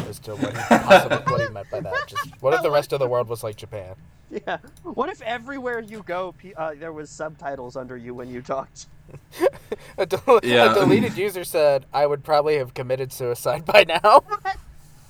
as 0.08 0.18
to 0.20 0.34
what 0.34 0.56
he, 0.56 0.58
possibly, 0.68 1.18
what 1.32 1.40
he 1.40 1.48
meant 1.52 1.70
by 1.70 1.78
that. 1.80 2.08
Just 2.08 2.42
what 2.42 2.52
if 2.52 2.62
the 2.62 2.70
rest 2.70 2.92
of 2.92 2.98
the 2.98 3.06
world 3.06 3.28
was 3.28 3.44
like 3.44 3.54
Japan? 3.54 3.94
Yeah. 4.28 4.58
What 4.82 5.08
if 5.08 5.22
everywhere 5.22 5.78
you 5.78 6.02
go, 6.04 6.34
uh, 6.56 6.74
there 6.76 6.92
was 6.92 7.10
subtitles 7.10 7.76
under 7.76 7.96
you 7.96 8.12
when 8.12 8.28
you 8.28 8.42
talked? 8.42 8.86
A, 9.98 10.06
del- 10.06 10.40
Yeah. 10.42 10.72
a 10.72 10.74
deleted 10.74 11.16
user 11.16 11.44
said, 11.44 11.86
"I 11.92 12.06
would 12.06 12.22
probably 12.24 12.56
have 12.58 12.74
committed 12.74 13.12
suicide 13.12 13.64
by 13.64 13.84
now." 13.88 14.22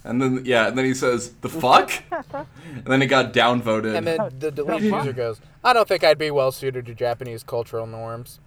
And 0.04 0.20
then 0.20 0.42
yeah, 0.44 0.66
and 0.66 0.76
then 0.76 0.84
he 0.84 0.94
says 0.94 1.30
the 1.42 1.48
fuck, 1.48 1.92
and 2.10 2.84
then 2.86 3.02
it 3.02 3.06
got 3.06 3.32
downvoted. 3.32 3.94
And 3.96 4.04
then 4.04 4.18
the 4.36 4.50
deleted 4.50 4.90
user 4.92 5.12
goes, 5.12 5.40
"I 5.62 5.72
don't 5.72 5.86
think 5.86 6.02
I'd 6.02 6.18
be 6.18 6.32
well 6.32 6.50
suited 6.50 6.86
to 6.86 6.94
Japanese 6.94 7.44
cultural 7.44 7.86
norms." 7.86 8.40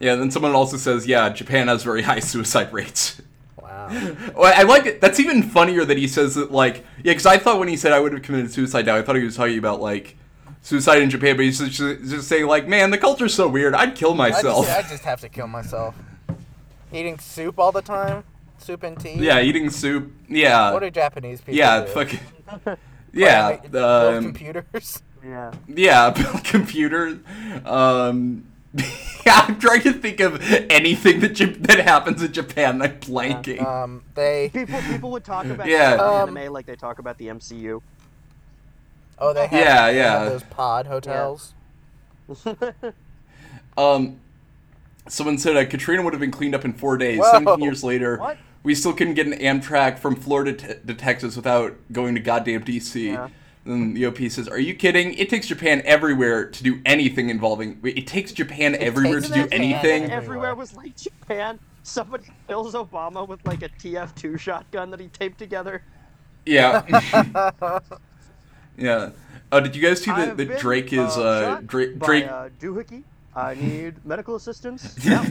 yeah, 0.00 0.12
and 0.12 0.22
then 0.22 0.30
someone 0.30 0.52
also 0.54 0.78
says 0.78 1.06
yeah, 1.06 1.28
Japan 1.28 1.68
has 1.68 1.82
very 1.82 2.00
high 2.02 2.20
suicide 2.20 2.72
rates. 2.72 3.20
Wow. 3.60 3.88
Well, 4.34 4.52
I 4.56 4.62
like 4.62 4.86
it. 4.86 5.00
That's 5.02 5.20
even 5.20 5.42
funnier 5.42 5.84
that 5.84 5.98
he 5.98 6.08
says 6.08 6.34
that 6.36 6.50
like 6.50 6.76
yeah, 7.04 7.12
because 7.12 7.26
I 7.26 7.36
thought 7.36 7.58
when 7.58 7.68
he 7.68 7.76
said 7.76 7.92
I 7.92 8.00
would 8.00 8.12
have 8.14 8.22
committed 8.22 8.50
suicide 8.50 8.86
now, 8.86 8.96
I 8.96 9.02
thought 9.02 9.16
he 9.16 9.24
was 9.24 9.36
talking 9.36 9.58
about 9.58 9.80
like 9.80 10.16
suicide 10.62 11.02
in 11.02 11.10
Japan, 11.10 11.36
but 11.36 11.44
he's 11.44 11.58
just, 11.58 11.78
just 11.78 12.28
saying 12.28 12.46
like 12.46 12.66
man, 12.68 12.90
the 12.90 12.98
culture's 12.98 13.34
so 13.34 13.48
weird, 13.48 13.74
I'd 13.74 13.94
kill 13.94 14.12
I 14.12 14.30
myself. 14.30 14.66
just, 14.66 14.78
I 14.78 14.88
just 14.88 15.04
have 15.04 15.20
to 15.22 15.28
kill 15.28 15.46
myself. 15.46 15.94
Eating 16.92 17.18
soup 17.18 17.58
all 17.58 17.72
the 17.72 17.82
time. 17.82 18.24
soup 18.58 18.82
and 18.82 18.98
tea. 18.98 19.14
Yeah, 19.14 19.40
eating 19.40 19.68
soup. 19.70 20.10
Yeah. 20.28 20.72
What 20.72 20.80
do 20.80 20.90
Japanese 20.90 21.40
people 21.40 21.54
yeah, 21.54 21.80
do? 21.82 21.86
fucking. 21.88 22.20
Yeah. 23.12 23.56
build 23.56 23.74
Um, 24.16 24.22
computers. 24.24 25.02
Yeah. 25.24 25.52
yeah, 25.66 26.10
build 26.16 26.44
computers. 26.44 27.18
Um, 27.64 28.44
yeah, 28.74 29.46
I'm 29.48 29.58
trying 29.58 29.80
to 29.82 29.92
think 29.94 30.20
of 30.20 30.40
anything 30.70 31.20
that 31.20 31.32
Jap- 31.32 31.66
that 31.66 31.80
happens 31.80 32.22
in 32.22 32.32
Japan. 32.32 32.80
I'm 32.82 32.98
blanking. 33.00 33.64
Um, 33.64 34.02
they 34.14 34.50
People 34.52 34.80
people 34.82 35.10
would 35.12 35.24
talk 35.24 35.46
about 35.46 35.66
Yeah. 35.66 35.96
Japanese 35.96 36.22
Um, 36.30 36.36
anime 36.36 36.52
like 36.52 36.66
they 36.66 36.76
talk 36.76 36.98
about 36.98 37.16
the 37.18 37.28
MCU. 37.28 37.80
Oh 39.20 39.32
they 39.32 39.46
have, 39.46 39.52
Yeah, 39.52 39.92
they 39.92 39.98
have 39.98 40.22
yeah. 40.22 40.28
those 40.28 40.42
pod 40.44 40.86
hotels. 40.86 41.54
Um, 43.76 44.18
someone 45.06 45.38
said 45.38 45.56
uh, 45.56 45.64
Katrina 45.64 46.02
would 46.02 46.12
have 46.12 46.18
been 46.20 46.32
cleaned 46.32 46.54
up 46.54 46.64
in 46.64 46.72
four 46.72 46.96
days. 46.96 47.20
Whoa. 47.20 47.30
17 47.30 47.60
years 47.60 47.84
later, 47.84 48.16
What? 48.18 48.38
we 48.64 48.74
still 48.74 48.92
couldn't 48.92 49.14
get 49.14 49.26
an 49.28 49.34
Amtrak 49.34 50.00
from 50.00 50.16
Florida 50.16 50.52
to, 50.52 50.74
to 50.80 50.94
Texas 50.94 51.36
without 51.36 51.76
going 51.92 52.16
to 52.16 52.20
goddamn 52.20 52.64
DC. 52.64 53.12
Yeah. 53.12 53.28
And 53.64 53.96
the 53.96 54.06
OP 54.06 54.18
says, 54.30 54.48
"Are 54.48 54.58
you 54.58 54.74
kidding? 54.74 55.14
It 55.14 55.28
takes 55.30 55.46
Japan 55.46 55.82
everywhere 55.84 56.48
to 56.50 56.62
do 56.64 56.80
anything 56.86 57.28
involving. 57.30 57.78
It 57.84 58.06
takes 58.06 58.32
Japan 58.32 58.74
everywhere 58.76 59.20
takes 59.20 59.28
to 59.32 59.42
do 59.42 59.48
anything. 59.52 60.04
everywhere. 60.04 60.16
Everywhere 60.16 60.54
was 60.56 60.74
like 60.74 60.96
Japan. 60.96 61.60
Somebody 61.84 62.24
kills 62.48 62.74
Obama 62.74 63.28
with 63.28 63.46
like 63.46 63.62
a 63.62 63.68
TF2 63.68 64.40
shotgun 64.40 64.90
that 64.90 64.98
he 65.00 65.06
taped 65.08 65.38
together. 65.38 65.82
Yeah, 66.46 66.82
yeah. 68.78 69.10
Uh, 69.50 69.60
did 69.60 69.74
you 69.74 69.82
guys 69.82 70.02
see 70.02 70.10
that, 70.10 70.18
I've 70.30 70.36
that 70.36 70.48
been, 70.48 70.58
Drake 70.58 70.92
is 70.92 71.16
uh, 71.16 71.22
uh, 71.22 71.40
shot 71.42 71.66
Drake? 71.66 71.98
by, 71.98 72.06
Drake 72.06 72.24
uh, 72.26 72.48
doohickey. 72.60 73.02
I 73.34 73.54
need 73.60 74.04
medical 74.04 74.34
assistance. 74.36 74.96
Yeah. 75.04 75.26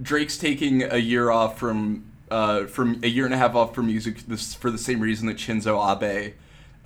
Drake's 0.00 0.36
taking 0.36 0.82
a 0.82 0.98
year 0.98 1.30
off 1.30 1.58
from 1.58 2.04
uh, 2.30 2.66
from 2.66 3.00
a 3.02 3.06
year 3.06 3.24
and 3.24 3.32
a 3.32 3.36
half 3.38 3.54
off 3.54 3.74
from 3.74 3.86
music 3.86 4.18
this 4.26 4.52
for 4.54 4.70
the 4.70 4.76
same 4.78 5.00
reason 5.00 5.26
that 5.28 5.38
Shinzo 5.38 5.80
Abe 5.80 6.34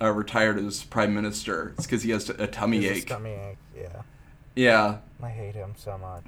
uh, 0.01 0.11
retired 0.11 0.57
as 0.57 0.83
prime 0.83 1.13
minister. 1.13 1.73
It's 1.77 1.85
because 1.85 2.03
he 2.03 2.11
has 2.11 2.29
a 2.29 2.47
tummy 2.47 2.81
His 2.83 2.99
ache. 2.99 3.07
tummy 3.07 3.31
ache. 3.31 3.57
Yeah, 3.75 4.01
Yeah, 4.55 4.97
I 5.21 5.29
hate 5.29 5.55
him 5.55 5.73
so 5.75 5.97
much. 5.97 6.23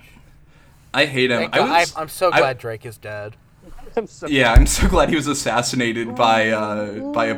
I 0.94 1.06
hate 1.06 1.32
him. 1.32 1.40
Thank 1.52 1.56
I 1.56 1.80
was. 1.80 1.94
I'm 1.96 2.10
so 2.10 2.32
I- 2.34 2.40
glad 2.40 2.58
Drake 2.58 2.86
is 2.86 2.98
dead. 2.98 3.36
I'm 3.98 4.08
so 4.08 4.28
yeah, 4.28 4.54
I'm 4.54 4.66
so 4.66 4.88
glad 4.88 5.10
he 5.10 5.16
was 5.16 5.28
assassinated 5.28 6.16
by 6.16 6.50
uh, 6.50 7.12
by 7.12 7.26
a 7.26 7.36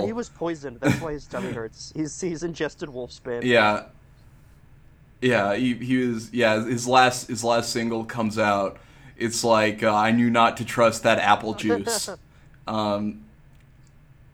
Yeah, 0.00 0.06
he 0.06 0.12
was 0.12 0.28
poisoned. 0.28 0.80
That's 0.80 1.00
why 1.00 1.12
his 1.12 1.26
tummy 1.26 1.52
hurts. 1.52 1.92
He's 1.94 2.20
he's 2.20 2.42
ingested 2.42 2.88
wolfsbane. 2.88 3.42
Yeah, 3.44 3.84
yeah, 5.20 5.54
he, 5.54 5.74
he 5.74 5.96
was. 5.98 6.32
Yeah, 6.32 6.64
his 6.64 6.86
last 6.86 7.28
his 7.28 7.42
last 7.42 7.72
single 7.72 8.04
comes 8.04 8.38
out. 8.38 8.78
It's 9.16 9.42
like 9.42 9.82
uh, 9.82 9.94
I 9.94 10.12
knew 10.12 10.30
not 10.30 10.56
to 10.58 10.64
trust 10.64 11.02
that 11.02 11.18
apple 11.18 11.54
juice. 11.54 12.10
Um, 12.66 13.24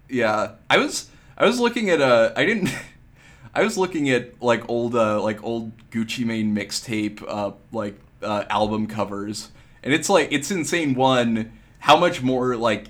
yeah, 0.08 0.52
I 0.68 0.78
was 0.78 1.08
I 1.36 1.46
was 1.46 1.60
looking 1.60 1.90
at 1.90 2.00
uh 2.00 2.32
I 2.36 2.44
didn't 2.44 2.70
I 3.54 3.62
was 3.62 3.78
looking 3.78 4.10
at 4.10 4.42
like 4.42 4.68
old 4.68 4.94
uh 4.94 5.22
like 5.22 5.42
old 5.42 5.72
Gucci 5.90 6.24
Mane 6.24 6.54
mixtape 6.54 7.24
uh 7.26 7.52
like 7.72 7.98
uh 8.22 8.44
album 8.50 8.86
covers 8.86 9.50
and 9.84 9.92
it's 9.92 10.08
like 10.08 10.28
it's 10.32 10.50
insane 10.50 10.94
one 10.94 11.52
how 11.78 11.96
much 11.96 12.22
more 12.22 12.56
like 12.56 12.86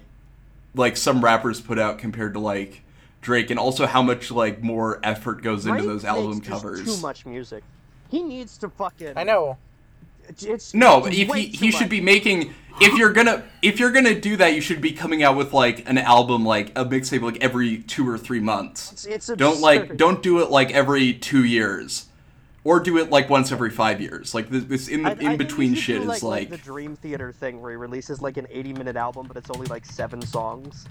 like 0.75 0.97
some 0.97 1.23
rappers 1.23 1.61
put 1.61 1.79
out 1.79 1.99
compared 1.99 2.33
to 2.35 2.41
like 2.41 2.81
Drake 3.21 3.51
and 3.51 3.59
also 3.59 3.87
how 3.87 4.03
much 4.03 4.31
like 4.31 4.63
more 4.63 5.01
effort 5.03 5.43
goes 5.43 5.67
into 5.67 5.79
Drake 5.79 5.89
those 5.89 6.05
album 6.05 6.41
covers. 6.41 6.85
Too 6.85 7.03
much 7.03 7.27
music. 7.27 7.63
He 8.11 8.23
needs 8.23 8.57
to 8.59 8.69
fucking. 8.69 9.15
I 9.17 9.25
know. 9.25 9.59
It's 10.29 10.73
No, 10.73 11.05
it's 11.05 11.17
if 11.19 11.29
way 11.29 11.43
he, 11.43 11.53
too 11.53 11.65
he 11.67 11.71
should 11.71 11.89
be 11.89 12.01
making 12.01 12.55
if 12.81 12.97
you're 12.97 13.13
gonna 13.13 13.45
if 13.63 13.79
you're 13.79 13.91
gonna 13.91 14.19
do 14.19 14.37
that, 14.37 14.55
you 14.55 14.61
should 14.61 14.81
be 14.81 14.93
coming 14.93 15.23
out 15.23 15.37
with 15.37 15.53
like 15.53 15.89
an 15.89 15.99
album 15.99 16.45
like 16.45 16.71
a 16.71 16.85
mixtape 16.85 17.23
like 17.23 17.43
every 17.43 17.79
two 17.79 18.09
or 18.09 18.19
three 18.19 18.41
months. 18.41 18.93
It's, 19.07 19.29
it's 19.29 19.39
Don't 19.39 19.61
like 19.61 19.97
don't 19.97 20.23
do 20.23 20.41
it 20.41 20.51
like 20.51 20.71
every 20.73 21.15
two 21.15 21.45
years, 21.45 22.07
or 22.65 22.81
do 22.81 22.99
it 22.99 23.11
like 23.11 23.29
once 23.31 23.53
every 23.53 23.71
five 23.71 24.01
years. 24.01 24.35
Like 24.35 24.49
this, 24.49 24.65
this 24.65 24.89
in 24.89 25.07
I- 25.07 25.11
I 25.11 25.33
in 25.33 25.37
between 25.37 25.75
shit 25.75 26.03
do, 26.03 26.11
is 26.11 26.23
like, 26.23 26.51
like, 26.51 26.51
the 26.51 26.57
Dream 26.57 26.97
Theater 26.97 27.31
thing 27.33 27.61
where 27.61 27.71
he 27.71 27.77
releases 27.77 28.21
like 28.23 28.37
an 28.39 28.47
80 28.51 28.73
minute 28.73 28.97
album, 28.97 29.27
but 29.29 29.37
it's 29.37 29.51
only 29.51 29.67
like 29.67 29.85
seven 29.85 30.21
songs. 30.23 30.87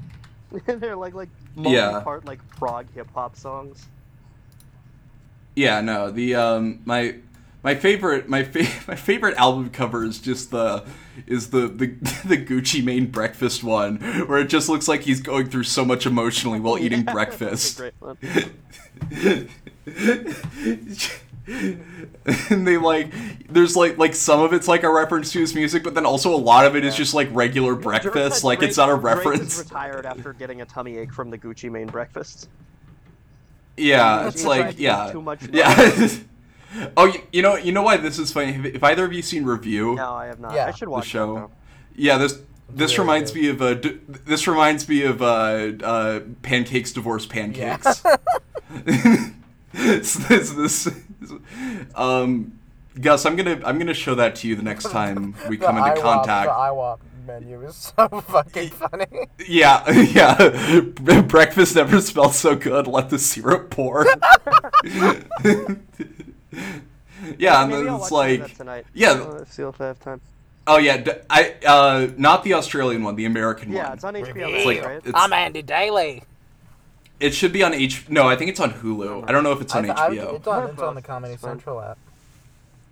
and 0.67 0.79
They're 0.79 0.95
like 0.95 1.13
like 1.15 1.29
multi-part 1.55 2.25
like 2.25 2.39
prog 2.57 2.86
hip 2.93 3.07
hop 3.13 3.36
songs. 3.36 3.88
yeah 5.55 5.81
no 5.81 6.12
the 6.12 6.36
um 6.36 6.79
my 6.86 7.15
my 7.63 7.73
favorite 7.75 8.27
my 8.29 8.43
fa- 8.43 8.67
my 8.88 8.95
favorite 8.95 9.36
album 9.38 9.69
cover 9.71 10.03
is 10.05 10.19
just 10.19 10.51
the 10.51 10.83
is 11.25 11.49
the 11.49 11.67
the 11.67 11.88
the 12.25 12.38
Gucci 12.38 12.83
Mane 12.83 13.07
breakfast 13.07 13.63
one 13.63 13.97
where 14.27 14.39
it 14.39 14.47
just 14.49 14.69
looks 14.69 14.88
like 14.88 15.01
he's 15.01 15.21
going 15.21 15.47
through 15.49 15.63
so 15.63 15.83
much 15.86 16.05
emotionally 16.05 16.59
while 16.59 16.77
eating 16.77 17.03
Yeah, 17.05 17.13
breakfast. 17.13 17.81
That's 21.45 21.58
a 21.58 21.73
great 21.73 21.77
one. 21.77 22.36
and 22.49 22.67
they 22.67 22.77
like 22.77 23.12
there's 23.49 23.75
like 23.75 23.97
like 23.97 24.15
some 24.15 24.41
of 24.41 24.53
it's 24.53 24.67
like 24.67 24.84
a 24.84 24.91
reference 24.91 25.32
to 25.34 25.39
his 25.39 25.53
music 25.53 25.84
but 25.84 25.93
then 25.93 26.06
also 26.06 26.34
a 26.34 26.38
lot 26.38 26.65
of 26.65 26.75
it 26.75 26.86
is 26.86 26.95
just 26.95 27.13
like 27.13 27.27
regular 27.32 27.75
breakfast. 27.75 28.13
Drake- 28.13 28.43
like 28.43 28.63
it's 28.63 28.77
not 28.77 28.89
a 28.89 28.97
Drake 28.97 29.17
is 29.17 29.25
reference. 29.25 29.60
retired 29.60 30.06
after 30.06 30.34
getting 30.34 30.62
a 30.62 30.65
tummy 30.65 30.97
ache 30.97 31.12
from 31.13 31.29
the 31.29 31.38
Gucci 31.38 31.69
Mane 31.71 31.88
breakfast. 31.88 32.47
yeah 33.77 34.27
it's 34.27 34.45
like 34.45 34.79
yeah. 34.79 35.12
too 35.12 35.21
much 35.21 35.41
yeah. 35.51 36.08
oh 36.97 37.06
you, 37.06 37.21
you 37.32 37.41
know 37.41 37.56
you 37.56 37.71
know 37.71 37.82
why 37.84 37.97
this 37.97 38.17
is 38.19 38.32
funny? 38.32 38.51
Have, 38.53 38.65
have 38.65 38.84
either 38.84 39.06
of 39.06 39.13
you 39.13 39.21
seen 39.21 39.43
review? 39.43 39.95
No, 39.95 40.13
I 40.13 40.25
have 40.27 40.39
not. 40.39 40.53
Yeah, 40.56 40.67
I 40.67 40.71
should 40.71 40.88
watch 40.88 41.03
the 41.06 41.10
show? 41.10 41.36
That, 41.36 41.49
yeah 41.95 42.17
this 42.17 42.39
this 42.69 42.93
really 42.97 43.01
reminds 43.01 43.32
good. 43.32 43.41
me 43.41 43.49
of 43.49 43.62
uh, 43.62 43.73
d- 43.75 43.99
this 44.25 44.47
reminds 44.47 44.88
me 44.89 45.03
of 45.03 45.21
uh, 45.21 45.71
uh, 45.84 46.19
pancakes 46.41 46.91
divorce 46.93 47.25
Yeah. 47.27 47.32
pancakes 47.77 48.03
it's 49.73 50.13
this, 50.27 50.51
this, 50.51 51.02
um 51.95 52.59
Gus, 53.01 53.25
I'm 53.25 53.36
gonna 53.36 53.59
I'm 53.65 53.79
gonna 53.79 53.93
show 53.93 54.13
that 54.15 54.36
to 54.38 54.47
you 54.47 54.55
the 54.55 54.62
next 54.63 54.89
time 54.91 55.36
we 55.49 55.57
come 55.57 55.75
the 55.75 55.86
into 55.86 55.99
IHOP, 55.99 56.03
contact. 56.03 56.47
The 56.47 56.53
IHOP 56.53 56.99
menu 57.25 57.62
is 57.65 57.75
so 57.75 58.07
fucking 58.27 58.69
funny. 58.69 59.05
Yeah, 59.47 59.89
yeah. 59.91 60.81
Breakfast 61.21 61.75
never 61.75 61.99
smelled 62.01 62.36
so 62.36 62.55
good. 62.55 62.86
Let 62.88 63.09
the 63.09 63.17
syrup 63.17 63.69
pour. 63.71 64.05
yeah, 67.38 67.63
and 67.63 67.71
then 67.73 67.88
I'll 67.89 68.01
it's 68.01 68.12
watch 68.12 68.31
some 68.31 68.31
of 68.31 68.39
like, 68.41 68.57
tonight. 68.57 68.86
yeah. 68.93 69.43
See 69.49 69.63
if 69.63 69.79
I 69.81 69.88
have 69.88 69.99
time. 69.99 70.21
oh 70.67 70.77
yeah, 70.77 70.97
d- 70.97 71.12
I 71.29 71.55
uh, 71.65 72.07
not 72.17 72.43
the 72.43 72.53
Australian 72.53 73.03
one, 73.03 73.15
the 73.15 73.25
American 73.25 73.71
Yeah, 73.71 73.77
one. 73.77 73.88
Yeah, 73.88 73.93
it's 73.93 74.03
on 74.03 74.13
HBO 74.13 74.27
Reveal. 74.27 74.51
Max, 74.51 74.65
like- 74.65 74.83
right? 74.86 74.97
it's- 74.97 75.13
I'm 75.15 75.33
Andy 75.33 75.62
Daly. 75.62 76.23
It 77.23 77.33
should 77.33 77.53
be 77.53 77.63
on 77.63 77.73
H. 77.73 78.09
No, 78.09 78.27
I 78.27 78.36
think 78.36 78.49
it's 78.51 78.59
on 78.59 78.71
Hulu. 78.73 79.27
I 79.27 79.31
don't 79.31 79.43
know 79.43 79.51
if 79.53 79.62
it's 79.62 79.73
on 79.75 79.89
I- 79.89 79.93
I- 79.93 80.09
HBO. 80.09 80.36
it's 80.36 80.47
on, 80.47 80.69
it's 80.69 80.81
on 80.81 80.95
the 80.95 81.01
Comedy. 81.01 81.38
Central 81.38 81.81
app. 81.81 81.97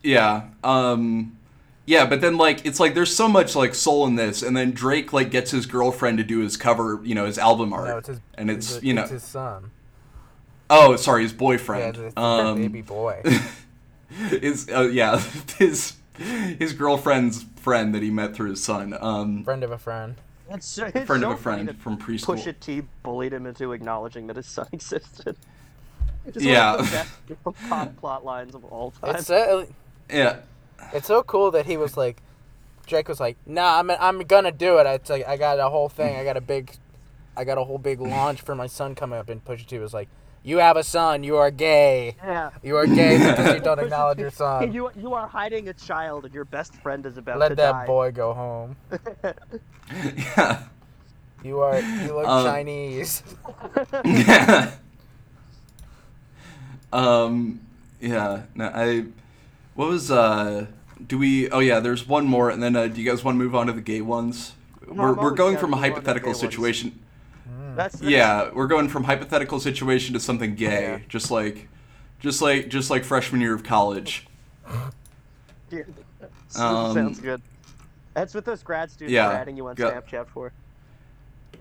Yeah. 0.04 0.44
Um 0.64 1.38
yeah, 1.86 2.06
but 2.06 2.22
then 2.22 2.38
like 2.38 2.66
it's 2.66 2.80
like 2.80 2.94
there's 2.94 3.14
so 3.14 3.28
much 3.28 3.56
like 3.56 3.76
soul 3.76 4.08
in 4.08 4.16
this 4.16 4.42
and 4.42 4.56
then 4.56 4.72
Drake 4.72 5.12
like 5.14 5.32
gets 5.32 5.52
his 5.52 5.66
girlfriend 5.66 6.18
to 6.20 6.24
do 6.24 6.40
his 6.40 6.56
cover, 6.58 7.00
you 7.04 7.14
know, 7.16 7.26
his 7.26 7.38
album 7.38 7.74
art. 7.74 7.88
No, 7.90 7.98
it's 7.98 8.08
his. 8.08 8.20
and 8.36 8.50
it's, 8.50 8.76
his- 8.76 8.84
you 8.84 8.94
know, 8.94 9.02
it's 9.02 9.12
his 9.12 9.24
son. 9.24 9.72
oh, 10.70 10.96
sorry, 10.96 11.24
his 11.24 11.34
Yeah, 11.34 11.38
boyfriend. 11.38 11.96
it's 11.98 12.04
his 12.06 12.14
um 12.18 12.62
baby 12.62 12.82
boy. 12.82 13.22
his 14.30 14.70
uh, 14.70 14.84
yeah, 14.92 15.20
his 15.58 15.94
his 16.18 16.74
girlfriend's 16.74 17.44
friend 17.58 17.94
that 17.96 18.02
he 18.04 18.10
met 18.12 18.34
through 18.36 18.52
his 18.52 18.64
son. 18.64 18.96
Um 19.00 19.44
friend 19.44 19.64
of 19.64 19.72
a 19.72 19.78
friend. 19.78 20.16
It's, 20.56 20.66
so- 20.68 20.90
friend 20.92 21.08
so 21.08 21.32
of 21.32 21.40
a 21.40 21.42
friend 21.42 21.68
funny 21.68 21.78
from 21.80 21.98
that 21.98 22.06
preschool. 22.06 22.36
Pusha 22.38 22.60
T 22.60 22.84
bullied 23.04 23.34
him 23.34 23.46
into 23.46 23.72
acknowledging 23.74 24.28
that 24.28 24.36
his 24.36 24.46
son 24.48 24.68
existed. 24.74 25.36
It's 26.26 26.44
Yeah. 26.44 26.72
one 26.72 26.80
of 26.82 26.92
the 26.92 27.36
best 27.46 27.70
pop 27.70 27.96
plot 27.98 28.26
lines 28.26 28.54
of 28.56 28.64
all 28.66 28.92
time. 28.92 29.16
It's 29.16 29.26
so, 29.28 29.68
Yeah. 30.10 30.38
it's 30.94 31.08
so 31.08 31.24
cool 31.24 31.52
that 31.52 31.66
he 31.66 31.78
was 31.78 31.98
like, 31.98 32.18
Drake 32.86 33.08
was 33.08 33.20
like, 33.20 33.38
Nah, 33.46 33.80
I'm 33.80 33.90
I'm 33.92 34.20
gonna 34.20 34.52
do 34.52 34.78
it. 34.80 34.86
It's 34.88 35.10
like 35.10 35.28
I 35.28 35.38
got 35.38 35.60
a 35.60 35.70
whole 35.70 35.88
thing. 35.90 36.16
I 36.18 36.24
got 36.24 36.38
a 36.38 36.42
big, 36.42 36.72
I 37.38 37.44
got 37.44 37.58
a 37.58 37.64
whole 37.64 37.78
big 37.78 38.02
launch 38.02 38.42
for 38.42 38.54
my 38.56 38.68
son 38.68 38.96
coming 38.96 39.18
up. 39.18 39.30
And 39.30 39.44
Pusha 39.46 39.66
T 39.66 39.78
was 39.80 39.94
like, 39.94 40.10
You 40.44 40.58
have 40.58 40.76
a 40.76 40.84
son. 40.84 41.24
You 41.24 41.38
are 41.38 41.52
gay. 41.52 42.16
yeah. 42.24 42.50
You 42.64 42.76
are 42.78 42.88
gay 42.88 43.18
because 43.30 43.54
you 43.56 43.62
don't 43.62 43.80
acknowledge 43.80 44.18
your 44.20 44.32
son. 44.44 44.74
You 44.74 44.90
you 44.98 45.14
are 45.14 45.28
hiding 45.28 45.70
a 45.70 45.74
child, 45.74 46.26
and 46.26 46.34
your 46.34 46.46
best 46.46 46.74
friend 46.82 47.06
is 47.06 47.18
about 47.18 47.38
Let 47.40 47.50
to 47.50 47.56
that 47.56 47.86
boy 47.86 48.12
go 48.12 48.34
home. 48.34 48.76
Yeah. 49.92 50.64
You 51.44 51.60
are 51.62 51.80
you 51.80 52.14
look 52.16 52.28
Um, 52.28 52.46
Chinese. 52.46 53.24
yeah. 54.06 54.72
um 56.94 57.60
yeah 58.00 58.44
no 58.54 58.66
i 58.76 59.06
what 59.74 59.88
was 59.90 60.12
uh 60.12 60.68
do 61.08 61.18
we 61.18 61.50
oh 61.50 61.58
yeah 61.60 61.80
there's 61.80 62.08
one 62.08 62.26
more 62.28 62.52
and 62.52 62.62
then 62.62 62.76
uh, 62.76 62.86
do 62.88 63.02
you 63.02 63.10
guys 63.10 63.24
want 63.24 63.36
to 63.40 63.44
move 63.44 63.56
on 63.56 63.66
to 63.68 63.74
the 63.74 63.82
gay 63.82 64.02
ones 64.02 64.54
I'm 64.88 64.98
we're, 64.98 65.14
we're 65.14 65.32
going 65.32 65.54
down 65.56 65.62
from 65.62 65.74
a 65.74 65.78
to 65.78 65.82
move 65.82 65.84
on 65.86 65.90
to 65.90 65.94
hypothetical 65.96 66.34
situation. 66.36 66.90
ones. 66.90 67.00
Situation 67.72 67.76
That's, 67.78 67.96
that's 67.96 68.04
yeah 68.12 68.50
we're 68.54 68.68
going 68.68 68.88
from 68.90 69.04
hypothetical 69.06 69.60
situation 69.60 70.14
to 70.14 70.20
something 70.20 70.56
gay 70.56 70.84
Yeah. 70.84 71.00
just 71.08 71.32
like 71.32 71.68
just 72.20 72.42
like 72.42 72.68
just 72.70 72.90
like 72.90 73.04
freshman 73.04 73.42
year 73.42 73.54
of 73.54 73.64
college 73.64 74.28
yeah. 75.70 75.84
Um, 76.58 76.94
Sounds 76.94 77.20
good. 77.20 77.42
That's 78.14 78.34
what 78.34 78.44
those 78.44 78.62
grad 78.62 78.92
students 78.92 79.14
Yeah, 79.14 79.30
are 79.30 79.34
adding 79.34 79.56
you 79.56 79.68
on 79.68 79.76
yeah. 79.78 79.92
Snapchat 79.92 80.28
for. 80.28 80.52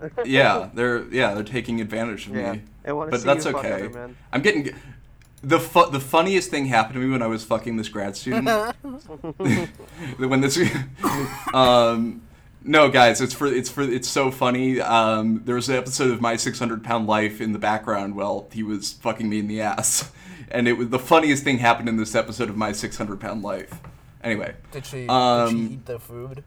Yeah, 0.25 0.69
they're 0.73 1.03
yeah 1.13 1.33
they're 1.33 1.43
taking 1.43 1.79
advantage 1.79 2.27
of 2.27 2.35
Yeah. 2.35 2.53
me. 2.53 2.61
I 2.85 2.91
But 2.91 3.21
see 3.21 3.25
that's 3.25 3.45
you 3.45 3.51
fuck 3.51 3.63
okay. 3.65 3.85
other. 3.85 4.09
I'm 4.33 4.41
getting 4.41 4.71
the 5.43 5.59
fu- 5.59 5.89
the 5.89 5.99
funniest 5.99 6.49
thing 6.49 6.65
happened 6.65 6.95
to 6.95 6.99
me 6.99 7.09
when 7.11 7.21
I 7.21 7.27
was 7.27 7.43
fucking 7.45 7.77
this 7.77 7.87
grad 7.87 8.15
student. 8.17 8.45
when 10.17 10.41
this 10.41 10.59
um 11.53 12.21
no 12.63 12.89
guys 12.89 13.21
it's 13.21 13.33
for 13.33 13.47
it's 13.47 13.69
for 13.69 13.81
it's 13.81 14.07
so 14.07 14.29
funny 14.31 14.79
um 14.81 15.41
there 15.45 15.55
was 15.55 15.67
an 15.69 15.75
episode 15.75 16.11
of 16.11 16.21
my 16.21 16.35
600 16.35 16.83
pound 16.83 17.07
life 17.07 17.41
in 17.41 17.53
the 17.53 17.59
background 17.59 18.15
while 18.15 18.47
he 18.51 18.61
was 18.63 18.93
fucking 18.93 19.27
me 19.29 19.39
in 19.39 19.47
the 19.47 19.61
ass 19.61 20.11
and 20.51 20.67
it 20.67 20.73
was 20.73 20.89
the 20.89 20.99
funniest 20.99 21.43
thing 21.43 21.57
happened 21.57 21.89
in 21.89 21.97
this 21.97 22.13
episode 22.15 22.49
of 22.49 22.57
my 22.57 22.71
600 22.71 23.19
pound 23.19 23.41
life 23.41 23.79
anyway 24.23 24.53
Did 24.71 24.85
she? 24.85 25.01
did 25.01 25.09
Um, 25.09 25.49
she 25.67 25.73
eat 25.73 25.85
the 25.85 25.99
food? 25.99 26.43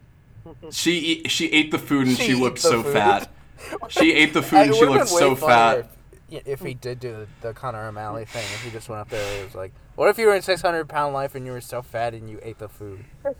she 0.70 1.22
she 1.26 1.50
ate 1.52 1.70
the 1.70 1.78
food 1.78 2.06
and 2.06 2.16
she, 2.16 2.26
She 2.26 2.34
looked 2.34 2.58
so 2.58 2.82
food. 2.82 2.92
fat 2.92 3.30
she 3.88 4.12
ate 4.12 4.34
the 4.34 4.42
food 4.42 4.66
and 4.66 4.74
she 4.74 4.84
looked 4.84 5.08
so 5.08 5.34
fat 5.34 5.90
If, 6.36 6.46
if 6.46 6.60
he 6.60 6.72
hmm. 6.72 6.78
did 6.80 7.00
do 7.00 7.12
the, 7.12 7.48
the 7.48 7.54
Connor 7.54 7.86
O'Malley 7.86 8.24
thing, 8.24 8.42
if 8.42 8.62
he 8.64 8.70
just 8.70 8.88
went 8.88 9.00
up 9.00 9.08
there 9.08 9.36
and 9.36 9.44
was 9.44 9.54
like, 9.54 9.72
"What 9.94 10.08
if 10.08 10.18
you 10.18 10.26
were 10.26 10.34
in 10.34 10.42
600 10.42 10.88
pound 10.88 11.14
life 11.14 11.34
and 11.34 11.46
you 11.46 11.52
were 11.52 11.60
so 11.60 11.82
fat 11.82 12.14
and 12.14 12.28
you 12.28 12.38
ate 12.42 12.58
the 12.58 12.68
food?" 12.68 13.04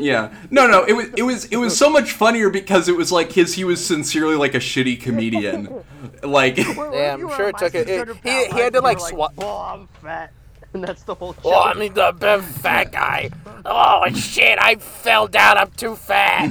Yeah. 0.00 0.34
No, 0.50 0.66
no, 0.66 0.84
it 0.84 0.92
was 0.94 1.06
it 1.16 1.22
was 1.22 1.44
it 1.46 1.56
was 1.56 1.76
so 1.76 1.88
much 1.88 2.12
funnier 2.12 2.50
because 2.50 2.88
it 2.88 2.96
was 2.96 3.12
like 3.12 3.32
his 3.32 3.54
he 3.54 3.64
was 3.64 3.84
sincerely 3.84 4.34
like 4.36 4.54
a 4.54 4.58
shitty 4.58 5.00
comedian. 5.00 5.84
like 6.22 6.56
Yeah, 6.56 7.14
I'm 7.14 7.28
sure 7.30 7.48
it 7.48 7.58
took 7.58 7.74
it- 7.74 7.88
it- 7.88 8.08
he- 8.22 8.46
he 8.46 8.60
had 8.60 8.72
to, 8.72 8.80
like, 8.80 8.98
swap- 9.00 9.34
Oh, 9.38 9.58
I'm 9.58 9.86
fat, 10.02 10.32
and 10.72 10.82
that's 10.82 11.02
the 11.04 11.14
whole. 11.14 11.34
Shit. 11.34 11.44
Oh, 11.44 11.52
I 11.52 11.72
joke. 11.72 11.80
mean 11.80 11.94
the 11.94 12.12
big 12.18 12.40
fat 12.42 12.92
guy. 12.92 13.30
Oh 13.66 14.06
shit! 14.12 14.58
I 14.60 14.74
fell 14.74 15.26
down. 15.26 15.56
I'm 15.56 15.70
too 15.70 15.96
fat. 15.96 16.50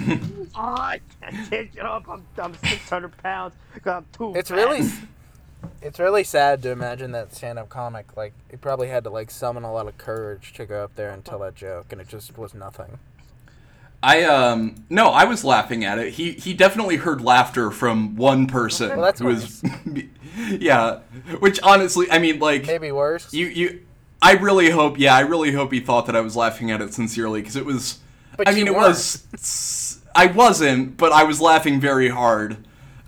Oh, 0.56 0.60
I 0.62 1.00
can't 1.22 1.72
get 1.72 1.86
up. 1.86 2.08
I'm, 2.10 2.26
I'm 2.40 2.56
600 2.56 3.18
pounds. 3.18 3.54
I'm 3.86 4.06
too 4.12 4.34
It's 4.36 4.50
fat. 4.50 4.56
really, 4.56 4.90
it's 5.84 6.00
really 6.00 6.24
sad 6.24 6.62
to 6.64 6.72
imagine 6.72 7.12
that 7.12 7.34
stand-up 7.36 7.70
comic. 7.70 8.16
Like, 8.18 8.34
he 8.50 8.58
probably 8.58 8.88
had 8.88 9.04
to 9.06 9.10
like 9.10 9.30
summon 9.32 9.64
a 9.64 9.72
lot 9.74 9.88
of 9.88 9.98
courage 9.98 10.54
to 10.54 10.66
go 10.66 10.84
up 10.84 10.96
there 10.96 11.12
and 11.12 11.24
tell 11.24 11.40
that 11.40 11.56
joke, 11.56 11.92
and 11.92 12.02
it 12.02 12.08
just 12.08 12.38
was 12.38 12.54
nothing. 12.54 13.00
I 14.02 14.24
um 14.24 14.84
no, 14.90 15.10
I 15.10 15.24
was 15.24 15.44
laughing 15.46 15.86
at 15.86 15.98
it. 15.98 16.14
He 16.14 16.34
he 16.34 16.54
definitely 16.54 16.98
heard 16.98 17.22
laughter 17.22 17.72
from 17.72 18.16
one 18.16 18.48
person 18.48 18.90
Well, 18.90 19.02
that's 19.02 19.20
who 19.20 19.28
was 19.28 19.64
Yeah, 20.60 21.00
which 21.40 21.62
honestly, 21.64 22.08
I 22.12 22.20
mean 22.20 22.40
like 22.40 22.66
Maybe 22.68 22.92
worse. 22.92 23.34
you 23.34 23.48
you 23.48 23.86
I 24.22 24.34
really 24.34 24.70
hope 24.72 25.00
yeah, 25.00 25.16
I 25.16 25.22
really 25.22 25.52
hope 25.54 25.72
he 25.72 25.80
thought 25.80 26.06
that 26.08 26.16
I 26.16 26.22
was 26.22 26.36
laughing 26.36 26.70
at 26.70 26.82
it 26.82 26.94
sincerely 26.94 27.42
because 27.42 27.56
it 27.56 27.66
was 27.66 28.00
But 28.36 28.50
I 28.50 28.54
mean 28.54 28.68
it 28.68 28.74
weren't. 28.74 28.88
was 28.90 30.02
I 30.16 30.28
wasn't, 30.28 30.98
but 30.98 31.12
I 31.14 31.24
was 31.24 31.40
laughing 31.42 31.80
very 31.80 32.10
hard. 32.10 32.58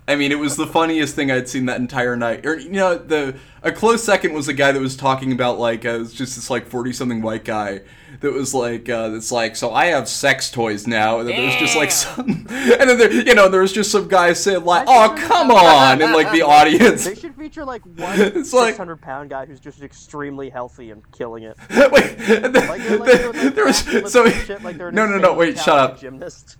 I 0.08 0.14
mean, 0.14 0.30
it 0.30 0.38
was 0.38 0.54
the 0.56 0.66
funniest 0.68 1.16
thing 1.16 1.30
I'd 1.32 1.48
seen 1.48 1.66
that 1.66 1.80
entire 1.80 2.16
night. 2.16 2.46
Or 2.46 2.56
you 2.56 2.70
know, 2.70 2.96
the 2.96 3.36
a 3.62 3.72
close 3.72 4.04
second 4.04 4.34
was 4.34 4.46
a 4.46 4.52
guy 4.52 4.70
that 4.70 4.80
was 4.80 4.96
talking 4.96 5.32
about 5.32 5.58
like 5.58 5.84
uh, 5.84 5.90
it 5.90 5.98
was 5.98 6.14
just 6.14 6.36
this 6.36 6.48
like 6.48 6.66
forty 6.68 6.92
something 6.92 7.22
white 7.22 7.44
guy 7.44 7.80
that 8.20 8.32
was 8.32 8.54
like 8.54 8.88
uh, 8.88 9.08
that's 9.08 9.32
like 9.32 9.56
so 9.56 9.72
I 9.74 9.86
have 9.86 10.08
sex 10.08 10.48
toys 10.50 10.86
now, 10.86 11.18
and 11.18 11.28
then 11.28 11.34
there 11.36 11.46
was 11.46 11.56
just 11.56 11.76
like 11.76 11.90
some, 11.90 12.28
and 12.50 12.88
then 12.88 12.98
there 12.98 13.12
you 13.12 13.34
know 13.34 13.48
there 13.48 13.62
was 13.62 13.72
just 13.72 13.90
some 13.90 14.06
guy 14.06 14.32
saying 14.32 14.64
like 14.64 14.84
oh 14.86 15.12
come 15.18 15.50
on, 15.50 16.00
and 16.00 16.12
like 16.12 16.30
the 16.30 16.42
audience. 16.46 17.04
They 17.04 17.16
should 17.16 17.34
feature 17.34 17.64
like 17.64 17.82
one 17.96 18.20
It's 18.20 18.52
600 18.52 19.02
pound 19.02 19.30
guy 19.30 19.44
who's 19.46 19.58
just 19.58 19.82
extremely 19.82 20.50
healthy 20.50 20.92
and 20.92 21.02
killing 21.10 21.42
it. 21.42 21.56
wait, 21.90 22.16
then- 22.18 22.52
Like 22.52 22.68
like, 22.68 23.00
like, 23.00 23.54
there 23.56 23.64
was 23.66 23.78
so 24.12 24.24
and 24.24 24.34
shit, 24.46 24.62
like 24.62 24.76
no 24.76 24.88
no 24.90 25.18
no 25.18 25.34
wait 25.34 25.58
shut 25.58 25.76
up. 25.76 26.00
Gymnast. 26.00 26.58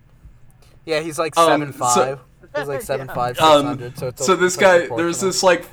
Yeah, 0.84 0.98
he's 1.00 1.16
like 1.18 1.36
Um, 1.38 1.46
seven 1.48 1.72
so- 1.72 1.78
five. 1.78 2.20
He's 2.58 2.68
like 2.68 2.82
seven 2.82 3.06
Yeah. 3.08 3.14
five, 3.14 3.36
six 3.36 3.46
um, 3.46 3.92
so 3.96 4.06
it's 4.08 4.26
so 4.26 4.32
a- 4.32 4.36
this 4.36 4.56
guy, 4.56 4.86
there 4.86 5.06
was 5.06 5.20
this 5.20 5.42
like, 5.42 5.66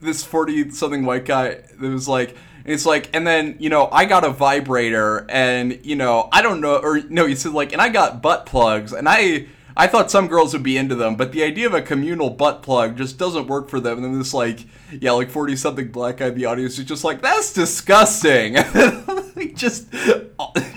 this 0.00 0.24
forty 0.24 0.70
something 0.70 1.04
white 1.04 1.24
guy 1.24 1.54
that 1.54 1.80
was 1.80 2.08
like, 2.08 2.36
it's 2.64 2.86
like, 2.86 3.10
and 3.14 3.26
then 3.26 3.56
you 3.58 3.68
know, 3.70 3.88
I 3.92 4.04
got 4.06 4.24
a 4.24 4.30
vibrator, 4.30 5.26
and 5.28 5.80
you 5.84 5.96
know, 5.96 6.28
I 6.32 6.42
don't 6.42 6.60
know, 6.60 6.76
or 6.76 7.00
no, 7.08 7.26
he 7.26 7.34
said 7.34 7.52
like, 7.52 7.72
and 7.72 7.80
I 7.80 7.88
got 7.88 8.22
butt 8.22 8.46
plugs, 8.46 8.92
and 8.92 9.08
I. 9.08 9.46
I 9.76 9.88
thought 9.88 10.08
some 10.08 10.28
girls 10.28 10.52
would 10.52 10.62
be 10.62 10.76
into 10.76 10.94
them, 10.94 11.16
but 11.16 11.32
the 11.32 11.42
idea 11.42 11.66
of 11.66 11.74
a 11.74 11.82
communal 11.82 12.30
butt 12.30 12.62
plug 12.62 12.96
just 12.96 13.18
doesn't 13.18 13.48
work 13.48 13.68
for 13.68 13.80
them. 13.80 13.96
And 13.96 14.04
then 14.04 14.16
this 14.16 14.32
like, 14.32 14.60
yeah, 14.92 15.10
like 15.10 15.30
forty 15.30 15.56
something 15.56 15.88
black 15.90 16.18
guy 16.18 16.28
in 16.28 16.36
the 16.36 16.44
audience 16.44 16.78
is 16.78 16.84
just 16.84 17.02
like, 17.02 17.20
that's 17.22 17.52
disgusting. 17.52 18.54
just, 19.56 19.90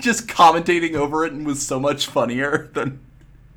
just 0.00 0.26
commentating 0.26 0.94
over 0.94 1.24
it 1.24 1.32
and 1.32 1.46
was 1.46 1.64
so 1.64 1.78
much 1.78 2.06
funnier 2.06 2.70
than 2.74 2.98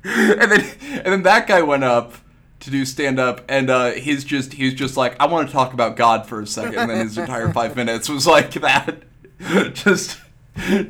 and 0.04 0.50
then 0.50 0.64
and 0.82 1.06
then 1.06 1.22
that 1.22 1.46
guy 1.46 1.62
went 1.62 1.84
up 1.84 2.14
to 2.60 2.70
do 2.70 2.84
stand 2.84 3.18
up 3.18 3.44
and 3.48 3.70
uh 3.70 3.90
he's 3.92 4.24
just 4.24 4.52
he's 4.52 4.74
just 4.74 4.96
like 4.96 5.16
I 5.20 5.26
want 5.26 5.48
to 5.48 5.52
talk 5.52 5.72
about 5.72 5.96
God 5.96 6.26
for 6.26 6.40
a 6.40 6.46
second 6.46 6.78
and 6.78 6.90
then 6.90 7.06
his 7.06 7.18
entire 7.18 7.52
5 7.52 7.76
minutes 7.76 8.08
was 8.08 8.26
like 8.26 8.52
that 8.54 9.02
just 9.72 10.20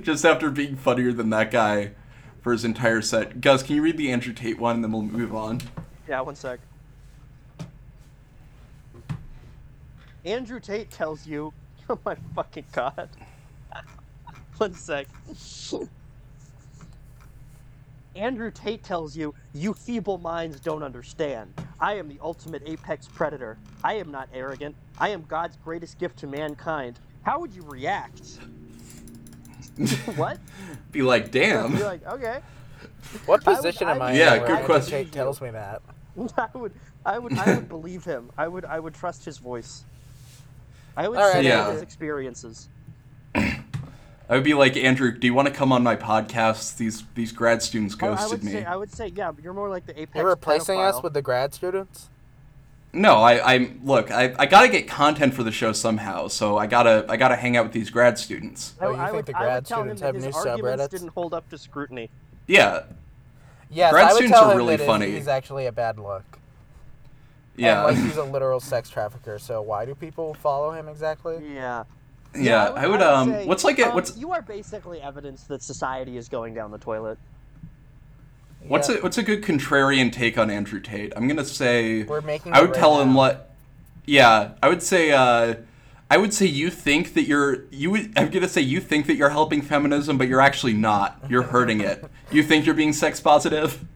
just 0.00 0.24
after 0.24 0.50
being 0.50 0.76
funnier 0.76 1.12
than 1.12 1.30
that 1.30 1.50
guy 1.50 1.92
for 2.42 2.52
his 2.52 2.64
entire 2.64 3.00
set. 3.00 3.40
Gus, 3.40 3.62
can 3.62 3.76
you 3.76 3.82
read 3.82 3.96
the 3.96 4.10
Andrew 4.10 4.32
Tate 4.32 4.58
one 4.58 4.76
and 4.76 4.84
then 4.84 4.92
we'll 4.92 5.02
move 5.02 5.34
on? 5.34 5.60
Yeah, 6.08 6.20
one 6.20 6.34
sec. 6.34 6.58
Andrew 10.24 10.60
Tate 10.60 10.90
tells 10.90 11.26
you, 11.26 11.52
oh 11.88 11.98
my 12.04 12.16
fucking 12.34 12.66
god. 12.72 13.08
one 14.56 14.74
sec. 14.74 15.06
Andrew 18.14 18.50
Tate 18.50 18.82
tells 18.82 19.16
you, 19.16 19.34
you 19.54 19.72
feeble 19.72 20.18
minds 20.18 20.60
don't 20.60 20.82
understand. 20.82 21.52
I 21.80 21.94
am 21.94 22.08
the 22.08 22.18
ultimate 22.20 22.62
apex 22.66 23.08
predator. 23.08 23.58
I 23.82 23.94
am 23.94 24.10
not 24.10 24.28
arrogant. 24.34 24.76
I 24.98 25.08
am 25.10 25.22
God's 25.22 25.56
greatest 25.64 25.98
gift 25.98 26.18
to 26.18 26.26
mankind. 26.26 26.98
How 27.22 27.40
would 27.40 27.54
you 27.54 27.62
react? 27.62 28.38
what? 30.16 30.38
Be 30.90 31.00
like, 31.02 31.30
"Damn." 31.30 31.74
You're 31.76 31.86
like, 31.86 32.06
okay. 32.06 32.40
What 33.24 33.46
I 33.46 33.50
would- 33.50 33.56
position 33.56 33.86
I 33.88 33.92
am 33.92 34.02
I 34.02 34.06
would- 34.06 34.12
in? 34.14 34.18
Yeah, 34.20 34.30
where 34.32 34.40
good 34.40 34.50
Andrew 34.50 34.66
question. 34.66 35.04
Tate 35.04 35.12
tells 35.12 35.40
me 35.40 35.50
that. 35.50 35.80
I 36.36 36.48
would, 36.54 36.72
I 37.06 37.18
would, 37.18 37.32
I 37.38 37.54
would 37.54 37.68
believe 37.70 38.04
him. 38.04 38.30
I 38.36 38.46
would, 38.46 38.66
I 38.66 38.78
would 38.78 38.92
trust 38.94 39.24
his 39.24 39.38
voice. 39.38 39.84
I 40.94 41.08
would 41.08 41.16
All 41.18 41.24
right, 41.24 41.32
say 41.42 41.44
Yeah. 41.44 41.72
his 41.72 41.80
experiences. 41.80 42.68
I 44.28 44.34
would 44.36 44.44
be 44.44 44.54
like, 44.54 44.76
"Andrew, 44.76 45.12
do 45.16 45.26
you 45.26 45.34
want 45.34 45.48
to 45.48 45.54
come 45.54 45.72
on 45.72 45.82
my 45.82 45.96
podcast? 45.96 46.76
These 46.76 47.04
these 47.14 47.32
grad 47.32 47.62
students 47.62 47.94
I- 48.00 48.06
I 48.06 48.08
ghosted 48.10 48.30
would 48.30 48.44
me." 48.44 48.52
say, 48.52 48.64
I 48.64 48.76
would 48.76 48.92
say, 48.92 49.12
yeah, 49.14 49.30
but 49.32 49.44
you're 49.44 49.52
more 49.52 49.68
like 49.68 49.86
the 49.86 50.00
apex. 50.00 50.16
You're 50.16 50.28
replacing 50.28 50.80
us 50.80 51.02
with 51.02 51.12
the 51.14 51.22
grad 51.22 51.52
students. 51.54 52.08
No, 52.94 53.16
I, 53.16 53.54
I'm 53.54 53.80
look. 53.84 54.10
I, 54.10 54.34
I 54.38 54.44
gotta 54.46 54.68
get 54.68 54.86
content 54.86 55.32
for 55.34 55.42
the 55.42 55.50
show 55.52 55.72
somehow, 55.72 56.28
so 56.28 56.58
I 56.58 56.66
gotta 56.66 57.06
I 57.08 57.16
gotta 57.16 57.36
hang 57.36 57.56
out 57.56 57.64
with 57.64 57.72
these 57.72 57.88
grad 57.90 58.18
students. 58.18 58.74
I, 58.80 58.84
Oh, 58.84 58.90
you 58.90 58.96
I 58.96 59.04
think 59.06 59.16
would, 59.16 59.26
the 59.26 59.32
grad 59.32 59.64
tell 59.64 59.78
him 59.82 59.96
students 59.96 60.02
have 60.02 60.14
his 60.14 60.24
new 60.26 60.32
arguments 60.32 60.82
subreddits? 60.84 60.90
didn't 60.90 61.08
hold 61.08 61.32
up 61.34 61.48
to 61.50 61.58
scrutiny. 61.58 62.10
Yeah, 62.46 62.82
Yes, 63.70 63.92
Grad 63.92 64.04
I 64.04 64.12
would 64.12 64.16
students 64.16 64.38
tell 64.38 64.48
are 64.48 64.52
him 64.52 64.58
really 64.58 64.76
that 64.76 64.86
funny. 64.86 65.10
he's 65.12 65.26
actually 65.28 65.64
a 65.66 65.72
bad 65.72 65.98
look. 65.98 66.22
yeah, 67.56 67.86
And, 67.88 67.96
like 67.96 68.04
he's 68.06 68.16
a 68.18 68.24
literal 68.24 68.60
sex 68.60 68.90
trafficker. 68.90 69.38
So 69.38 69.62
why 69.62 69.86
do 69.86 69.94
people 69.94 70.34
follow 70.34 70.72
him 70.72 70.86
exactly? 70.88 71.38
Yeah. 71.54 71.84
Yeah. 72.36 72.66
I 72.76 72.86
would, 72.86 73.02
um. 73.02 73.30
say, 73.30 73.46
what's 73.46 73.64
like 73.64 73.78
a 73.78 73.88
um, 73.88 73.94
what's 73.94 74.16
You 74.16 74.32
are 74.32 74.42
basically 74.42 75.00
evidence 75.00 75.44
that 75.44 75.62
society 75.62 76.16
is 76.16 76.28
going 76.28 76.54
down 76.54 76.70
the 76.70 76.78
toilet. 76.78 77.18
what's 78.66 78.88
Yeah, 78.88 78.96
a 78.96 79.02
what's 79.02 79.18
a 79.18 79.22
good 79.22 79.42
contrarian 79.42 80.12
take 80.12 80.38
on 80.38 80.50
Andrew 80.50 80.80
Tate? 80.80 81.12
I'm 81.16 81.28
gonna 81.28 81.44
say 81.44 82.04
We're 82.04 82.20
making. 82.20 82.52
I 82.52 82.58
it 82.58 82.62
would 82.62 82.70
right 82.70 82.78
tell 82.78 83.00
him 83.00 83.10
now. 83.10 83.16
what. 83.16 83.54
Yeah, 84.06 84.52
I 84.62 84.68
would 84.68 84.82
say. 84.82 85.12
uh 85.12 85.56
I 86.10 86.18
would 86.18 86.34
say 86.34 86.44
you 86.44 86.68
think 86.68 87.14
that 87.14 87.22
you're 87.22 87.64
you 87.70 87.90
would 87.90 88.12
I'm 88.18 88.28
gonna 88.30 88.48
say 88.48 88.60
you 88.60 88.80
think 88.80 89.06
that 89.06 89.16
you're 89.16 89.30
helping 89.30 89.62
feminism, 89.62 90.18
but 90.18 90.28
you're 90.28 90.42
actually 90.42 90.74
not. 90.74 91.22
You're 91.28 91.42
hurting 91.44 91.80
it. 91.80 92.04
You 92.30 92.42
think 92.42 92.66
you're 92.66 92.74
being 92.74 92.92
sex 92.92 93.20
positive. 93.20 93.84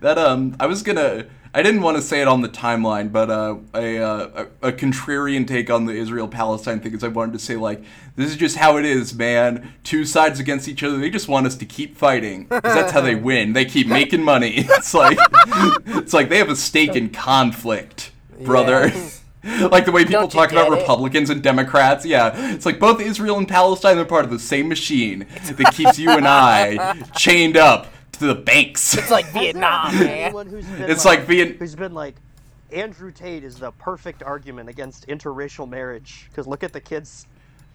That 0.00 0.18
um, 0.18 0.56
I 0.58 0.66
was 0.66 0.82
gonna. 0.82 1.26
I 1.52 1.62
didn't 1.62 1.82
want 1.82 1.96
to 1.96 2.02
say 2.02 2.20
it 2.20 2.28
on 2.28 2.42
the 2.42 2.48
timeline, 2.48 3.10
but 3.10 3.28
uh, 3.28 3.56
a, 3.74 3.98
uh, 3.98 4.46
a 4.62 4.68
a 4.68 4.72
contrarian 4.72 5.46
take 5.46 5.68
on 5.68 5.84
the 5.84 5.92
Israel 5.92 6.28
Palestine 6.28 6.78
thing 6.78 6.94
is 6.94 7.02
I 7.02 7.08
wanted 7.08 7.32
to 7.32 7.40
say 7.40 7.56
like 7.56 7.82
this 8.14 8.30
is 8.30 8.36
just 8.36 8.56
how 8.56 8.76
it 8.76 8.84
is, 8.84 9.14
man. 9.14 9.72
Two 9.82 10.04
sides 10.04 10.38
against 10.38 10.68
each 10.68 10.84
other. 10.84 10.96
They 10.98 11.10
just 11.10 11.26
want 11.26 11.46
us 11.46 11.56
to 11.56 11.66
keep 11.66 11.96
fighting 11.96 12.44
because 12.44 12.74
that's 12.74 12.92
how 12.92 13.00
they 13.00 13.14
win. 13.16 13.52
They 13.52 13.64
keep 13.64 13.88
making 13.88 14.22
money. 14.22 14.66
It's 14.80 14.94
like 14.94 15.18
it's 15.86 16.14
like 16.14 16.28
they 16.28 16.38
have 16.38 16.48
a 16.48 16.56
stake 16.56 16.96
in 16.96 17.10
conflict, 17.10 18.12
brother. 18.44 18.88
Yes. 18.88 19.22
like 19.70 19.84
the 19.84 19.92
way 19.92 20.04
people 20.04 20.28
talk 20.28 20.52
about 20.52 20.72
it? 20.72 20.78
Republicans 20.78 21.30
and 21.30 21.42
Democrats. 21.42 22.06
Yeah, 22.06 22.54
it's 22.54 22.64
like 22.64 22.78
both 22.78 23.00
Israel 23.00 23.38
and 23.38 23.48
Palestine 23.48 23.98
are 23.98 24.04
part 24.04 24.24
of 24.24 24.30
the 24.30 24.38
same 24.38 24.68
machine 24.68 25.26
that 25.44 25.74
keeps 25.74 25.98
you 25.98 26.10
and 26.10 26.26
I 26.26 27.02
chained 27.16 27.56
up 27.56 27.88
to 28.20 28.26
the 28.26 28.34
banks. 28.34 28.96
It's 28.96 29.10
like 29.10 29.26
Vietnam, 29.32 29.98
man. 29.98 30.08
anyone 30.08 30.46
who's 30.46 30.66
been 30.66 30.90
It's 30.90 31.04
like 31.04 31.26
being 31.26 31.54
who's 31.54 31.74
been 31.74 31.94
like, 31.94 32.14
Andrew 32.70 33.10
Tate 33.10 33.42
is 33.42 33.56
the 33.56 33.72
perfect 33.72 34.22
argument 34.22 34.68
against 34.68 35.08
interracial 35.08 35.68
marriage. 35.68 36.26
Because 36.30 36.46
look 36.46 36.62
at 36.62 36.72
the 36.72 36.80
kids. 36.80 37.26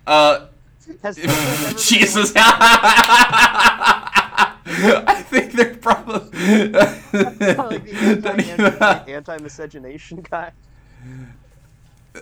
uh 0.07 0.47
Has, 1.01 1.01
has 1.01 1.15
there 1.17 1.29
ever 1.29 1.67
been 1.67 1.77
Jesus. 1.77 2.31
I 4.67 5.21
think 5.27 5.53
there 5.53 5.75
probably 5.75 6.29
the 6.29 8.55
anti- 8.57 9.11
anti-miscegenation 9.11 10.25
guy. 10.29 10.51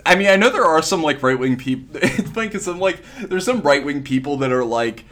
I 0.05 0.15
mean, 0.15 0.27
I 0.27 0.35
know 0.35 0.49
there 0.49 0.65
are 0.65 0.81
some 0.81 1.01
like 1.01 1.21
right 1.23 1.37
wing 1.37 1.55
people. 1.55 1.99
It's 2.01 2.29
funny 2.29 2.47
because 2.47 2.65
some 2.65 2.79
like 2.79 3.01
there's 3.21 3.45
some 3.45 3.61
right 3.61 3.83
wing 3.83 4.03
people 4.03 4.37
that 4.37 4.51
are 4.51 4.65
like 4.65 5.05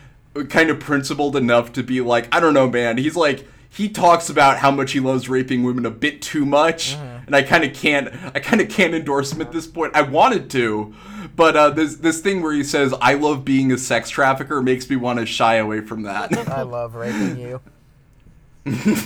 kind 0.49 0.69
of 0.69 0.79
principled 0.79 1.35
enough 1.35 1.73
to 1.73 1.83
be 1.83 2.01
like, 2.01 2.33
I 2.33 2.39
don't 2.39 2.53
know, 2.53 2.69
man. 2.69 2.97
He's 2.97 3.15
like 3.15 3.47
he 3.73 3.87
talks 3.87 4.29
about 4.29 4.57
how 4.57 4.69
much 4.69 4.91
he 4.91 4.99
loves 4.99 5.29
raping 5.29 5.63
women 5.63 5.85
a 5.85 5.91
bit 5.91 6.21
too 6.21 6.45
much, 6.45 6.93
and 7.25 7.33
I 7.33 7.41
kind 7.41 7.63
of 7.63 7.73
can't. 7.73 8.13
I 8.35 8.39
kind 8.41 8.59
of 8.59 8.67
can't 8.67 8.93
endorse 8.93 9.31
him 9.31 9.39
at 9.39 9.53
this 9.53 9.65
point. 9.65 9.95
I 9.95 10.01
wanted 10.01 10.49
to, 10.51 10.93
but 11.37 11.55
uh, 11.55 11.69
this 11.69 11.95
this 11.95 12.19
thing 12.19 12.41
where 12.41 12.51
he 12.51 12.65
says 12.65 12.93
I 13.01 13.13
love 13.13 13.45
being 13.45 13.71
a 13.71 13.77
sex 13.77 14.09
trafficker 14.09 14.61
makes 14.61 14.89
me 14.89 14.97
want 14.97 15.19
to 15.19 15.25
shy 15.25 15.55
away 15.55 15.79
from 15.79 16.03
that. 16.03 16.37
I 16.49 16.63
love 16.63 16.95
raping 16.95 17.37
you. 17.37 17.61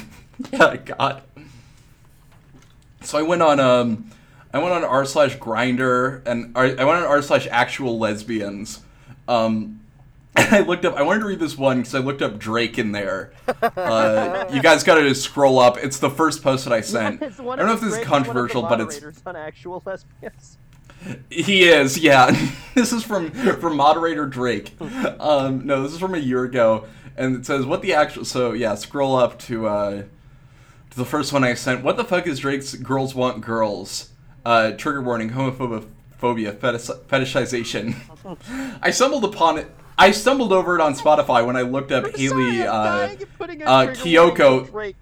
yeah, 0.51 0.77
God. 0.77 1.21
So 3.01 3.19
I 3.19 3.21
went 3.21 3.43
on 3.43 3.59
um, 3.59 4.09
I 4.51 4.57
went 4.57 4.73
on 4.73 4.83
r 4.83 5.05
slash 5.05 5.37
Grindr 5.37 6.25
and 6.25 6.57
I 6.57 6.63
went 6.63 6.79
on 6.79 7.03
r 7.03 7.21
slash 7.21 7.47
actual 7.51 7.99
lesbians. 7.99 8.81
Um, 9.27 9.81
I 10.51 10.59
looked 10.59 10.83
up. 10.83 10.95
I 10.95 11.01
wanted 11.01 11.21
to 11.21 11.25
read 11.27 11.39
this 11.39 11.57
one 11.57 11.77
because 11.77 11.95
I 11.95 11.99
looked 11.99 12.21
up 12.21 12.37
Drake 12.37 12.77
in 12.77 12.91
there. 12.91 13.31
Uh, 13.47 14.49
you 14.51 14.61
guys 14.61 14.83
got 14.83 14.95
to 14.95 15.15
scroll 15.15 15.59
up. 15.59 15.77
It's 15.77 15.99
the 15.99 16.09
first 16.09 16.43
post 16.43 16.65
that 16.65 16.73
I 16.73 16.81
sent. 16.81 17.23
I 17.23 17.29
don't 17.29 17.57
know 17.57 17.73
if 17.73 17.79
this 17.79 17.91
is 17.91 17.95
of 17.95 17.99
the 18.01 18.05
controversial, 18.05 18.61
but 18.63 18.81
it's 18.81 19.01
on 19.25 19.35
actual 19.35 19.81
lesbians. 19.85 20.57
he 21.29 21.63
is, 21.63 21.97
yeah. 21.97 22.35
this 22.73 22.91
is 22.91 23.03
from 23.03 23.31
from 23.31 23.77
moderator 23.77 24.25
Drake. 24.25 24.73
Um, 25.19 25.65
no, 25.65 25.83
this 25.83 25.93
is 25.93 25.99
from 25.99 26.15
a 26.15 26.19
year 26.19 26.43
ago, 26.43 26.85
and 27.15 27.35
it 27.35 27.45
says 27.45 27.65
what 27.65 27.81
the 27.81 27.93
actual. 27.93 28.25
So 28.25 28.53
yeah, 28.53 28.75
scroll 28.75 29.15
up 29.15 29.39
to 29.39 29.67
uh, 29.67 30.03
to 30.89 30.97
the 30.97 31.05
first 31.05 31.31
one 31.31 31.43
I 31.43 31.53
sent. 31.53 31.83
What 31.83 31.95
the 31.97 32.03
fuck 32.03 32.27
is 32.27 32.39
Drake's 32.39 32.75
"Girls 32.75 33.15
Want 33.15 33.41
Girls"? 33.41 34.09
Uh, 34.43 34.71
trigger 34.71 35.01
warning: 35.01 35.31
homophobia, 35.31 36.57
fetish- 36.59 36.97
fetishization. 37.07 37.95
I 38.81 38.91
stumbled 38.91 39.23
upon 39.23 39.59
it. 39.59 39.71
I 39.97 40.11
stumbled 40.11 40.51
over 40.51 40.75
it 40.75 40.81
on 40.81 40.93
Spotify 40.93 41.45
when 41.45 41.55
I 41.55 41.61
looked 41.61 41.91
up 41.91 42.05
I'm 42.05 42.13
Hayley 42.13 42.57
sorry, 42.57 42.67
uh, 42.67 42.83
dying 42.83 43.23
of 43.23 43.37
putting 43.37 43.61
a 43.61 43.65
uh, 43.65 43.85
Kiyoko. 43.87 44.93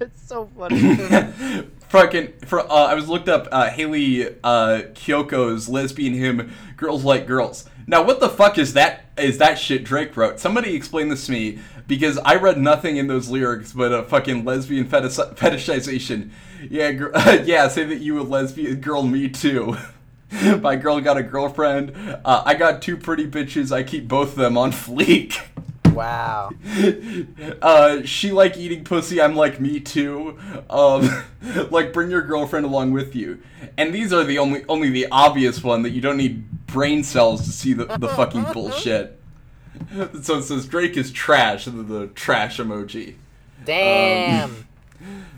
It's 0.00 0.22
so 0.26 0.48
funny. 0.58 0.96
Fucking 1.88 2.32
for 2.46 2.60
uh, 2.60 2.86
I 2.86 2.94
was 2.94 3.08
looked 3.08 3.28
up 3.28 3.48
uh, 3.52 3.70
Hayley 3.70 4.26
uh, 4.42 4.82
Kiyoko's 4.94 5.68
lesbian 5.68 6.14
hymn 6.14 6.52
"Girls 6.76 7.04
Like 7.04 7.26
Girls." 7.26 7.68
Now, 7.86 8.02
what 8.02 8.20
the 8.20 8.28
fuck 8.28 8.58
is 8.58 8.74
that? 8.74 9.04
Is 9.18 9.38
that 9.38 9.58
shit 9.58 9.84
Drake 9.84 10.16
wrote? 10.16 10.40
Somebody 10.40 10.74
explain 10.74 11.08
this 11.08 11.26
to 11.26 11.32
me 11.32 11.58
because 11.86 12.18
I 12.18 12.36
read 12.36 12.58
nothing 12.58 12.96
in 12.96 13.08
those 13.08 13.28
lyrics 13.28 13.72
but 13.72 13.92
a 13.92 14.02
fucking 14.04 14.44
lesbian 14.44 14.86
fetish- 14.88 15.16
fetishization. 15.36 16.30
Yeah, 16.70 16.92
gr- 16.92 17.10
yeah. 17.44 17.68
Say 17.68 17.84
that 17.84 17.98
you 17.98 18.20
a 18.20 18.22
lesbian 18.22 18.80
girl, 18.80 19.02
me 19.02 19.28
too. 19.28 19.76
My 20.60 20.76
girl 20.76 21.00
got 21.00 21.16
a 21.16 21.22
girlfriend. 21.22 21.92
Uh, 22.24 22.42
I 22.44 22.54
got 22.54 22.82
two 22.82 22.96
pretty 22.96 23.26
bitches. 23.26 23.72
I 23.72 23.82
keep 23.82 24.08
both 24.08 24.30
of 24.30 24.36
them 24.36 24.56
on 24.56 24.72
fleek. 24.72 25.40
Wow. 25.92 26.52
uh, 27.62 28.02
she 28.04 28.32
like 28.32 28.56
eating 28.56 28.84
pussy. 28.84 29.20
I'm 29.20 29.36
like 29.36 29.60
me 29.60 29.78
too. 29.78 30.38
Um, 30.70 31.24
like 31.70 31.92
bring 31.92 32.10
your 32.10 32.22
girlfriend 32.22 32.64
along 32.64 32.92
with 32.92 33.14
you. 33.14 33.42
And 33.76 33.94
these 33.94 34.12
are 34.12 34.24
the 34.24 34.38
only 34.38 34.64
only 34.68 34.88
the 34.88 35.08
obvious 35.12 35.62
one 35.62 35.82
that 35.82 35.90
you 35.90 36.00
don't 36.00 36.16
need 36.16 36.66
brain 36.66 37.04
cells 37.04 37.44
to 37.44 37.50
see 37.50 37.74
the, 37.74 37.84
the 37.84 38.08
fucking 38.08 38.44
bullshit. 38.54 39.20
So 40.22 40.38
it 40.38 40.44
says 40.44 40.66
Drake 40.66 40.96
is 40.96 41.10
trash, 41.10 41.66
then 41.66 41.88
the 41.88 42.06
trash 42.08 42.58
emoji. 42.58 43.16
Damn. 43.64 44.66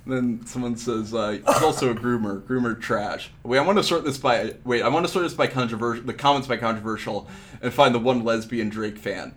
Then 0.07 0.45
someone 0.47 0.77
says 0.77 1.15
uh, 1.15 1.39
he's 1.47 1.63
also 1.63 1.91
a 1.91 1.95
groomer. 1.95 2.43
Groomer 2.43 2.79
trash. 2.79 3.31
Wait, 3.43 3.59
I 3.59 3.63
want 3.63 3.79
to 3.79 3.85
sort 3.85 4.05
this 4.05 4.19
by 4.19 4.55
wait. 4.65 4.83
I 4.83 4.89
want 4.89 5.07
to 5.07 5.13
sort 5.13 5.25
this 5.25 5.35
by 5.35 5.47
controversial. 5.47 6.05
The 6.05 6.13
comments 6.13 6.47
by 6.47 6.59
controversial, 6.59 7.27
and 7.63 7.73
find 7.73 7.95
the 7.95 7.99
one 7.99 8.23
lesbian 8.23 8.69
Drake 8.69 8.99
fan. 8.99 9.35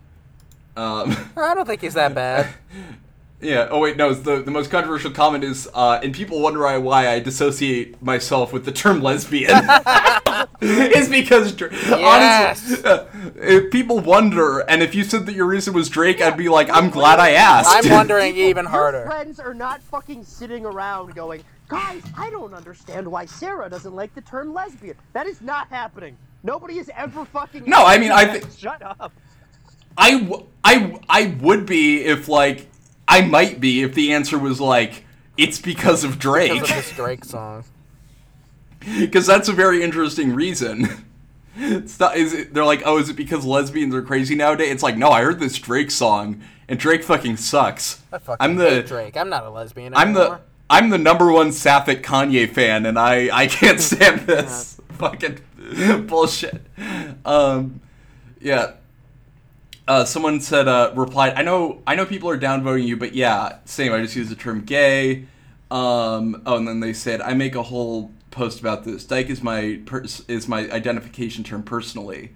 Um, 0.76 1.16
I 1.38 1.56
don't 1.56 1.66
think 1.66 1.82
he's 1.82 1.94
that 1.94 2.14
bad. 2.14 2.54
Yeah. 3.40 3.68
Oh 3.70 3.80
wait, 3.80 3.98
no. 3.98 4.14
The 4.16 4.42
the 4.42 4.50
most 4.52 4.72
controversial 4.72 5.12
comment 5.12 5.44
is, 5.44 5.70
uh, 5.74 6.00
and 6.02 6.12
people 6.14 6.40
wonder 6.42 6.62
why- 6.62 6.78
why 6.78 7.08
I 7.10 7.20
dissociate 7.20 8.02
myself 8.02 8.52
with 8.52 8.66
the 8.66 8.72
term 8.72 9.02
lesbian. 9.02 9.52
it's 10.62 11.08
because 11.08 11.54
Dra- 11.54 11.70
Yes. 11.72 12.60
honestly, 12.72 12.84
uh, 12.90 13.06
if 13.36 13.72
people 13.72 14.00
wonder, 14.00 14.60
and 14.62 14.82
if 14.82 14.96
you 14.96 15.04
said 15.04 15.28
that 15.28 15.34
your 15.36 15.46
reason 15.46 15.74
was 15.76 15.88
Drake, 15.88 16.20
I'd 16.20 16.36
be 16.38 16.50
like, 16.50 16.68
I'm 16.72 16.90
glad 16.90 17.20
I 17.20 17.32
asked. 17.32 17.70
I'm 17.72 17.92
wondering 17.92 18.36
even 18.36 18.66
Your 18.66 18.72
harder. 18.72 19.06
friends 19.06 19.40
are 19.40 19.54
not 19.54 19.84
fucking 19.84 20.24
sitting 20.24 20.66
around 20.66 21.14
going, 21.14 21.44
guys, 21.68 22.02
I 22.18 22.32
don't 22.32 22.56
understand 22.56 23.08
why 23.08 23.26
Sarah 23.26 23.70
doesn't 23.70 23.94
like 23.96 24.16
the 24.16 24.22
term 24.22 24.52
lesbian. 24.54 24.96
That 25.14 25.28
is 25.28 25.42
not 25.42 25.68
happening. 25.70 26.18
Nobody 26.44 26.80
is 26.80 26.90
ever 26.96 27.24
fucking. 27.26 27.66
No, 27.68 27.86
I 27.86 28.00
mean, 28.00 28.12
I 28.12 28.24
asking 28.24 28.42
thi- 28.42 28.48
that. 28.48 28.58
Shut 28.58 28.82
up. 28.82 29.12
I, 29.96 30.12
w- 30.20 30.46
I, 30.64 30.80
w- 30.80 31.00
I 31.10 31.36
would 31.42 31.66
be 31.68 32.02
if 32.04 32.28
like 32.28 32.68
I 33.08 33.22
might 33.22 33.60
be 33.60 33.84
if 33.84 33.94
the 33.94 34.14
answer 34.14 34.38
was 34.38 34.60
like 34.60 35.06
it's 35.38 35.60
because 35.60 36.04
of 36.04 36.20
Drake 36.20 36.54
Because 36.54 36.70
of 36.70 36.76
this 36.76 36.92
Drake 36.94 37.26
song. 37.26 37.64
because 39.00 39.26
that's 39.26 39.48
a 39.50 39.54
very 39.54 39.84
interesting 39.84 40.34
reason. 40.34 41.06
It's 41.60 42.00
not, 42.00 42.16
is 42.16 42.34
it, 42.34 42.54
they're 42.54 42.66
like, 42.66 42.84
oh, 42.86 43.00
is 43.00 43.10
it 43.10 43.16
because 43.16 43.44
lesbians 43.46 43.94
are 43.96 44.02
crazy 44.02 44.36
nowadays? 44.36 44.72
It's 44.72 44.84
like, 44.84 44.96
no, 44.96 45.10
I 45.10 45.24
heard 45.24 45.40
this 45.40 45.58
Drake 45.58 45.90
song, 45.90 46.42
and 46.68 46.78
Drake 46.78 47.04
fucking 47.04 47.38
sucks. 47.38 47.96
Fucking 48.12 48.36
I'm 48.40 48.56
the 48.58 48.84
Drake. 48.84 49.18
I'm 49.18 49.30
not 49.30 49.44
a 49.44 49.50
lesbian 49.50 49.96
I'm 49.96 50.14
the. 50.14 50.40
I'm 50.70 50.90
the 50.90 50.98
number 50.98 51.32
one 51.32 51.54
sapphic 51.54 52.04
Kanye 52.04 52.50
fan, 52.50 52.86
and 52.86 53.00
I 53.00 53.36
I 53.36 53.48
can't 53.48 53.80
stand 53.82 54.22
this 54.22 54.80
fucking 54.94 55.40
bullshit. 56.06 56.62
Um, 57.26 57.80
yeah. 58.42 58.74
Uh, 59.88 60.04
someone 60.04 60.42
said 60.42 60.68
uh, 60.68 60.92
replied. 60.96 61.34
I 61.36 61.44
know 61.44 61.82
I 61.88 61.96
know 61.96 62.06
people 62.06 62.30
are 62.30 62.38
downvoting 62.38 62.86
you, 62.86 62.98
but 62.98 63.14
yeah, 63.14 63.60
same. 63.66 63.94
I 63.94 64.02
just 64.02 64.16
use 64.16 64.30
the 64.30 64.36
term 64.36 64.62
gay. 64.62 65.26
Um, 65.72 66.42
oh, 66.46 66.58
and 66.58 66.68
then 66.68 66.80
they 66.80 66.94
said 66.94 67.22
I 67.22 67.34
make 67.34 67.56
a 67.56 67.64
whole 67.64 68.12
post 68.32 68.60
about 68.60 68.84
this. 68.84 69.06
Dyke 69.06 69.30
is 69.30 69.42
my 69.42 69.80
pers- 69.86 70.24
is 70.28 70.48
my 70.48 70.70
identification 70.72 71.44
term 71.44 71.64
personally. 71.64 72.32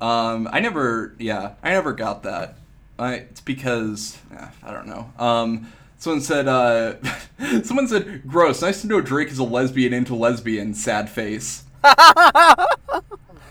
Um, 0.00 0.48
I 0.50 0.60
never, 0.60 1.14
yeah, 1.18 1.54
I 1.62 1.70
never 1.70 1.92
got 1.92 2.22
that. 2.22 2.56
I, 2.98 3.14
it's 3.14 3.40
because 3.42 4.18
eh, 4.34 4.48
I 4.62 4.72
don't 4.72 4.86
know. 4.86 5.12
Um, 5.18 5.70
someone 5.98 6.22
said, 6.22 6.48
uh, 6.48 6.94
someone 7.62 7.88
said, 7.88 8.26
"Gross. 8.26 8.62
Nice 8.62 8.80
to 8.82 8.86
know 8.86 9.00
Drake 9.00 9.28
is 9.28 9.38
a 9.38 9.44
lesbian 9.44 9.92
into 9.92 10.14
lesbian." 10.14 10.74
Sad 10.74 11.10
face. 11.10 11.64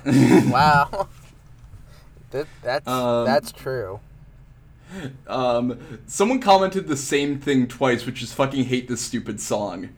Wow. 0.05 1.07
That, 2.32 2.47
that's 2.61 2.88
Um, 2.88 3.25
that's 3.25 3.51
true. 3.51 3.99
Um, 5.27 5.80
someone 6.07 6.39
commented 6.39 6.88
the 6.88 6.97
same 6.97 7.39
thing 7.39 7.67
twice, 7.67 8.05
which 8.05 8.23
is 8.23 8.34
fucking 8.34 8.65
hate 8.65 8.88
this 8.88 9.01
stupid 9.01 9.39
song. 9.39 9.89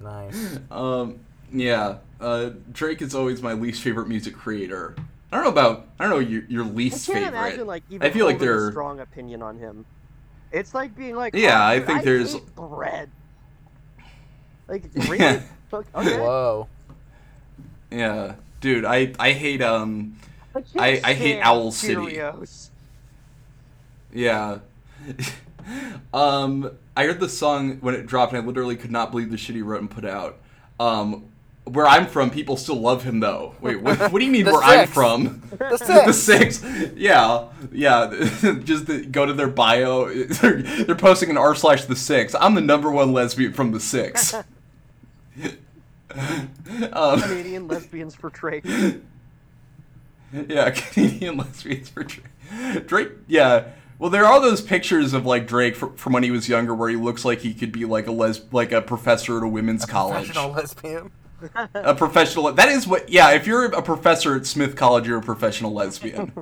Nice. 0.00 0.58
Um, 0.70 1.20
yeah, 1.52 1.98
uh, 2.20 2.50
Drake 2.72 3.02
is 3.02 3.14
always 3.14 3.42
my 3.42 3.52
least 3.52 3.82
favorite 3.82 4.08
music 4.08 4.34
creator. 4.34 4.94
I 5.30 5.36
don't 5.36 5.44
know 5.44 5.50
about 5.50 5.86
I 5.98 6.04
don't 6.04 6.10
know 6.12 6.18
your, 6.18 6.42
your 6.48 6.64
least 6.64 7.08
I 7.08 7.12
least 7.12 7.12
can't 7.12 7.18
favorite. 7.24 7.28
imagine 7.38 7.66
like 7.66 7.82
even 7.90 8.06
I 8.06 8.10
feel 8.10 8.24
like 8.26 8.38
holding 8.38 8.54
a 8.54 8.70
strong 8.70 9.00
opinion 9.00 9.42
on 9.42 9.58
him. 9.58 9.84
It's 10.50 10.72
like 10.74 10.96
being 10.96 11.14
like, 11.14 11.34
Yeah, 11.34 11.58
"Oh, 11.60 11.62
I 11.66 11.78
dude, 11.78 11.86
think 11.86 12.02
there's- 12.04 12.32
hate 12.32 12.54
bread. 12.56 13.10
Like 14.68 14.84
really? 15.08 15.42
Fuck, 15.70 15.86
okay. 15.94 16.18
Whoa. 16.18 16.68
yeah, 17.90 18.34
dude, 18.62 18.84
I 18.86 19.12
I 19.18 19.32
hate 19.32 19.60
um 19.60 20.16
can't 20.16 20.31
I- 20.78 21.00
I 21.04 21.14
hate 21.14 21.32
stand 21.32 21.42
Owl 21.44 21.72
City. 21.72 21.94
Cheerios. 21.94 22.68
Yeah. 24.12 24.58
um, 26.14 26.70
I 26.96 27.04
heard 27.06 27.20
the 27.20 27.28
song 27.28 27.78
when 27.80 27.94
it 27.94 28.06
dropped, 28.06 28.32
and 28.32 28.42
I 28.42 28.46
literally 28.46 28.76
could 28.76 28.90
not 28.90 29.10
believe 29.10 29.30
the 29.30 29.38
shit 29.38 29.56
he 29.56 29.62
wrote 29.62 29.80
and 29.80 29.90
put 29.90 30.04
out. 30.04 30.38
Um, 30.78 31.24
where 31.64 31.86
I'm 31.86 32.06
from, 32.06 32.30
people 32.30 32.56
still 32.56 32.80
love 32.80 33.04
him 33.04 33.20
though. 33.20 33.54
Wait, 33.60 33.80
what, 33.80 33.98
what 34.12 34.18
do 34.18 34.24
you 34.24 34.30
mean 34.32 34.44
The 34.46 34.52
where 34.52 34.62
I'm 34.62 34.88
from? 34.88 35.42
The 35.58 35.76
six. 36.12 36.58
the 36.58 36.60
six. 36.60 36.92
Yeah, 36.96 37.46
yeah. 37.70 38.08
Just 38.64 38.86
the, 38.86 39.06
go 39.10 39.24
to 39.24 39.32
their 39.32 39.48
bio. 39.48 40.12
They're, 40.12 40.62
they're 40.62 40.94
posting 40.96 41.30
an 41.30 41.36
r 41.36 41.54
slash 41.54 41.84
the 41.84 41.96
six. 41.96 42.34
I'm 42.34 42.54
the 42.54 42.60
number 42.60 42.90
one 42.90 43.12
lesbian 43.12 43.52
from 43.52 43.70
the 43.70 43.80
six. 43.80 44.34
um, 46.92 47.20
Canadian 47.20 47.68
lesbians 47.68 48.14
for 48.16 48.30
Drake. 48.30 48.64
yeah, 50.48 50.70
Canadian 50.74 51.36
lesbians 51.36 51.88
for 51.88 52.04
Drake. 52.04 52.86
Drake, 52.86 53.08
yeah. 53.26 53.68
Well, 53.98 54.10
there 54.10 54.24
are 54.24 54.40
those 54.40 54.60
pictures 54.60 55.12
of 55.12 55.24
like 55.26 55.46
Drake 55.46 55.76
fr- 55.76 55.86
from 55.96 56.12
when 56.12 56.22
he 56.22 56.30
was 56.30 56.48
younger, 56.48 56.74
where 56.74 56.88
he 56.88 56.96
looks 56.96 57.24
like 57.24 57.40
he 57.40 57.54
could 57.54 57.70
be 57.72 57.84
like 57.84 58.06
a 58.06 58.12
les 58.12 58.40
like 58.52 58.72
a 58.72 58.82
professor 58.82 59.36
at 59.36 59.42
a 59.44 59.48
women's 59.48 59.84
college, 59.86 60.26
Professional 60.26 60.50
lesbian. 60.52 61.10
a 61.74 61.94
professional. 61.94 62.52
That 62.52 62.68
is 62.68 62.86
what. 62.86 63.08
Yeah, 63.08 63.30
if 63.32 63.46
you're 63.46 63.66
a 63.66 63.82
professor 63.82 64.34
at 64.36 64.46
Smith 64.46 64.74
College, 64.76 65.06
you're 65.06 65.18
a 65.18 65.22
professional 65.22 65.72
lesbian. 65.72 66.32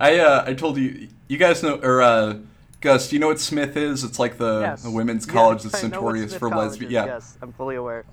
I 0.00 0.18
uh, 0.18 0.44
I 0.46 0.54
told 0.54 0.76
you, 0.76 1.08
you 1.28 1.38
guys 1.38 1.62
know, 1.62 1.76
or 1.76 2.02
uh, 2.02 2.38
Gus, 2.80 3.08
do 3.08 3.16
you 3.16 3.20
know 3.20 3.28
what 3.28 3.40
Smith 3.40 3.76
is? 3.76 4.02
It's 4.04 4.18
like 4.18 4.38
the, 4.38 4.60
Yes. 4.60 4.82
the 4.82 4.90
women's 4.90 5.26
Yeah, 5.26 5.32
college 5.32 5.62
that's 5.62 5.82
I 5.82 5.88
know 5.88 5.94
notorious 6.00 6.30
Smith 6.32 6.40
for 6.40 6.50
College 6.50 6.68
lesbian. 6.70 6.90
Yeah. 6.90 7.04
Yes, 7.06 7.38
I'm 7.40 7.52
fully 7.52 7.76
aware. 7.76 8.04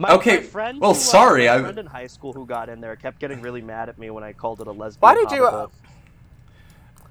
My, 0.00 0.12
Okay, 0.14 0.36
my 0.36 0.42
friend 0.44 0.80
well, 0.80 0.94
who, 0.94 0.96
uh, 0.98 1.00
sorry, 1.00 1.46
my 1.46 1.56
I- 1.56 1.60
friend 1.60 1.78
in 1.78 1.84
high 1.84 2.06
school 2.06 2.32
who 2.32 2.46
got 2.46 2.70
in 2.70 2.80
there 2.80 2.96
kept 2.96 3.18
getting 3.18 3.42
really 3.42 3.60
mad 3.60 3.90
at 3.90 3.98
me 3.98 4.08
when 4.08 4.24
I 4.24 4.32
called 4.32 4.62
it 4.62 4.66
a 4.66 4.72
lesbian. 4.72 5.00
Why 5.00 5.14
did 5.14 5.30
you? 5.30 5.44
Uh, 5.44 5.66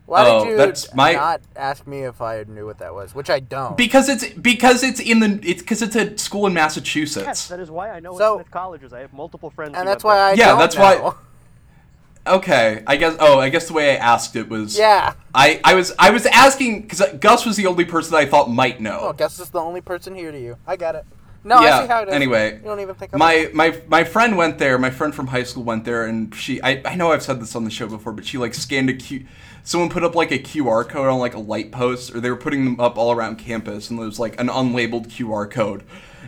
why 0.07 0.25
Oh, 0.27 0.43
did 0.43 0.49
you 0.49 0.57
that's 0.57 0.91
my- 0.95 1.13
not 1.13 1.41
ask 1.55 1.85
me 1.85 1.99
if 2.01 2.19
I 2.19 2.45
knew 2.47 2.65
what 2.65 2.79
that 2.79 2.95
was? 2.95 3.13
Which 3.13 3.29
I 3.29 3.41
don't. 3.41 3.77
Because 3.77 4.09
it's 4.09 4.27
because 4.29 4.81
it's 4.81 4.99
in 4.99 5.19
the 5.19 5.39
it's 5.43 5.61
because 5.61 5.83
it's 5.83 5.95
a 5.95 6.17
school 6.17 6.47
in 6.47 6.53
Massachusetts. 6.55 7.27
Yes, 7.27 7.47
that 7.49 7.59
is 7.59 7.69
why 7.69 7.91
I 7.91 7.99
know 7.99 8.17
So- 8.17 8.37
what 8.37 8.45
Smith 8.45 8.51
College 8.51 8.83
is. 8.83 8.91
I 8.91 9.01
have 9.01 9.13
multiple 9.13 9.51
friends. 9.51 9.75
and 9.77 9.87
that's 9.87 10.03
went 10.03 10.17
why 10.17 10.31
I 10.31 10.33
Yeah, 10.33 10.47
don't 10.47 10.57
that's 10.57 10.75
why- 10.75 11.11
Okay, 12.27 12.83
I 12.87 12.95
guess. 12.95 13.15
Oh, 13.19 13.39
I 13.39 13.49
guess 13.49 13.67
the 13.67 13.73
way 13.73 13.91
I 13.91 13.95
asked 13.95 14.35
it 14.35 14.49
was. 14.49 14.77
Yeah. 14.77 15.13
I, 15.33 15.59
I 15.63 15.75
was 15.75 15.93
I 15.99 16.09
was 16.09 16.25
asking 16.25 16.81
because 16.81 17.01
Gus 17.19 17.45
was 17.45 17.55
the 17.55 17.67
only 17.67 17.85
person 17.85 18.11
that 18.13 18.17
I 18.17 18.25
thought 18.25 18.49
might 18.49 18.81
know. 18.81 18.99
Oh, 19.01 19.13
Gus 19.13 19.39
is 19.39 19.49
the 19.51 19.61
only 19.61 19.81
person 19.81 20.15
here 20.15 20.31
to 20.31 20.39
you. 20.39 20.57
I 20.65 20.75
got 20.75 20.95
it. 20.95 21.05
No, 21.43 21.61
Yeah, 21.61 21.77
I 21.77 21.81
see 21.83 21.87
how 21.87 22.01
it 22.01 22.09
is. 22.09 22.13
anyway, 22.13 22.55
you 22.57 22.63
don't 22.65 22.79
even 22.81 22.95
pick 22.95 23.13
up. 23.13 23.19
my 23.19 23.49
my 23.53 23.79
my 23.87 24.03
friend 24.03 24.35
went 24.37 24.57
there. 24.59 24.77
My 24.77 24.89
friend 24.89 25.15
from 25.15 25.27
high 25.27 25.43
school 25.43 25.63
went 25.63 25.85
there, 25.85 26.05
and 26.05 26.33
she 26.35 26.61
I, 26.61 26.81
I 26.85 26.95
know 26.95 27.11
I've 27.11 27.23
said 27.23 27.39
this 27.41 27.55
on 27.55 27.63
the 27.63 27.71
show 27.71 27.87
before, 27.87 28.11
but 28.13 28.25
she 28.25 28.37
like 28.37 28.53
scanned 28.53 28.89
a 28.89 28.93
Q. 28.93 29.25
Someone 29.63 29.89
put 29.89 30.03
up 30.03 30.15
like 30.15 30.31
a 30.31 30.39
QR 30.39 30.87
code 30.87 31.07
on 31.07 31.19
like 31.19 31.35
a 31.35 31.39
light 31.39 31.71
post, 31.71 32.13
or 32.13 32.19
they 32.19 32.29
were 32.29 32.35
putting 32.37 32.65
them 32.65 32.79
up 32.79 32.97
all 32.97 33.11
around 33.11 33.37
campus, 33.37 33.89
and 33.89 33.97
there 33.99 34.05
was 34.05 34.19
like 34.19 34.39
an 34.39 34.47
unlabeled 34.47 35.07
QR 35.07 35.49
code. 35.49 35.83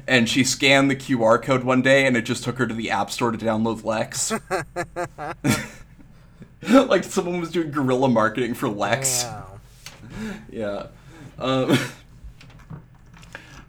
And 0.08 0.28
she 0.28 0.44
scanned 0.44 0.90
the 0.90 0.96
QR 0.96 1.42
code 1.42 1.64
one 1.64 1.82
day, 1.82 2.06
and 2.06 2.16
it 2.18 2.22
just 2.24 2.44
took 2.44 2.58
her 2.58 2.66
to 2.66 2.74
the 2.74 2.90
App 2.90 3.12
Store 3.12 3.32
to 3.32 3.38
download 3.38 3.84
Lex. 3.84 4.32
like 6.88 7.04
someone 7.04 7.40
was 7.40 7.52
doing 7.52 7.72
guerrilla 7.72 8.10
marketing 8.10 8.54
for 8.54 8.70
Lex. 8.70 9.24
Damn. 9.24 9.44
Yeah. 10.52 10.88
Um, 11.40 11.78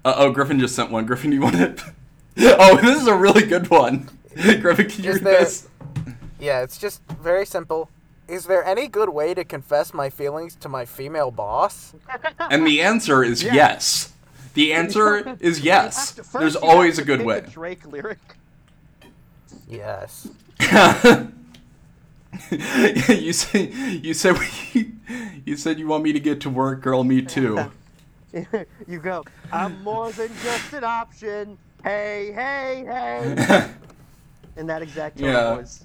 uh, 0.04 0.14
oh, 0.16 0.30
Griffin 0.32 0.58
just 0.58 0.74
sent 0.74 0.90
one. 0.90 1.06
Griffin, 1.06 1.30
do 1.30 1.36
you 1.36 1.42
want 1.42 1.56
it? 1.56 1.80
oh, 2.38 2.76
this 2.80 3.00
is 3.00 3.06
a 3.06 3.14
really 3.14 3.46
good 3.46 3.68
one. 3.70 4.08
Griffin, 4.34 4.88
can 4.88 5.04
you 5.04 5.10
Is 5.10 5.16
read 5.16 5.24
there- 5.24 5.40
this? 5.40 5.68
Yeah, 6.40 6.62
it's 6.62 6.78
just 6.78 7.02
very 7.22 7.46
simple. 7.46 7.88
Is 8.26 8.46
there 8.46 8.64
any 8.64 8.88
good 8.88 9.10
way 9.10 9.34
to 9.34 9.44
confess 9.44 9.92
my 9.94 10.08
feelings 10.10 10.56
to 10.56 10.68
my 10.68 10.84
female 10.84 11.30
boss? 11.30 11.94
And 12.50 12.66
the 12.66 12.80
answer 12.80 13.22
is 13.22 13.42
Yeah. 13.42 13.54
yes. 13.54 14.12
The 14.54 14.72
answer 14.74 15.36
is 15.40 15.60
yes. 15.60 16.12
to- 16.12 16.24
There's 16.38 16.56
always 16.56 16.98
a 16.98 17.04
good 17.04 17.20
pick 17.20 17.26
way. 17.26 17.40
Drake 17.50 17.86
lyric. 17.86 18.18
Yes. 19.68 20.28
you 23.08 23.32
say 23.32 23.70
you 24.02 24.14
said 24.14 24.38
we, 24.38 24.92
you 25.44 25.56
said 25.56 25.78
you 25.78 25.86
want 25.86 26.02
me 26.04 26.12
to 26.12 26.20
get 26.20 26.40
to 26.42 26.50
work, 26.50 26.80
girl. 26.82 27.04
Me 27.04 27.22
too. 27.22 27.70
you 28.88 28.98
go. 28.98 29.24
I'm 29.52 29.82
more 29.82 30.10
than 30.12 30.30
just 30.42 30.72
an 30.72 30.84
option. 30.84 31.58
Hey, 31.82 32.32
hey, 32.34 32.84
hey. 32.86 33.70
In 34.56 34.66
that 34.66 34.82
exact 34.82 35.18
tone 35.18 35.28
Yeah. 35.28 35.54
voice. 35.56 35.84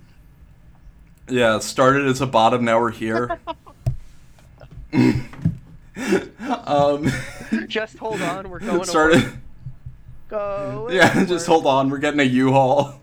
Yeah, 1.29 1.59
started 1.59 2.05
as 2.07 2.21
a 2.21 2.27
bottom, 2.27 2.63
now 2.63 2.79
we're 2.79 2.91
here. 2.91 3.37
um, 6.65 7.09
Just 7.67 7.97
hold 7.97 8.21
on. 8.21 8.49
We're 8.49 8.59
going. 8.59 8.79
To 8.81 8.85
started. 8.85 9.23
work. 9.23 9.33
Go. 10.29 10.89
Yeah, 10.91 11.25
just 11.25 11.47
hold 11.47 11.65
on. 11.65 11.89
We're 11.89 11.97
getting 11.99 12.19
a 12.19 12.23
U-Haul. 12.23 13.01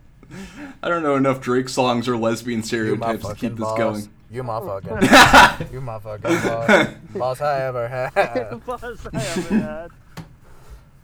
I 0.82 0.88
don't 0.88 1.03
know 1.03 1.16
enough 1.16 1.40
Drake 1.40 1.68
songs 1.68 2.09
or 2.09 2.16
lesbian 2.16 2.62
stereotypes 2.62 3.26
to 3.26 3.34
keep 3.34 3.53
this 3.53 3.61
boss. 3.61 3.78
going. 3.78 4.09
You 4.35 4.43
my 4.43 4.59
fucking. 4.59 5.70
you 5.72 5.80
my 5.80 6.01
fucking 6.01 6.41
boss. 6.43 6.89
Boss 7.14 7.41
I 7.41 7.61
ever 7.61 7.87
had. 7.87 8.66
Boss 8.66 8.82
I 8.82 9.14
ever 9.14 9.55
had. 9.55 9.91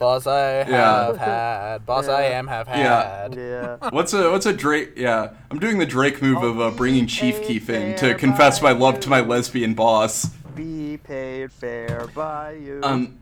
Boss 0.00 0.26
I 0.26 0.40
have 0.40 1.16
had. 1.16 1.86
Boss 1.86 2.08
I 2.08 2.22
am 2.22 2.48
have 2.48 2.66
had. 2.66 3.36
Yeah. 3.36 3.76
What's 3.90 4.12
a 4.14 4.32
what's 4.32 4.46
a 4.46 4.52
Drake? 4.52 4.94
Yeah, 4.96 5.34
I'm 5.48 5.60
doing 5.60 5.78
the 5.78 5.86
Drake 5.86 6.20
move 6.20 6.42
of 6.42 6.60
uh, 6.60 6.72
bringing 6.72 7.06
Chief 7.06 7.38
Be 7.38 7.46
Keef 7.46 7.70
in 7.70 7.96
to 7.98 8.16
confess 8.16 8.60
my 8.60 8.72
by 8.72 8.72
love 8.72 8.98
to 8.98 9.08
my 9.08 9.20
lesbian 9.20 9.74
boss. 9.74 10.26
Be 10.56 10.96
paid 10.96 11.52
fair 11.52 12.08
by 12.12 12.54
you. 12.54 12.80
Um, 12.82 13.20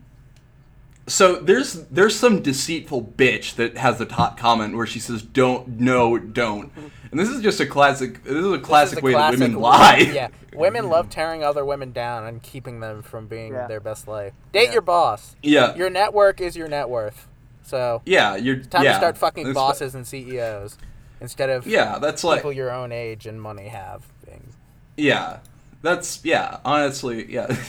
so 1.05 1.35
there's 1.35 1.73
there's 1.87 2.15
some 2.15 2.41
deceitful 2.41 3.13
bitch 3.15 3.55
that 3.55 3.77
has 3.77 3.97
the 3.99 4.05
top 4.05 4.37
comment 4.37 4.75
where 4.75 4.87
she 4.87 4.99
says, 4.99 5.21
"Don't, 5.21 5.79
no, 5.79 6.17
don't," 6.17 6.71
and 7.11 7.19
this 7.19 7.29
is 7.29 7.41
just 7.41 7.59
a 7.59 7.65
classic. 7.65 8.23
This 8.23 8.33
is 8.33 8.45
a 8.45 8.49
This 8.49 8.59
is 8.61 8.65
classic 8.65 8.99
a 9.01 9.05
way 9.05 9.11
classic 9.13 9.39
that 9.39 9.45
women 9.47 9.61
way- 9.61 9.69
lie. 9.69 10.11
Yeah, 10.13 10.27
women 10.53 10.89
love 10.89 11.09
tearing 11.09 11.43
other 11.43 11.63
women 11.65 11.91
down 11.91 12.25
and 12.25 12.41
keeping 12.41 12.79
them 12.79 13.01
from 13.01 13.27
being 13.27 13.53
Yeah. 13.53 13.67
their 13.67 13.79
best 13.79 14.07
life. 14.07 14.33
Date 14.51 14.65
Yeah. 14.67 14.71
your 14.73 14.81
boss. 14.81 15.35
yeah, 15.41 15.75
Your 15.75 15.89
network 15.89 16.41
is 16.41 16.55
your 16.55 16.67
net 16.67 16.89
worth. 16.89 17.27
So 17.63 18.01
yeah. 18.05 18.35
You're 18.35 18.57
time 18.57 18.83
yeah, 18.83 18.91
to 18.93 18.97
start 18.97 19.17
fucking 19.17 19.43
That's- 19.45 19.55
bosses 19.55 19.95
and 19.95 20.05
CEOs 20.07 20.77
instead 21.21 21.49
of 21.49 21.67
Yeah, 21.67 21.99
that's 21.99 22.23
like 22.23 22.39
people 22.39 22.53
your 22.53 22.71
own 22.71 22.91
age 22.91 23.25
and 23.25 23.41
money 23.41 23.67
have. 23.67 24.03
Things. 24.25 24.53
Yeah, 24.97 25.37
that's 25.81 26.19
yeah. 26.23 26.57
Honestly, 26.65 27.31
yeah. 27.31 27.55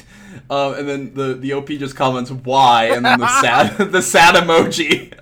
Um, 0.48 0.74
and 0.74 0.88
then 0.88 1.14
the 1.14 1.34
the 1.34 1.52
OP 1.54 1.76
just 1.76 1.96
comments 1.96 2.30
why, 2.30 2.84
and 2.94 3.04
then 3.04 3.18
the 3.18 3.40
sad 3.40 3.76
the 3.92 4.00
sad 4.00 4.36
emoji. 4.36 5.12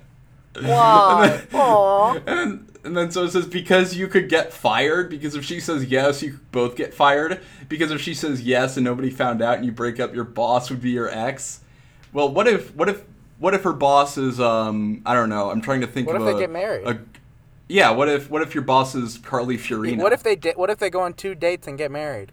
Why? 0.60 1.40
Aw. 1.54 2.18
And 2.26 2.67
and 2.88 2.96
then 2.96 3.10
so 3.10 3.24
it 3.24 3.30
says 3.30 3.46
because 3.46 3.96
you 3.96 4.08
could 4.08 4.28
get 4.28 4.52
fired 4.52 5.10
because 5.10 5.34
if 5.34 5.44
she 5.44 5.60
says 5.60 5.84
yes, 5.84 6.22
you 6.22 6.32
could 6.32 6.50
both 6.50 6.74
get 6.74 6.94
fired. 6.94 7.40
Because 7.68 7.90
if 7.90 8.00
she 8.00 8.14
says 8.14 8.42
yes 8.42 8.76
and 8.78 8.84
nobody 8.84 9.10
found 9.10 9.42
out 9.42 9.56
and 9.58 9.66
you 9.66 9.72
break 9.72 10.00
up, 10.00 10.14
your 10.14 10.24
boss 10.24 10.70
would 10.70 10.80
be 10.80 10.90
your 10.90 11.08
ex. 11.08 11.60
Well, 12.12 12.30
what 12.30 12.48
if 12.48 12.74
what 12.74 12.88
if 12.88 13.02
what 13.38 13.52
if 13.52 13.62
her 13.62 13.74
boss 13.74 14.16
is 14.16 14.40
um 14.40 15.02
I 15.04 15.12
don't 15.14 15.28
know. 15.28 15.50
I'm 15.50 15.60
trying 15.60 15.82
to 15.82 15.86
think 15.86 16.06
What 16.06 16.16
of 16.16 16.26
if 16.26 16.34
they 16.34 16.40
get 16.40 16.50
married? 16.50 16.86
a- 16.86 17.00
yeah, 17.68 17.90
what 17.90 18.08
if 18.08 18.30
what 18.30 18.40
if 18.40 18.54
your 18.54 18.64
boss 18.64 18.94
is 18.94 19.18
Carly 19.18 19.58
Fiorina? 19.58 19.98
What 19.98 20.14
if 20.14 20.22
they 20.22 20.34
di- 20.34 20.54
What 20.56 20.70
if 20.70 20.78
they 20.78 20.88
go 20.88 21.00
on 21.02 21.12
two 21.12 21.34
dates 21.34 21.66
and 21.68 21.76
get 21.76 21.90
married? 21.90 22.32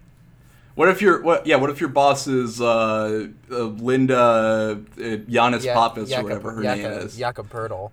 What 0.75 0.87
if 0.87 1.01
your 1.01 1.21
what? 1.21 1.45
Yeah, 1.45 1.57
what 1.57 1.69
if 1.69 1.81
your 1.81 1.89
boss 1.89 2.27
is 2.27 2.61
uh, 2.61 3.27
uh, 3.51 3.55
Linda 3.63 4.17
uh, 4.17 4.75
Giannis 4.97 5.65
Pappas 5.65 6.13
or 6.13 6.23
whatever 6.23 6.51
her 6.51 6.61
name 6.61 6.85
is? 6.85 7.17
Jakob 7.17 7.49
Pertl. 7.49 7.91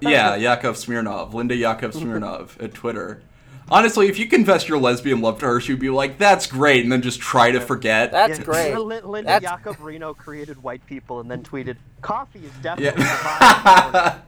Yeah, 0.00 0.34
Yakov 0.36 0.76
Smirnov, 0.76 1.34
Linda 1.34 1.54
Yakov 1.54 1.94
Smirnov 1.94 2.56
at 2.60 2.74
Twitter. 2.74 3.22
Honestly, 3.70 4.08
if 4.08 4.18
you 4.18 4.26
confess 4.26 4.68
your 4.68 4.78
lesbian 4.78 5.20
love 5.22 5.38
to 5.40 5.46
her, 5.46 5.58
she'd 5.60 5.80
be 5.80 5.88
like, 5.88 6.18
"That's 6.18 6.46
great," 6.46 6.82
and 6.82 6.92
then 6.92 7.00
just 7.00 7.18
try 7.20 7.50
to 7.50 7.60
forget. 7.60 8.12
That's 8.12 8.38
Yeah, 8.38 8.44
great. 8.44 8.74
Lin- 8.78 9.06
Linda 9.06 9.28
That's- 9.40 9.50
Jacob 9.58 9.80
Reno 9.82 10.12
created 10.12 10.62
white 10.62 10.84
people 10.86 11.20
and 11.20 11.30
then 11.30 11.42
tweeted, 11.42 11.76
"Coffee 12.02 12.40
is 12.44 12.52
definitely 12.62 13.02
the 13.02 13.08
vibe." 13.08 14.20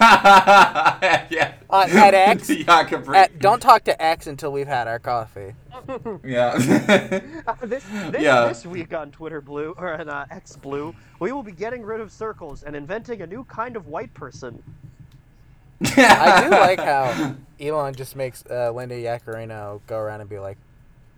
yeah. 0.00 1.26
yeah. 1.30 1.52
Uh, 1.70 1.86
at 1.90 2.14
X? 2.14 2.48
Jakob 2.48 3.06
Re- 3.08 3.18
At, 3.18 3.38
don't 3.38 3.60
talk 3.60 3.84
to 3.84 4.02
X 4.02 4.26
until 4.26 4.52
we've 4.52 4.66
had 4.66 4.88
our 4.88 4.98
coffee. 4.98 5.54
Yeah. 6.24 6.52
Uh, 7.46 7.54
this, 7.66 7.84
this, 8.10 8.22
Yeah. 8.22 8.46
this 8.48 8.64
week 8.64 8.94
on 8.94 9.10
Twitter 9.10 9.40
Blue 9.42 9.74
or 9.76 9.92
on 10.00 10.08
uh, 10.08 10.24
X 10.30 10.56
Blue, 10.56 10.94
we 11.20 11.32
will 11.32 11.42
be 11.42 11.52
getting 11.52 11.82
rid 11.82 12.00
of 12.00 12.10
circles 12.10 12.62
and 12.62 12.74
inventing 12.74 13.20
a 13.22 13.26
new 13.26 13.44
kind 13.44 13.76
of 13.76 13.86
white 13.88 14.12
person. 14.14 14.62
I 15.82 16.44
do 16.44 16.50
like 16.50 16.80
how 16.80 17.36
Elon 17.60 17.94
just 17.94 18.16
makes 18.16 18.44
uh, 18.50 18.72
Linda 18.72 18.96
Yaccarino 18.96 19.80
go 19.86 19.98
around 19.98 20.20
and 20.20 20.30
be 20.30 20.38
like, 20.38 20.58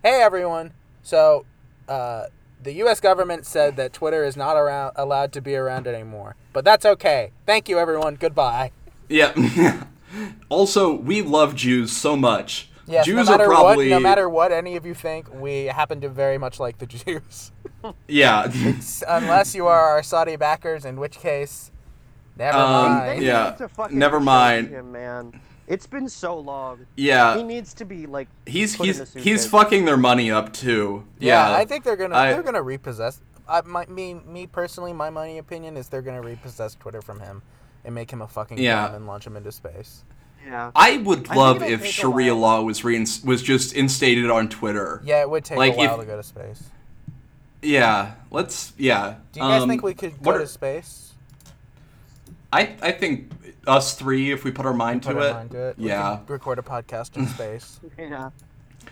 "Hey 0.03 0.21
everyone, 0.21 0.73
so 1.03 1.45
uh, 1.87 2.25
the 2.61 2.73
U.S. 2.73 2.99
government 2.99 3.45
said 3.45 3.75
that 3.77 3.93
Twitter 3.93 4.23
is 4.23 4.35
not 4.35 4.55
around 4.55 4.93
allowed 4.95 5.31
to 5.33 5.41
be 5.41 5.55
around 5.55 5.87
anymore, 5.87 6.35
but 6.53 6.65
that's 6.65 6.85
okay. 6.85 7.31
Thank 7.45 7.69
you 7.69 7.79
everyone. 7.79 8.15
Goodbye." 8.15 8.71
Yeah. 9.09 9.83
also, 10.49 10.93
we 10.93 11.21
love 11.21 11.55
Jews 11.55 11.91
so 11.91 12.15
much. 12.15 12.69
Yes, 12.87 13.05
Jews 13.05 13.27
no 13.27 13.33
are 13.33 13.45
probably 13.45 13.89
what, 13.89 13.95
no 13.95 13.99
matter 13.99 14.29
what 14.29 14.51
any 14.53 14.77
of 14.77 14.85
you 14.85 14.93
think, 14.93 15.33
we 15.33 15.65
happen 15.65 15.99
to 16.01 16.09
very 16.09 16.37
much 16.37 16.57
like 16.57 16.77
the 16.77 16.85
Jews, 16.85 17.51
yeah. 18.07 18.51
Unless 19.07 19.55
you 19.55 19.67
are 19.67 19.79
our 19.79 20.03
Saudi 20.03 20.35
backers, 20.35 20.85
in 20.85 20.97
which 20.97 21.19
case, 21.19 21.71
never 22.37 22.57
Um, 22.57 22.71
mind. 22.91 23.21
They 23.21 23.25
yeah, 23.25 23.49
need 23.49 23.57
to 23.57 23.67
fucking 23.69 23.97
never 23.97 24.19
mind. 24.19 24.69
Him, 24.69 24.91
man. 24.91 25.39
It's 25.67 25.85
been 25.87 26.07
so 26.07 26.37
long. 26.39 26.85
yeah. 26.95 27.35
he 27.35 27.43
needs 27.43 27.73
to 27.75 27.85
be 27.85 28.05
like. 28.05 28.29
He's 28.45 28.77
put 28.77 28.85
he's 28.87 29.15
a 29.15 29.19
he's 29.19 29.45
fucking 29.45 29.83
their 29.85 29.97
money 29.97 30.31
up 30.31 30.53
too. 30.53 31.03
Yeah, 31.19 31.49
Yeah, 31.49 31.57
I 31.57 31.65
think 31.65 31.83
they're 31.83 31.97
gonna 31.97 32.15
I- 32.15 32.31
they're 32.33 32.43
gonna 32.43 32.61
repossess. 32.61 33.19
I, 33.49 33.61
my, 33.61 33.85
me 33.87 34.13
me 34.13 34.47
personally, 34.47 34.93
my 34.93 35.09
money 35.09 35.37
opinion 35.37 35.75
is 35.77 35.87
they're 35.89 36.01
gonna 36.01 36.21
repossess 36.21 36.75
Twitter 36.75 37.01
from 37.01 37.19
him 37.19 37.41
and 37.85 37.93
make 37.95 38.11
him 38.11 38.21
a 38.21 38.27
fucking 38.27 38.57
Yeah. 38.57 38.93
and 38.95 39.07
launch 39.07 39.25
him 39.27 39.35
into 39.37 39.51
space. 39.51 40.03
Yeah. 40.45 40.71
I 40.75 40.97
would 40.97 41.27
love 41.35 41.57
it'll 41.61 41.73
if 41.73 41.85
Sharia 41.85 42.33
law 42.35 42.61
was 42.61 42.83
reins- 42.85 43.21
was 43.25 43.41
just 43.41 43.73
instated 43.75 44.29
on 44.29 44.47
Twitter. 44.47 45.01
Yeah, 45.03 45.21
it 45.21 45.29
would 45.29 45.43
take 45.43 45.57
Like, 45.57 45.73
a 45.73 45.77
while 45.77 45.95
if- 45.95 45.99
to 46.01 46.05
go 46.05 46.15
to 46.17 46.23
space. 46.23 46.63
Yeah, 47.61 48.13
let's. 48.31 48.71
Yeah. 48.77 49.15
Do 49.33 49.39
you 49.41 49.45
guys 49.45 49.63
Um, 49.63 49.69
think 49.69 49.83
we 49.83 49.93
could 49.93 50.13
what 50.19 50.23
go 50.23 50.31
are- 50.31 50.39
to 50.39 50.47
space? 50.47 51.06
I 52.53 52.75
I 52.81 52.91
think 52.91 53.31
us 53.67 53.95
three, 53.95 54.31
if 54.31 54.43
we 54.43 54.51
put 54.51 54.65
our 54.65 54.73
mind 54.73 55.03
Put 55.03 55.13
to 55.13 55.19
our 55.19 55.27
it. 55.27 55.33
mind 55.33 55.51
to 55.51 55.57
it. 55.69 55.77
We 55.77 55.87
Yeah. 55.89 56.19
record 56.27 56.59
a 56.59 56.61
podcast 56.61 57.17
in 57.17 57.27
space. 57.37 57.79
Yeah. 57.97 58.29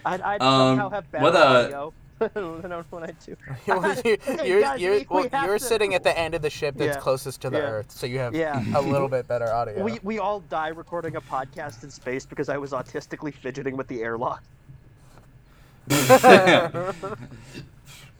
I'd, 0.05 0.21
I'd 0.21 0.41
Um, 0.41 0.77
somehow 0.77 0.89
have 0.89 1.09
better 1.11 1.23
what, 1.23 1.35
audio 1.35 1.93
then 2.19 2.83
when 2.89 3.03
I 3.03 3.11
do. 3.25 3.35
Well, 3.67 3.95
you, 4.05 4.17
Hey, 4.21 4.47
you're 4.49 4.75
you're, 4.77 4.91
we- 4.93 4.97
we 4.99 5.05
well, 5.09 5.29
have 5.31 5.45
you're 5.45 5.57
to- 5.59 5.63
sitting 5.63 5.95
at 5.95 6.03
the 6.03 6.17
end 6.17 6.33
of 6.35 6.41
the 6.41 6.49
ship 6.49 6.75
that's 6.77 6.95
Yeah. 6.95 7.01
closest 7.01 7.41
to 7.41 7.49
the 7.49 7.57
Yeah. 7.57 7.63
Earth, 7.63 7.91
so 7.91 8.05
you 8.07 8.19
have 8.19 8.35
Yeah. 8.35 8.61
a 8.75 8.81
little 8.81 9.07
bit 9.07 9.27
better 9.27 9.51
audio. 9.51 9.81
We 9.83 9.99
we 10.03 10.19
all 10.19 10.41
die 10.41 10.69
recording 10.69 11.15
a 11.15 11.21
podcast 11.21 11.83
in 11.83 11.89
space 11.89 12.25
because 12.25 12.49
I 12.49 12.57
was 12.57 12.71
autistically 12.71 13.33
fidgeting 13.33 13.75
with 13.77 13.87
the 13.87 14.01
airlock. 14.01 14.43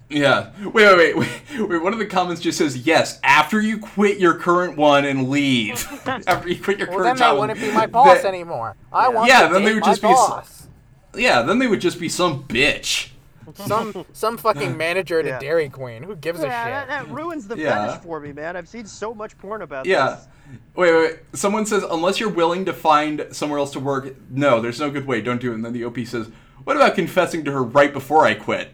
Yeah. 0.10 0.52
Wait, 0.64 0.74
wait, 0.74 0.96
wait, 0.98 1.16
wait, 1.18 1.30
wait. 1.70 1.82
One 1.82 1.92
of 1.94 2.00
the 2.00 2.06
comments 2.06 2.42
just 2.42 2.58
says, 2.58 2.78
"Yes, 2.86 3.20
after 3.24 3.60
you 3.60 3.80
quit 3.80 4.20
your 4.20 4.36
current 4.36 4.78
one 4.78 5.04
and 5.06 5.30
leave. 5.30 5.84
after 6.28 6.48
you 6.48 6.62
quit 6.62 6.78
your 6.80 6.90
well, 6.90 7.00
current 7.00 7.18
then 7.20 7.28
they 7.28 7.32
job." 7.34 7.40
wouldn't 7.40 7.60
be 7.60 7.72
my 7.72 7.88
boss 7.88 8.22
that- 8.22 8.26
anymore. 8.26 8.76
I 8.94 9.04
Yeah. 9.04 9.10
want 9.10 9.28
Yeah, 9.30 9.48
to 9.48 9.54
then 9.54 9.64
they 9.64 9.74
would 9.74 9.82
my 9.84 9.88
just 9.90 10.02
be 10.02 10.08
s- 10.10 10.68
Yeah, 11.16 11.42
then 11.42 11.58
they 11.60 11.68
would 11.68 11.82
just 11.82 12.00
be 12.00 12.08
some 12.10 12.44
bitch. 12.44 13.10
some 13.56 14.06
some 14.14 14.38
fucking 14.38 14.78
manager 14.86 15.20
at 15.20 15.26
Yeah. 15.26 15.38
a 15.38 15.40
Dairy 15.40 15.70
Queen. 15.70 16.04
Who 16.04 16.16
gives 16.16 16.40
Yeah, 16.42 16.46
a 16.46 16.50
that, 16.50 16.80
shit? 16.82 16.90
that 17.08 17.16
ruins 17.16 17.48
the 17.48 17.58
Yeah. 17.58 17.88
fetish 17.88 18.04
for 18.04 18.20
me, 18.20 18.32
man. 18.32 18.56
I've 18.56 18.68
seen 18.68 18.86
so 18.86 19.14
much 19.14 19.36
porn 19.40 19.64
about 19.64 19.86
Yeah. 19.88 20.10
this. 20.18 20.28
Wait, 20.76 20.92
wait, 20.94 21.00
wait. 21.02 21.20
Someone 21.34 21.66
says, 21.66 21.84
unless 21.90 22.20
you're 22.20 22.30
willing 22.30 22.66
to 22.66 22.74
find 22.74 23.26
somewhere 23.32 23.58
else 23.58 23.72
to 23.72 23.80
work, 23.80 24.14
no, 24.30 24.62
there's 24.62 24.80
no 24.80 24.92
good 24.92 25.08
way. 25.08 25.20
Don't 25.22 25.42
do 25.42 25.52
it. 25.52 25.56
And 25.56 25.66
then 25.66 25.74
the 25.74 25.84
OP 25.84 26.06
says, 26.06 26.28
what 26.66 26.76
about 26.76 26.94
confessing 26.94 27.44
to 27.46 27.52
her 27.52 27.64
right 27.64 27.92
before 27.92 28.26
I 28.26 28.36
quit? 28.36 28.72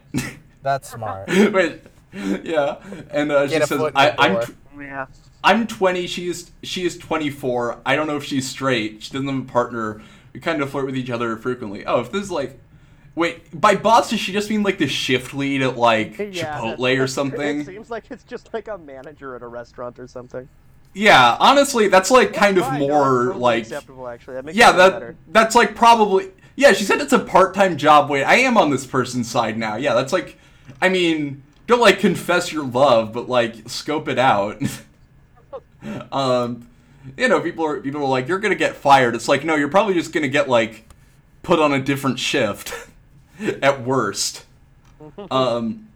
That's 0.62 0.90
smart. 0.90 1.28
wait. 1.54 1.82
Yeah. 2.14 2.78
And 3.12 3.32
uh, 3.32 3.48
she 3.48 3.60
says, 3.62 3.82
I, 3.96 4.16
"I'm." 4.18 4.42
tw- 4.42 4.56
Yeah. 4.80 5.06
I'm 5.44 5.66
20. 5.66 6.06
She's 6.06 6.52
she 6.62 6.86
is 6.86 6.98
24. 7.00 7.80
I 7.86 7.96
don't 7.96 8.06
know 8.08 8.18
if 8.18 8.24
she's 8.24 8.48
straight. 8.48 9.02
She 9.04 9.12
doesn't 9.12 9.28
have 9.28 9.38
a 9.40 9.52
partner. 9.52 10.02
We 10.34 10.40
kind 10.40 10.62
of 10.62 10.70
flirt 10.70 10.86
with 10.86 10.96
each 10.96 11.10
other 11.10 11.36
frequently. 11.38 11.84
Oh, 11.86 12.00
if 12.02 12.12
this 12.12 12.22
is 12.24 12.32
like, 12.32 12.60
wait, 13.16 13.60
by 13.60 13.76
boss 13.76 14.12
does 14.12 14.20
she 14.20 14.32
just 14.34 14.50
mean 14.52 14.62
like 14.64 14.78
the 14.78 14.88
shift 14.88 15.34
lead 15.34 15.62
at 15.64 15.78
like 15.78 16.18
Yeah, 16.20 16.60
Chipotle 16.60 16.78
that's- 16.78 17.00
or 17.00 17.04
It 17.06 17.08
something? 17.10 17.66
seems 17.66 17.90
like 17.90 18.04
it's 18.12 18.24
just 18.24 18.54
like 18.54 18.68
a 18.68 18.78
manager 18.78 19.36
at 19.36 19.42
a 19.42 19.48
restaurant 19.48 19.98
or 19.98 20.08
something. 20.08 20.48
Yeah, 20.94 21.38
honestly, 21.40 21.88
that's 21.88 22.12
like 22.12 22.34
kind 22.34 22.58
of 22.58 22.66
Fine, 22.66 22.82
no, 22.82 22.88
more 22.88 23.04
totally 23.26 23.40
like 23.40 23.64
acceptable. 23.64 24.08
Actually, 24.10 24.36
that 24.36 24.46
makes 24.46 24.58
yeah 24.58 24.72
that 24.74 24.92
better. 24.94 25.16
that's 25.30 25.56
like 25.56 25.74
probably 25.74 26.30
yeah. 26.56 26.74
She 26.74 26.84
said 26.84 27.00
it's 27.02 27.14
a 27.14 27.20
part 27.20 27.56
time 27.56 27.78
job. 27.78 28.10
Wait, 28.12 28.26
I 28.26 28.36
am 28.36 28.58
on 28.58 28.70
this 28.70 28.86
person's 28.86 29.30
side 29.32 29.58
now. 29.58 29.78
Yeah, 29.78 29.94
that's 29.96 30.12
like, 30.14 30.38
I 30.82 30.90
mean, 30.90 31.44
don't 31.68 31.80
like 31.80 32.00
confess 32.00 32.52
your 32.52 32.66
love, 32.66 33.14
but 33.14 33.30
like 33.30 33.70
scope 33.70 34.08
it 34.08 34.20
out. 34.20 34.62
um, 36.12 36.68
you 37.18 37.28
know, 37.28 37.40
people 37.42 37.66
are 37.66 37.80
people 37.80 38.02
are 38.02 38.10
like, 38.10 38.28
you're 38.28 38.40
gonna 38.40 38.56
get 38.56 38.76
fired. 38.76 39.16
It's 39.16 39.28
like, 39.28 39.44
no, 39.44 39.56
you're 39.56 39.70
probably 39.70 39.94
just 39.94 40.12
gonna 40.12 40.28
get 40.28 40.50
like 40.50 40.88
put 41.44 41.60
on 41.60 41.74
a 41.74 41.80
different 41.80 42.20
shift 42.20 42.74
at 43.62 43.84
worst. 43.84 44.46
Um. 45.30 45.88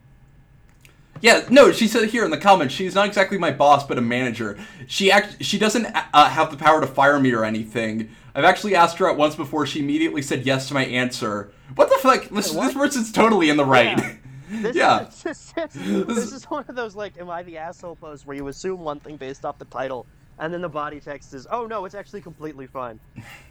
Yeah, 1.22 1.46
no, 1.50 1.72
she 1.72 1.88
said 1.88 2.10
here 2.10 2.26
in 2.26 2.30
the 2.30 2.38
comments, 2.38 2.74
she's 2.74 2.94
not 2.94 3.08
exactly 3.08 3.38
my 3.38 3.50
boss, 3.50 3.88
but 3.88 3.98
a 3.98 4.02
manager. 4.02 4.60
She 4.86 5.10
act, 5.10 5.44
she 5.44 5.58
doesn't 5.58 5.86
uh, 5.86 6.30
have 6.30 6.52
the 6.52 6.58
power 6.58 6.82
to 6.82 6.88
fire 6.88 7.20
me 7.20 7.32
or 7.32 7.46
anything. 7.46 8.10
I've 8.36 8.44
actually 8.44 8.76
asked 8.76 8.98
her 8.98 9.10
out 9.10 9.18
once 9.18 9.34
before. 9.34 9.66
She 9.66 9.80
immediately 9.80 10.22
said 10.22 10.46
yes 10.46 10.68
to 10.68 10.74
my 10.74 10.86
answer. 10.86 11.52
What 11.76 11.90
the 11.90 11.98
fuck? 12.00 12.28
This, 12.30 12.52
this 12.52 12.74
person's 12.74 13.14
totally 13.14 13.50
in 13.50 13.56
the 13.56 13.66
right. 13.66 13.98
Yeah. 13.98 14.16
This, 14.50 14.76
Yeah. 14.76 15.08
Is, 15.08 15.24
this, 15.24 15.54
is, 15.76 16.06
this 16.06 16.32
is 16.32 16.44
one 16.46 16.66
of 16.68 16.76
those 16.76 16.96
like, 16.96 17.18
am 17.20 17.30
I 17.30 17.44
the 17.44 17.58
asshole 17.58 17.96
posts 17.96 18.26
where 18.26 18.36
you 18.36 18.48
assume 18.48 18.80
one 18.82 19.00
thing 19.00 19.18
based 19.18 19.46
off 19.46 19.58
the 19.60 19.66
title, 19.66 20.06
and 20.40 20.54
then 20.54 20.62
the 20.62 20.70
body 20.70 21.00
text 21.00 21.34
is, 21.34 21.48
oh 21.50 21.66
no, 21.66 21.86
it's 21.86 21.96
actually 21.96 22.22
completely 22.22 22.68
fine. 22.68 23.00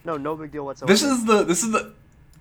No, 0.05 0.17
no 0.17 0.37
big 0.37 0.53
deal 0.53 0.65
whatsoever. 0.65 0.93
This 0.93 1.03
is 1.03 1.25
the 1.25 1.45
this 1.45 1.63
is 1.63 1.73
the 1.73 1.93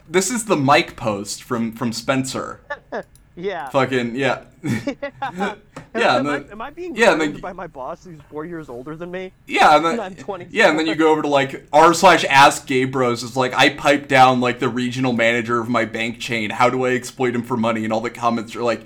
this 0.09 0.29
is 0.29 0.45
the 0.45 0.57
Mike 0.57 0.95
post 0.95 1.43
from 1.43 1.71
from 1.71 1.93
Spencer. 1.93 2.59
yeah. 3.35 3.69
Fucking 3.69 4.15
yeah. 4.15 4.43
yeah. 4.63 5.55
Yeah, 5.95 6.15
Am, 6.15 6.25
and 6.25 6.47
I, 6.47 6.51
am 6.51 6.61
I 6.61 6.71
being 6.71 6.95
yeah, 6.95 7.13
then- 7.13 7.39
by 7.39 7.53
my 7.53 7.67
boss 7.67 8.03
who's 8.05 8.19
four 8.31 8.45
years 8.45 8.67
older 8.67 8.95
than 8.95 9.11
me? 9.11 9.31
Yeah, 9.45 9.75
and 9.75 9.85
then 9.85 9.99
I'm 9.99 10.15
24. 10.15 10.51
yeah, 10.51 10.69
and 10.69 10.79
then 10.79 10.87
you 10.87 10.95
go 10.95 11.11
over 11.11 11.21
to 11.21 11.27
like 11.27 11.67
r 11.71 11.93
slash 11.93 12.25
ask 12.25 12.65
gay 12.65 12.85
bros. 12.85 13.23
It's 13.23 13.35
like 13.35 13.53
I 13.53 13.69
pipe 13.69 14.07
down 14.07 14.39
like 14.41 14.57
the 14.57 14.69
regional 14.69 15.13
manager 15.13 15.59
of 15.59 15.69
my 15.69 15.85
bank 15.85 16.19
chain. 16.19 16.49
How 16.49 16.69
do 16.71 16.83
I 16.85 16.91
exploit 16.95 17.35
him 17.35 17.43
for 17.43 17.55
money? 17.57 17.83
And 17.83 17.93
all 17.93 18.01
the 18.01 18.09
comments 18.09 18.55
are 18.55 18.63
like, 18.63 18.85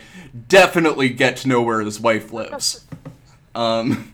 definitely 0.49 1.07
get 1.09 1.37
to 1.37 1.47
know 1.47 1.61
where 1.61 1.79
his 1.81 1.99
wife 1.99 2.33
lives. 2.33 2.85
Um, 3.55 4.13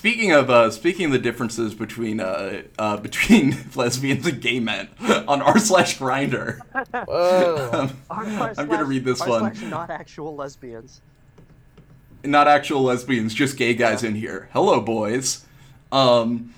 speaking 0.00 0.32
of 0.32 0.48
uh, 0.48 0.70
speaking 0.70 1.04
of 1.04 1.12
the 1.12 1.18
differences 1.18 1.74
between 1.74 2.20
uh, 2.20 2.62
uh, 2.78 2.96
between 3.08 3.54
lesbians 3.74 4.26
and 4.26 4.40
gay 4.40 4.58
men 4.58 4.88
on 5.28 5.42
r 5.42 5.58
slash 5.58 5.98
Grindr. 5.98 6.58
Whoa. 7.06 7.90
R 8.08 8.54
I'm 8.56 8.66
gonna 8.66 8.86
read 8.86 9.04
this 9.04 9.20
R 9.20 9.28
one. 9.28 9.54
slash 9.54 9.70
not 9.70 9.90
actual 9.90 10.34
lesbians. 10.34 11.02
not 12.24 12.48
actual 12.48 12.82
lesbians, 12.82 13.34
just 13.34 13.58
gay 13.58 13.74
guys 13.74 14.02
in 14.02 14.14
here. 14.14 14.48
Hello, 14.54 14.80
boys. 14.80 15.44
Um, 15.92 16.54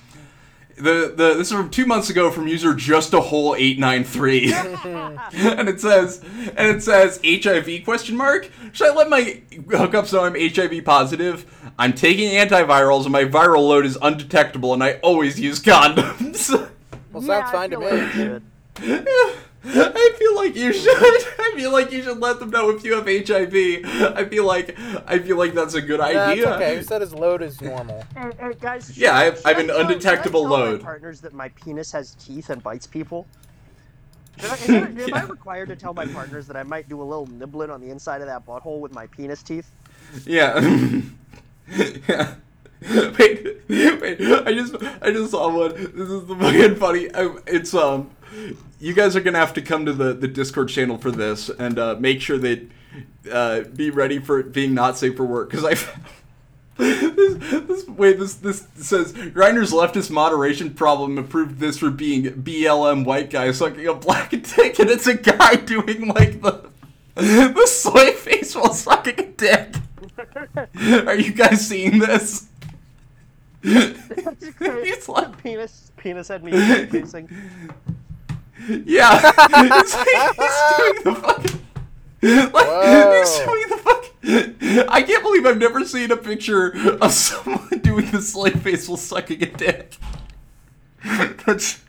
the 0.83 1.13
the 1.17 1.35
this 1.35 1.49
is 1.49 1.53
from 1.53 1.71
two 1.71 1.87
months 1.87 2.11
ago 2.11 2.31
from 2.31 2.47
user 2.49 2.75
just 2.75 3.13
a 3.15 3.21
whole 3.21 3.55
eight 3.57 3.79
nine 3.79 4.05
three, 4.05 4.53
and 4.55 5.69
it 5.69 5.81
says 5.81 6.21
and 6.57 6.69
it 6.77 6.83
says 6.83 7.21
HIV 7.25 7.85
question 7.85 8.17
mark. 8.17 8.51
Should 8.73 8.91
I 8.91 8.95
let 8.95 9.09
my 9.09 9.41
hookups 9.53 10.13
know 10.13 10.25
I'm 10.25 10.35
HIV 10.35 10.85
positive? 10.85 11.47
I'm 11.79 11.93
taking 11.95 12.31
antivirals 12.33 13.05
and 13.05 13.13
my 13.13 13.25
viral 13.25 13.67
load 13.69 13.87
is 13.87 13.97
undetectable, 14.03 14.73
and 14.75 14.83
I 14.85 14.95
always 15.03 15.39
use 15.41 15.61
condoms. 15.61 16.51
Well, 17.13 17.23
Yeah, 17.25 17.41
sounds 17.41 17.49
I 17.49 17.53
fine 17.53 17.71
to 17.73 17.77
feel 17.79 17.91
like 17.91 18.17
me. 18.17 18.25
you 18.25 19.07
should. 19.07 19.39
I 19.65 20.15
feel 20.19 20.35
like 20.37 20.57
you 20.57 20.73
should. 20.73 20.93
I 21.39 21.53
feel 21.57 21.73
like 21.73 21.93
you 21.93 22.03
should 22.03 22.19
let 22.19 22.41
them 22.41 22.51
know 22.51 22.71
if 22.71 22.85
you 22.85 22.95
have 22.95 23.07
HIV. 23.07 23.85
I 24.17 24.25
feel 24.25 24.45
like 24.45 24.77
I 25.07 25.19
feel 25.19 25.37
like 25.37 25.55
that's 25.55 25.75
a 25.75 25.83
good 25.83 26.01
idea. 26.01 26.15
That's 26.15 26.33
idea. 26.33 26.55
okay. 26.55 26.77
You 26.79 26.83
said 26.83 27.01
his 27.01 27.15
load 27.15 27.43
is 27.43 27.61
normal? 27.61 28.05
Hey, 28.17 28.31
hey, 28.39 28.53
guys, 28.61 28.87
should 28.87 28.97
Yeah, 28.97 29.17
I 29.17 29.25
have- 29.25 29.37
should 29.37 29.47
I 29.47 29.49
have 29.51 29.59
an 29.59 29.67
should 29.69 29.77
I 29.77 29.81
undetectable 29.81 30.43
tell 30.43 30.51
load. 30.51 30.81
My 30.81 30.85
partners 30.85 31.21
that 31.21 31.33
my 31.33 31.49
penis 31.51 31.93
has 31.93 32.15
teeth 32.17 32.51
and 32.51 32.63
bites 32.63 32.87
people. 32.87 33.27
Should 34.39 34.51
I, 34.51 34.57
am, 34.79 34.99
I, 34.99 35.03
am 35.03 35.15
I 35.15 35.23
required 35.25 35.69
to 35.69 35.77
tell 35.77 35.93
my 35.93 36.07
partners 36.07 36.47
that 36.47 36.57
I 36.57 36.63
might 36.63 36.89
do 36.89 37.03
a 37.03 37.05
little 37.05 37.27
nibbling 37.27 37.69
on 37.69 37.83
the 37.83 37.91
inside 37.91 38.23
of 38.23 38.27
that 38.29 38.47
butthole 38.47 38.81
with 38.81 38.93
my 38.95 39.07
penis 39.09 39.43
teeth? 39.43 39.71
Yeah. 40.25 40.59
yeah. 42.09 42.35
Wait, 42.81 43.61
wait. 43.69 44.21
I 44.21 44.53
just, 44.55 44.75
I 45.03 45.11
just 45.11 45.31
saw 45.33 45.55
one. 45.55 45.75
This 45.75 46.09
is 46.09 46.27
the 46.27 46.35
fucking 46.35 46.77
funny. 46.77 47.09
It's 47.47 47.75
um, 47.75 48.11
you 48.81 48.95
guys 48.95 49.17
are 49.17 49.21
gonna 49.21 49.39
have 49.39 49.55
to 49.55 49.63
come 49.63 49.87
to 49.87 49.93
the 49.93 50.13
the 50.13 50.29
Discord 50.29 50.69
channel 50.69 50.99
for 50.99 51.11
this 51.11 51.49
and 51.49 51.79
uh, 51.79 51.97
make 51.99 52.21
sure 52.21 52.39
that 52.39 52.69
uh, 53.31 53.63
be 53.63 53.91
ready 53.91 54.19
for 54.19 54.41
it 54.41 54.53
being 54.53 54.75
not 54.75 54.99
safe 54.99 55.17
for 55.17 55.25
work 55.25 55.51
because 55.51 55.65
I. 55.65 55.75
this, 56.79 57.35
this, 57.67 57.87
wait, 57.87 58.19
this 58.19 58.35
this 58.35 58.67
says 58.77 59.13
Grindr's 59.13 59.73
leftist 59.73 60.11
moderation 60.11 60.73
problem 60.73 61.19
approved 61.19 61.59
this 61.59 61.79
for 61.79 61.91
being 61.91 62.25
BLM 62.25 63.05
white 63.05 63.31
guy 63.31 63.53
sucking 63.53 63.87
a 63.87 63.95
black 63.95 64.31
dick, 64.31 64.79
and 64.79 64.91
it's 64.91 65.07
a 65.07 65.15
guy 65.15 65.57
doing 65.57 66.09
like 66.09 66.41
the 66.41 66.71
the 67.15 67.67
soy 67.67 68.13
face 68.13 68.55
while 68.55 68.73
sucking 68.73 69.21
a 69.21 69.27
dick. 69.33 69.75
Are 71.07 71.15
you 71.15 71.33
guys 71.33 71.67
seeing 71.67 71.99
this? 71.99 72.49
He's 73.63 75.09
like, 75.09 75.43
penis, 75.43 75.93
penis 75.97 76.29
had 76.29 76.43
me 76.43 76.53
facing. 76.87 77.29
Yeah, 78.69 79.21
he's, 79.81 79.95
he's 79.95 80.77
doing 80.77 81.05
the 81.05 81.15
fucking. 81.21 81.59
Like, 82.25 83.19
he's 83.19 83.39
doing 83.39 83.65
the 83.69 83.81
fucking. 83.83 84.89
I 84.89 85.03
can't 85.03 85.25
believe 85.25 85.45
I've 85.45 85.59
never 85.59 85.85
seen 85.85 86.13
a 86.13 86.17
picture 86.17 86.69
of 87.01 87.13
someone 87.13 87.69
doing 87.83 88.09
the 88.13 88.23
slave 88.23 88.63
face 88.63 88.89
while 88.89 88.97
sucking 88.97 89.43
a 89.43 89.47
dick. 89.47 89.97
That's 91.45 91.81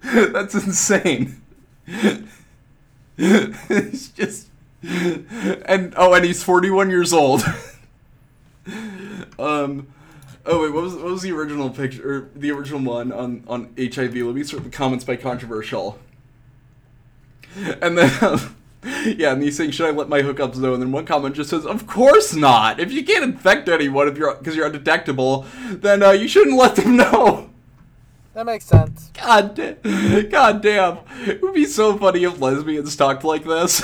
that's 0.00 0.54
insane. 0.54 1.42
It's 3.18 4.08
just 4.08 4.48
and 4.82 5.94
oh, 5.96 6.14
and 6.14 6.24
he's 6.24 6.42
41 6.42 6.90
years 6.90 7.12
old. 7.12 7.42
um, 9.38 9.88
oh 10.46 10.62
wait, 10.62 10.72
what 10.72 10.82
was 10.82 10.94
what 10.94 11.04
was 11.04 11.22
the 11.22 11.32
original 11.32 11.70
picture 11.70 12.10
or 12.10 12.30
the 12.34 12.50
original 12.50 12.80
one 12.80 13.12
on 13.12 13.44
on 13.46 13.74
HIV? 13.78 14.14
Let 14.14 14.34
me 14.34 14.42
sort 14.42 14.64
the 14.64 14.70
comments 14.70 15.04
by 15.04 15.16
controversial. 15.16 15.98
And 17.82 17.98
then. 17.98 18.38
Yeah, 19.04 19.32
and 19.32 19.42
he's 19.42 19.56
saying, 19.56 19.72
"Should 19.72 19.86
I 19.86 19.90
let 19.90 20.08
my 20.08 20.22
hookups 20.22 20.58
know?" 20.58 20.72
And 20.72 20.80
then 20.80 20.92
one 20.92 21.06
comment 21.06 21.34
just 21.34 21.50
says, 21.50 21.66
"Of 21.66 21.88
course 21.88 22.34
not. 22.34 22.78
If 22.78 22.92
you 22.92 23.04
can't 23.04 23.24
infect 23.24 23.68
anyone 23.68 24.06
if 24.06 24.16
you're 24.16 24.32
because 24.36 24.54
you're 24.54 24.66
undetectable, 24.66 25.44
then 25.70 26.04
uh, 26.04 26.12
you 26.12 26.28
shouldn't 26.28 26.56
let 26.56 26.76
them 26.76 26.96
know." 27.02 27.50
That 28.34 28.46
makes 28.46 28.64
sense. 28.64 29.10
God, 29.12 29.56
da- 29.56 30.22
God 30.28 30.62
damn. 30.62 30.98
It 31.26 31.42
would 31.42 31.54
be 31.54 31.64
so 31.64 31.98
funny 31.98 32.22
if 32.22 32.40
lesbians 32.40 32.94
talked 32.94 33.24
like 33.24 33.42
this. 33.44 33.82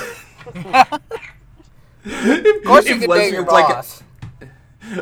Of 2.04 2.64
course, 2.64 2.86
you 2.86 2.98
can 2.98 3.10
date 3.10 3.32
your 3.32 3.44
boss. 3.44 4.04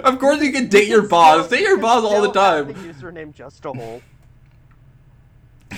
of 0.02 0.18
course 0.18 0.40
you 0.40 0.52
can 0.52 0.68
date 0.68 0.88
your 0.88 1.02
boss. 1.02 1.48
Date 1.48 1.60
your 1.62 1.78
boss 1.78 2.04
all 2.04 2.22
the 2.22 2.30
Still 2.30 2.42
have 2.42 2.66
time. 2.66 2.86
The 2.86 2.92
username 2.94 3.34
just 3.34 3.64
a 3.66 3.72
hole. 3.72 4.00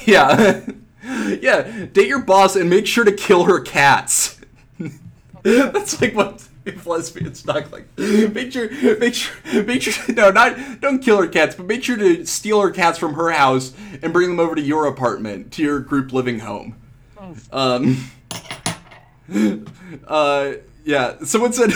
Yeah. 0.07 0.65
yeah, 1.41 1.87
date 1.93 2.09
your 2.09 2.23
boss 2.23 2.57
and 2.57 2.71
make 2.71 2.87
sure 2.87 3.05
to 3.05 3.13
kill 3.13 3.45
her 3.45 3.61
cats. 3.61 4.41
That's 5.43 6.01
like 6.01 6.15
what 6.15 6.47
if 6.65 6.87
lesbians 6.87 7.43
talk 7.43 7.71
like. 7.73 7.87
Make 7.99 8.53
sure, 8.53 8.71
make 8.99 9.15
sure, 9.15 9.63
make 9.65 9.83
sure. 9.83 10.15
No, 10.15 10.31
not 10.31 10.81
don't 10.81 11.01
kill 11.01 11.21
her 11.21 11.29
cats, 11.29 11.55
but 11.55 11.67
make 11.67 11.83
sure 11.83 11.97
to 11.97 12.25
steal 12.27 12.61
her 12.61 12.71
cats 12.71 12.99
from 12.99 13.15
her 13.15 13.31
house 13.31 13.73
and 14.03 14.13
bring 14.13 14.29
them 14.29 14.41
over 14.41 14.55
to 14.55 14.61
your 14.61 14.87
apartment, 14.87 15.53
to 15.53 15.63
your 15.63 15.81
group 15.81 16.13
living 16.13 16.41
home. 16.41 16.77
Um. 17.51 18.11
Uh. 20.07 20.53
Yeah, 20.85 21.19
someone 21.23 21.53
said. 21.53 21.71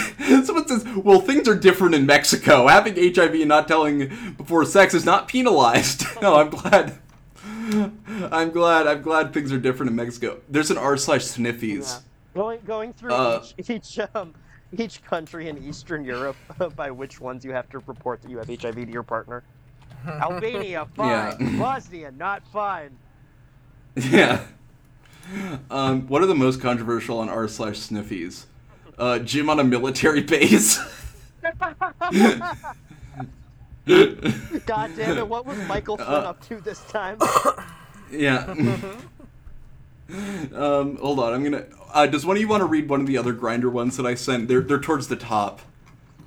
Someone 0.45 0.67
says, 0.67 0.85
"Well, 0.97 1.21
things 1.21 1.49
are 1.49 1.55
different 1.55 1.95
in 1.95 2.07
Mexico. 2.07 2.67
Having 2.67 3.15
HIV 3.15 3.35
and 3.35 3.49
not 3.49 3.69
telling 3.69 4.35
before 4.37 4.65
sex 4.65 4.95
is 4.95 5.05
not 5.05 5.29
penalized." 5.29 6.05
no, 6.21 6.37
I'm 6.37 6.51
glad. 6.51 6.99
I'm 8.33 8.51
glad. 8.51 8.87
I'm 8.87 9.03
glad 9.03 9.33
things 9.33 9.53
are 9.53 9.59
different 9.59 9.91
in 9.91 9.97
Mexico. 9.97 10.41
There's 10.49 10.71
an 10.71 10.79
r 10.79 10.97
slash 10.97 11.23
sniffies. 11.23 11.93
Yeah. 11.95 12.01
Going 12.35 12.61
going 12.67 12.93
through 12.93 13.13
Uh, 13.13 13.45
each 13.59 13.71
each 13.99 13.99
um 14.15 14.35
each 14.77 15.03
country 15.05 15.49
in 15.49 15.59
Eastern 15.59 16.05
Europe 16.05 16.37
by 16.77 16.91
which 16.91 17.21
ones 17.21 17.45
you 17.45 17.53
have 17.53 17.69
to 17.71 17.79
report 17.81 18.23
that 18.23 18.31
you 18.31 18.39
have 18.39 18.49
HIV 18.49 18.75
to 18.75 18.91
your 18.91 19.03
partner. 19.03 19.43
Albania, 20.07 20.87
fine. 20.95 21.37
Yeah. 21.41 21.59
Bosnia, 21.59 22.13
not 22.13 22.47
fine. 22.53 22.97
Yeah. 23.97 24.45
Um, 25.71 26.07
what 26.07 26.23
are 26.23 26.27
the 26.27 26.35
most 26.35 26.61
controversial 26.61 27.19
on 27.19 27.29
r 27.29 27.49
slash 27.49 27.77
sniffies? 27.77 28.45
Uh, 28.99 29.19
gym 29.19 29.51
on 29.51 29.59
a 29.59 29.65
military 29.65 30.23
base. 30.23 30.79
God 34.67 34.91
damn 34.97 35.17
it! 35.17 35.29
What 35.29 35.47
was 35.47 35.59
Michael 35.69 35.97
Flynn 35.97 36.09
Uh, 36.09 36.31
up 36.31 36.45
to 36.49 36.61
this 36.61 36.81
time? 36.85 37.19
yeah. 38.11 38.45
um, 40.55 40.97
hold 40.97 41.21
on, 41.21 41.33
I'm 41.33 41.45
gonna. 41.45 41.67
Uh, 41.95 42.07
does 42.07 42.27
one 42.27 42.37
of 42.37 42.41
you 42.41 42.49
want 42.49 42.63
to 42.63 42.67
read 42.67 42.89
one 42.89 43.01
of 43.01 43.07
the 43.07 43.17
other 43.17 43.33
Grindr 43.33 43.71
ones 43.71 43.97
that 43.97 44.05
I 44.05 44.17
sent? 44.17 44.49
They're 44.49 44.61
they're 44.61 44.81
towards 44.81 45.07
the 45.07 45.15
top. 45.15 45.61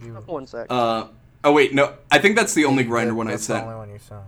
You, 0.01 0.13
One 0.25 0.47
sec. 0.47 0.67
Uh, 0.69 1.07
oh 1.43 1.51
wait, 1.51 1.73
no, 1.73 1.95
I 2.09 2.19
think 2.19 2.37
that's 2.37 2.53
the 2.53 2.63
only 2.63 2.85
Grindr 2.85 3.13
one 3.13 3.27
I 3.27 3.31
That's 3.31 3.47
the 3.47 3.61
only 3.61 3.75
one 3.75 3.89
you 3.89 3.99
sent. 3.99 4.21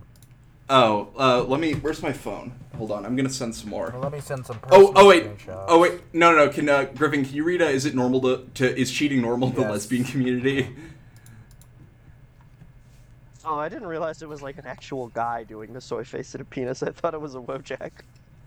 Oh, 0.70 1.10
uh, 1.18 1.44
let 1.44 1.62
me. 1.62 1.74
Where's 1.74 2.02
my 2.02 2.12
phone? 2.12 2.54
Hold 2.78 2.92
on, 2.92 3.06
I'm 3.06 3.16
gonna 3.16 3.30
send 3.30 3.56
some 3.56 3.70
more. 3.70 3.92
Well, 3.94 4.02
let 4.02 4.12
me 4.12 4.20
send 4.20 4.46
some. 4.46 4.60
Oh, 4.72 4.92
oh 4.96 5.08
wait, 5.08 5.24
screenshots. 5.26 5.66
oh 5.70 5.80
wait, 5.80 6.02
no, 6.14 6.32
no, 6.32 6.46
no. 6.46 6.52
Can 6.52 6.68
uh, 6.68 6.84
Griffin? 6.96 7.24
Can 7.24 7.34
you 7.34 7.46
read? 7.46 7.62
Uh, 7.62 7.66
is 7.66 7.86
it 7.86 7.96
normal 7.96 8.20
to, 8.22 8.46
to 8.56 8.78
is 8.78 8.92
cheating 8.92 9.22
normal 9.22 9.50
in 9.50 9.56
the 9.56 9.62
lesbian 9.62 10.04
community? 10.04 10.76
oh, 13.46 13.58
I 13.58 13.70
didn't 13.70 13.88
realize 13.88 14.22
it 14.22 14.30
was 14.30 14.42
like 14.42 14.58
an 14.58 14.66
actual 14.66 15.08
guy 15.10 15.44
doing 15.44 15.74
the 15.74 15.82
soy 15.82 16.04
face 16.04 16.34
and 16.34 16.42
a 16.42 16.46
penis. 16.46 16.84
I 16.84 16.92
thought 16.92 17.14
it 17.14 17.22
was 17.22 17.36
a 17.36 17.40
Wojak. 17.40 17.92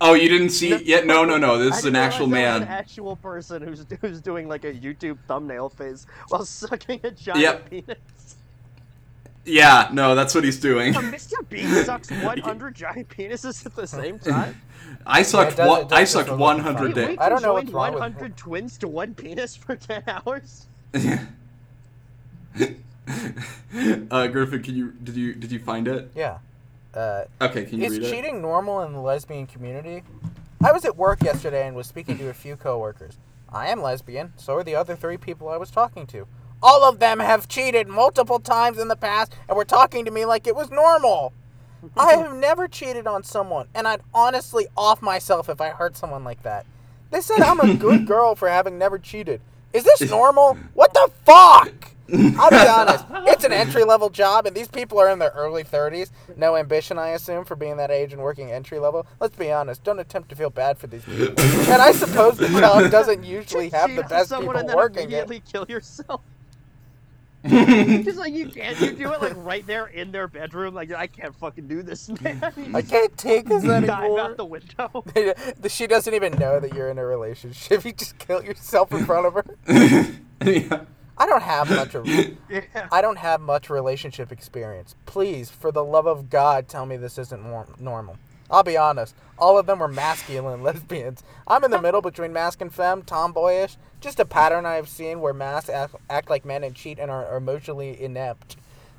Oh, 0.00 0.14
you 0.14 0.28
didn't 0.28 0.50
see 0.50 0.70
No. 0.70 0.76
it 0.76 0.82
yet? 0.84 1.06
No, 1.06 1.24
no, 1.24 1.36
no. 1.38 1.56
This 1.58 1.74
I 1.74 1.78
is 1.78 1.84
an 1.84 1.96
actual 1.96 2.26
realize 2.26 2.42
that 2.42 2.60
was 2.60 2.60
man. 2.60 2.62
An 2.62 2.68
actual 2.80 3.16
person 3.16 3.62
who's 3.62 3.86
who's 4.00 4.20
doing 4.20 4.48
like 4.48 4.64
a 4.64 4.72
YouTube 4.72 5.18
thumbnail 5.28 5.68
face 5.68 6.06
while 6.28 6.44
sucking 6.44 7.00
a 7.04 7.10
giant 7.12 7.40
Yep. 7.40 7.70
penis. 7.70 8.36
Yeah, 9.46 9.90
no, 9.92 10.14
that's 10.14 10.34
what 10.34 10.42
he's 10.42 10.58
doing. 10.58 10.94
So 10.94 11.00
Mr. 11.00 11.46
Bean 11.50 11.68
sucks 11.84 12.10
100 12.10 12.74
giant 12.74 13.08
penises 13.08 13.64
at 13.66 13.76
the 13.76 13.86
same 13.86 14.18
time. 14.18 14.58
I 15.06 15.22
sucked 15.22 15.52
it 15.52 15.56
does- 15.56 15.68
one. 15.68 15.80
it 15.82 15.88
does 15.90 15.98
I 15.98 16.04
sucked 16.04 16.30
100 16.30 16.76
funny. 16.78 16.86
Wait, 16.94 16.94
dick. 16.94 17.20
I 17.20 17.28
don't 17.28 17.42
know 17.42 17.54
conjoined 17.56 17.74
what's 17.74 17.74
wrong 17.74 17.92
with- 17.92 18.00
100 18.00 18.36
twins 18.38 18.78
to 18.78 18.88
one 18.88 19.14
penis 19.14 19.54
for 19.54 19.76
10 19.76 20.02
hours. 20.08 20.66
uh, 24.10 24.26
Griffin, 24.28 24.62
can 24.62 24.74
you 24.74 24.92
did 24.92 25.16
you 25.16 25.34
did 25.34 25.52
you 25.52 25.58
find 25.58 25.88
it? 25.88 26.10
Yeah. 26.14 26.38
Uh, 26.94 27.24
Okay, 27.40 27.64
can 27.64 27.80
you 27.80 27.86
is 27.86 27.92
read 27.92 28.02
it? 28.04 28.10
cheating 28.10 28.40
normal 28.40 28.80
in 28.82 28.92
the 28.92 29.00
lesbian 29.00 29.46
community? 29.46 30.02
I 30.62 30.72
was 30.72 30.84
at 30.84 30.96
work 30.96 31.22
yesterday 31.22 31.66
and 31.66 31.76
was 31.76 31.86
speaking 31.86 32.16
to 32.18 32.28
a 32.28 32.34
few 32.34 32.56
coworkers. 32.56 33.18
I 33.52 33.68
am 33.68 33.82
lesbian, 33.82 34.32
so 34.36 34.54
are 34.54 34.64
the 34.64 34.74
other 34.74 34.96
three 34.96 35.16
people 35.16 35.48
I 35.48 35.56
was 35.56 35.70
talking 35.70 36.06
to. 36.08 36.26
All 36.62 36.84
of 36.84 36.98
them 36.98 37.18
have 37.20 37.48
cheated 37.48 37.88
multiple 37.88 38.38
times 38.38 38.78
in 38.78 38.88
the 38.88 38.96
past 38.96 39.34
and 39.48 39.56
were 39.56 39.64
talking 39.64 40.04
to 40.06 40.10
me 40.10 40.24
like 40.24 40.46
it 40.46 40.56
was 40.56 40.70
normal. 40.70 41.32
I 41.96 42.14
have 42.14 42.34
never 42.36 42.66
cheated 42.68 43.06
on 43.06 43.22
someone, 43.24 43.68
and 43.74 43.86
I'd 43.86 44.00
honestly 44.14 44.66
off 44.76 45.02
myself 45.02 45.48
if 45.48 45.60
I 45.60 45.70
hurt 45.70 45.96
someone 45.96 46.24
like 46.24 46.42
that. 46.44 46.64
They 47.10 47.20
said 47.20 47.40
I'm 47.42 47.60
a 47.60 47.74
good 47.74 48.06
girl 48.14 48.34
for 48.34 48.48
having 48.48 48.78
never 48.78 48.98
cheated. 48.98 49.40
Is 49.72 49.84
this 49.84 50.08
normal? 50.08 50.56
What 50.72 50.94
the 50.94 51.10
fuck? 51.24 51.93
I'll 52.12 52.50
be 52.50 52.56
honest. 52.56 53.04
It's 53.26 53.44
an 53.44 53.52
entry 53.52 53.84
level 53.84 54.10
job, 54.10 54.46
and 54.46 54.54
these 54.54 54.68
people 54.68 54.98
are 55.00 55.08
in 55.08 55.18
their 55.18 55.30
early 55.34 55.64
30s. 55.64 56.10
No 56.36 56.56
ambition, 56.56 56.98
I 56.98 57.10
assume, 57.10 57.44
for 57.44 57.56
being 57.56 57.76
that 57.78 57.90
age 57.90 58.12
and 58.12 58.20
working 58.22 58.50
entry 58.52 58.78
level. 58.78 59.06
Let's 59.20 59.36
be 59.36 59.50
honest. 59.50 59.82
Don't 59.84 59.98
attempt 59.98 60.28
to 60.28 60.36
feel 60.36 60.50
bad 60.50 60.76
for 60.78 60.86
these 60.86 61.04
people. 61.04 61.34
and 61.42 61.80
I 61.82 61.92
suppose 61.92 62.36
the 62.36 62.48
job 62.48 62.90
doesn't 62.90 63.24
usually 63.24 63.70
have 63.70 63.88
Cheat 63.88 63.96
the 63.96 64.02
on 64.04 64.08
best 64.08 64.28
someone 64.28 64.54
people 64.56 64.60
and 64.60 64.68
then 64.68 64.76
working 64.76 64.98
it. 65.04 65.04
immediately 65.04 65.40
kill 65.50 65.64
yourself. 65.68 66.20
Just 67.46 68.16
like 68.18 68.32
you 68.32 68.48
can't, 68.48 68.80
you 68.80 68.92
do 68.92 69.12
it 69.12 69.20
like 69.20 69.34
right 69.36 69.66
there 69.66 69.86
in 69.88 70.10
their 70.12 70.26
bedroom. 70.28 70.72
Like 70.74 70.90
I 70.92 71.06
can't 71.06 71.34
fucking 71.36 71.68
do 71.68 71.82
this, 71.82 72.08
man. 72.22 72.40
I 72.74 72.80
can't 72.80 73.14
take 73.18 73.46
this 73.46 73.62
dive 73.62 73.84
anymore. 73.90 74.20
out 74.20 74.36
the 74.38 74.46
window. 74.46 75.04
she 75.68 75.86
doesn't 75.86 76.14
even 76.14 76.32
know 76.38 76.58
that 76.58 76.72
you're 76.74 76.88
in 76.90 76.96
a 76.96 77.04
relationship. 77.04 77.84
You 77.84 77.92
just 77.92 78.18
kill 78.18 78.42
yourself 78.42 78.92
in 78.92 79.04
front 79.04 79.26
of 79.26 79.34
her. 79.34 79.44
yeah. 80.42 80.84
I 81.16 81.26
don't 81.26 81.42
have 81.42 81.70
much 81.70 81.94
of 81.94 82.06
Yeah. 82.50 82.88
I 82.90 83.00
don't 83.00 83.18
have 83.18 83.40
much 83.40 83.70
relationship 83.70 84.32
experience. 84.32 84.96
Please, 85.06 85.50
for 85.50 85.70
the 85.70 85.84
love 85.84 86.06
of 86.06 86.28
God, 86.30 86.68
tell 86.68 86.86
me 86.86 86.96
this 86.96 87.18
isn't 87.18 87.42
nor- 87.42 87.66
normal. 87.78 88.16
I'll 88.50 88.62
be 88.62 88.76
honest. 88.76 89.14
All 89.38 89.58
of 89.58 89.66
them 89.66 89.78
were 89.78 89.88
masculine 89.88 90.62
lesbians. 90.62 91.22
I'm 91.46 91.64
in 91.64 91.70
the 91.70 91.80
middle 91.80 92.00
between 92.02 92.32
mask 92.32 92.60
and 92.60 92.72
femme, 92.72 93.02
tomboyish. 93.02 93.76
Just 94.00 94.20
a 94.20 94.24
pattern 94.24 94.66
I 94.66 94.74
have 94.74 94.88
seen 94.88 95.20
where 95.20 95.32
masks 95.32 95.70
act, 95.70 95.94
act 96.10 96.28
like 96.30 96.44
men 96.44 96.62
and 96.62 96.74
cheat 96.74 96.98
and 96.98 97.10
are 97.10 97.36
emotionally 97.36 98.00
inept. 98.00 98.56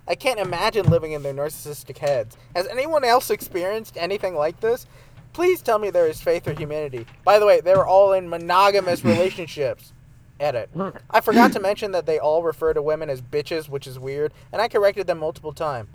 I 0.08 0.16
can't 0.16 0.40
imagine 0.40 0.88
living 0.88 1.14
in 1.14 1.24
their 1.24 1.34
narcissistic 1.34 1.98
heads. 1.98 2.38
Has 2.56 2.68
anyone 2.68 3.04
else 3.04 3.30
experienced 3.30 3.98
anything 3.98 4.36
like 4.36 4.60
this? 4.60 4.88
Please 5.34 5.62
tell 5.62 5.80
me 5.80 5.90
there 5.90 6.08
is 6.08 6.22
faith 6.22 6.48
or 6.48 6.54
humanity. 6.54 7.06
By 7.24 7.40
the 7.40 7.46
way, 7.46 7.60
they 7.60 7.76
were 7.76 7.86
all 7.88 8.14
in 8.14 8.30
monogamous 8.30 9.04
relationships. 9.06 9.94
Edit. 10.40 10.70
I 11.10 11.22
forgot 11.22 11.54
to 11.54 11.60
mention 11.60 11.92
that 11.92 12.06
they 12.06 12.20
all 12.20 12.44
refer 12.44 12.74
to 12.74 12.82
women 12.82 13.10
as 13.10 13.22
bitches, 13.22 13.70
which 13.70 13.88
is 13.88 13.98
weird, 13.98 14.34
and 14.52 14.62
I 14.62 14.68
corrected 14.68 15.08
them 15.08 15.20
multiple 15.20 15.54
times. 15.54 15.88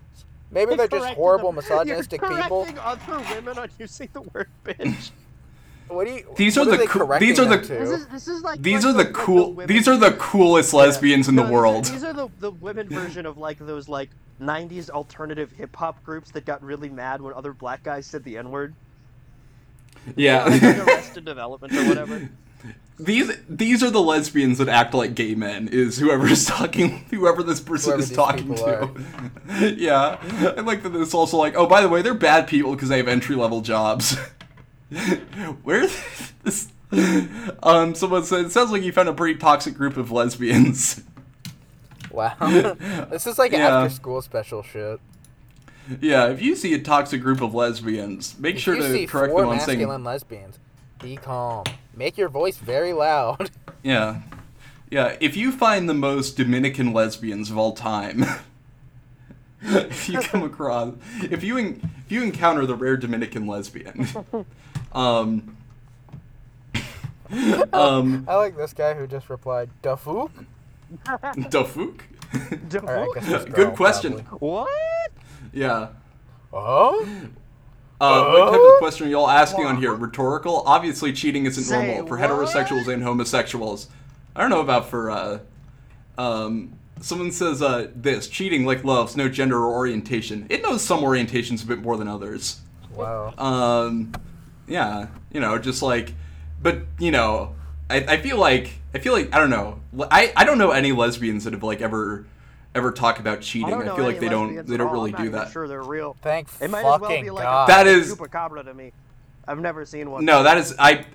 Maybe 0.51 0.75
they're 0.77 0.89
just 0.89 1.15
horrible 1.15 1.49
them. 1.53 1.57
misogynistic 1.57 2.21
You're 2.23 2.31
people. 2.43 2.65
correcting 2.65 2.79
other 2.79 3.35
women 3.35 3.59
on 3.59 3.69
using 3.79 4.09
the 4.13 4.23
word 4.23 4.49
bitch. 4.65 5.11
What 5.89 6.07
do 6.07 6.13
you? 6.13 6.25
These 6.37 6.57
what 6.57 6.69
are 6.69 6.71
the 6.71 6.77
they 6.79 6.87
coo- 6.87 7.19
these 7.19 7.39
are 7.41 7.45
the- 7.45 7.57
This 7.59 7.91
is 7.91 8.07
this 8.09 8.29
is 8.29 8.43
like 8.43 8.63
These 8.63 8.85
like 8.85 8.95
are 8.95 8.97
the 8.99 9.05
like 9.05 9.13
cool. 9.13 9.53
women- 9.53 9.67
These 9.69 9.89
are 9.89 9.97
the 9.97 10.13
coolest 10.13 10.73
lesbians 10.73 11.29
in 11.29 11.35
the 11.35 11.43
No, 11.43 11.49
these 11.49 11.53
are- 11.53 11.61
world. 11.61 11.85
These 11.85 12.05
are 12.05 12.13
the, 12.13 12.29
the 12.39 12.51
women 12.53 12.89
version 12.89 13.27
of 13.27 13.37
like 13.39 13.59
those 13.59 13.89
like 13.89 14.11
'90s 14.41 14.89
alternative 14.89 15.51
hip 15.53 15.75
hop 15.77 16.03
groups 16.05 16.31
that 16.31 16.47
got 16.47 16.63
really 16.63 16.89
mad 16.89 17.21
when 17.21 17.35
other 17.35 17.53
black 17.53 17.83
guys 17.83 18.07
said 18.07 18.23
the 18.25 18.39
N 18.39 18.51
word. 18.51 18.73
like 20.07 20.15
Yeah. 20.17 20.47
Arrested 20.87 21.25
Development 21.25 21.73
or 21.75 21.89
whatever. 21.89 22.29
These 22.99 23.33
these 23.49 23.83
are 23.83 23.91
the 23.91 24.01
lesbians 24.03 24.59
that 24.59 24.69
act 24.69 24.93
like 24.95 25.15
gay 25.15 25.35
men. 25.35 25.69
Is 25.73 25.99
whoever 25.99 26.27
is 26.27 26.45
talking, 26.47 27.05
whoever 27.11 27.43
this 27.43 27.61
person 27.61 27.93
Whoever 27.93 28.03
is 28.03 28.13
talking 28.13 28.55
to. 28.57 28.91
yeah, 29.77 30.19
I 30.57 30.61
like 30.61 30.83
that. 30.83 30.95
It's 30.97 31.15
also 31.15 31.37
like, 31.39 31.57
oh, 31.57 31.67
by 31.67 31.81
the 31.81 31.89
way, 31.89 32.03
they're 32.03 32.15
bad 32.15 32.47
people 32.47 32.75
because 32.75 32.89
they 32.91 32.99
have 32.99 33.09
entry 33.09 33.37
level 33.37 33.61
jobs. 33.63 34.17
Where 35.63 35.89
this? 36.45 36.69
Um, 37.63 37.95
someone 37.95 38.25
said 38.25 38.47
it 38.47 38.53
sounds 38.53 38.71
like 38.73 38.83
you 38.83 38.93
found 38.93 39.09
a 39.09 39.13
pretty 39.13 39.39
toxic 39.39 39.75
group 39.75 39.97
of 39.97 40.11
lesbians. 40.11 41.03
Wow. 42.11 42.35
this 43.09 43.25
is 43.29 43.39
like 43.39 43.53
Yeah. 43.53 43.69
after 43.83 43.95
school 43.95 44.21
special 44.21 44.65
shit. 44.65 44.99
yeah, 46.01 46.27
if 46.27 46.43
you 46.43 46.57
see 46.57 46.75
a 46.75 46.81
toxic 46.81 47.23
group 47.23 47.41
of 47.41 47.55
lesbians, 47.55 48.37
make 48.37 48.57
If 48.57 48.63
sure 48.63 48.75
to 48.75 49.07
correct 49.07 49.37
them 49.37 49.49
on 49.49 49.61
saying 49.61 49.79
masculine 49.79 50.03
lesbians, 50.03 50.59
be 51.01 51.15
calm. 51.17 51.63
Make 51.95 52.17
your 52.19 52.29
voice 52.29 52.57
very 52.59 52.93
loud. 52.93 53.51
Yeah. 53.83 54.21
Yeah, 54.91 55.17
if 55.21 55.39
you 55.39 55.53
find 55.53 55.89
the 55.89 55.95
most 55.95 56.37
Dominican 56.37 56.93
lesbians 56.93 57.51
of 57.51 57.57
all 57.57 57.73
time, 57.73 58.27
if 59.63 60.07
you 60.07 60.21
come 60.21 60.43
across, 60.43 60.93
if 61.23 61.43
you 61.43 61.57
en- 61.57 61.81
if 62.05 62.13
you 62.13 62.23
encounter 62.23 62.67
the 62.67 62.75
rare 62.75 62.99
Dominican 62.99 63.47
lesbian, 63.47 64.07
um, 64.93 65.57
um, 67.73 68.25
I 68.29 68.35
like 68.37 68.55
this 68.57 68.75
guy 68.75 68.93
who 68.93 69.07
just 69.07 69.31
replied, 69.31 69.71
"Dafook." 69.81 70.31
Dafuk? 71.07 72.01
Or 72.83 72.99
I 72.99 73.09
guess 73.15 73.27
this 73.27 73.45
girl, 73.45 73.55
Good 73.55 73.77
question. 73.77 74.23
probably. 74.25 74.49
What? 74.49 75.13
Yeah. 75.53 75.89
Oh. 76.53 77.09
Uh, 78.01 78.31
what 78.31 78.53
type 78.53 78.61
of 78.61 78.79
question 78.79 79.07
are 79.07 79.11
y'all 79.11 79.29
asking 79.29 79.67
on 79.67 79.77
here? 79.77 79.93
Rhetorical? 79.93 80.63
Obviously, 80.67 81.13
cheating 81.13 81.47
isn't 81.47 81.65
Say 81.65 81.87
normal 81.87 82.07
for 82.07 82.17
what? 82.17 82.31
heterosexuals 82.31 82.89
and 82.89 83.03
homosexuals. 83.03 83.89
I 84.35 84.41
don't 84.41 84.51
know 84.51 84.61
about 84.61 84.89
for, 84.89 85.11
uh, 85.11 85.39
um, 86.17 86.73
someone 87.01 87.31
says, 87.31 87.61
uh, 87.61 87.89
this 87.95 88.29
cheating, 88.29 88.65
like 88.65 88.85
loves, 88.85 89.17
no 89.17 89.29
gender 89.29 89.59
or 89.59 89.75
orientation. 89.75 90.47
It 90.49 90.63
knows 90.63 90.83
some 90.83 91.01
orientations 91.01 91.63
a 91.63 91.67
bit 91.67 91.81
more 91.81 91.97
than 91.97 92.09
others. 92.09 92.61
Wow. 92.95 93.35
Um, 93.37 94.13
yeah, 94.67 95.09
you 95.33 95.41
know, 95.41 95.59
just 95.59 95.83
like, 95.83 96.15
but, 96.63 96.83
you 96.99 97.11
know, 97.11 97.55
I, 97.91 97.97
I 97.97 98.17
feel 98.19 98.39
like 98.39 98.71
I 98.95 98.99
feel 98.99 99.13
like 99.13 99.35
I 99.35 99.39
don't 99.39 99.51
know. 99.51 99.81
I, 100.11 100.33
I 100.37 100.45
don't 100.45 100.59
know 100.59 100.71
any 100.71 100.93
lesbians 100.93 101.45
that 101.45 101.53
have 101.53 101.63
like 101.63 101.81
ever 101.81 102.25
ever 102.75 102.93
talk 102.93 103.19
about 103.19 103.41
cheating. 103.41 103.73
I, 103.73 103.79
I, 103.79 103.97
feel 103.97 104.05
like 104.05 104.21
they 104.21 104.29
don't 104.29 104.67
they 104.67 104.77
don't 104.77 104.93
really 104.93 105.13
I'm 105.13 105.19
not 105.19 105.25
do 105.25 105.31
that. 105.31 105.53
Sure, 105.53 105.67
they're 105.69 105.83
real. 105.83 106.17
Thank 106.23 106.49
It 106.61 106.71
might 106.71 106.81
as 106.81 106.85
well 106.85 106.99
fucking 106.99 107.25
be 107.25 107.31
like 107.31 107.45
God. 107.45 107.69
a 107.69 107.73
That 107.73 107.87
is- 107.87 108.15
chupacabra 108.15 108.65
to 108.65 108.75
me. 108.75 108.93
I've 109.49 109.59
never 109.59 109.85
seen 109.85 110.11
one. 110.11 110.25
No, 110.25 110.43
that 110.43 110.59
is 110.59 110.75
I. 110.79 111.07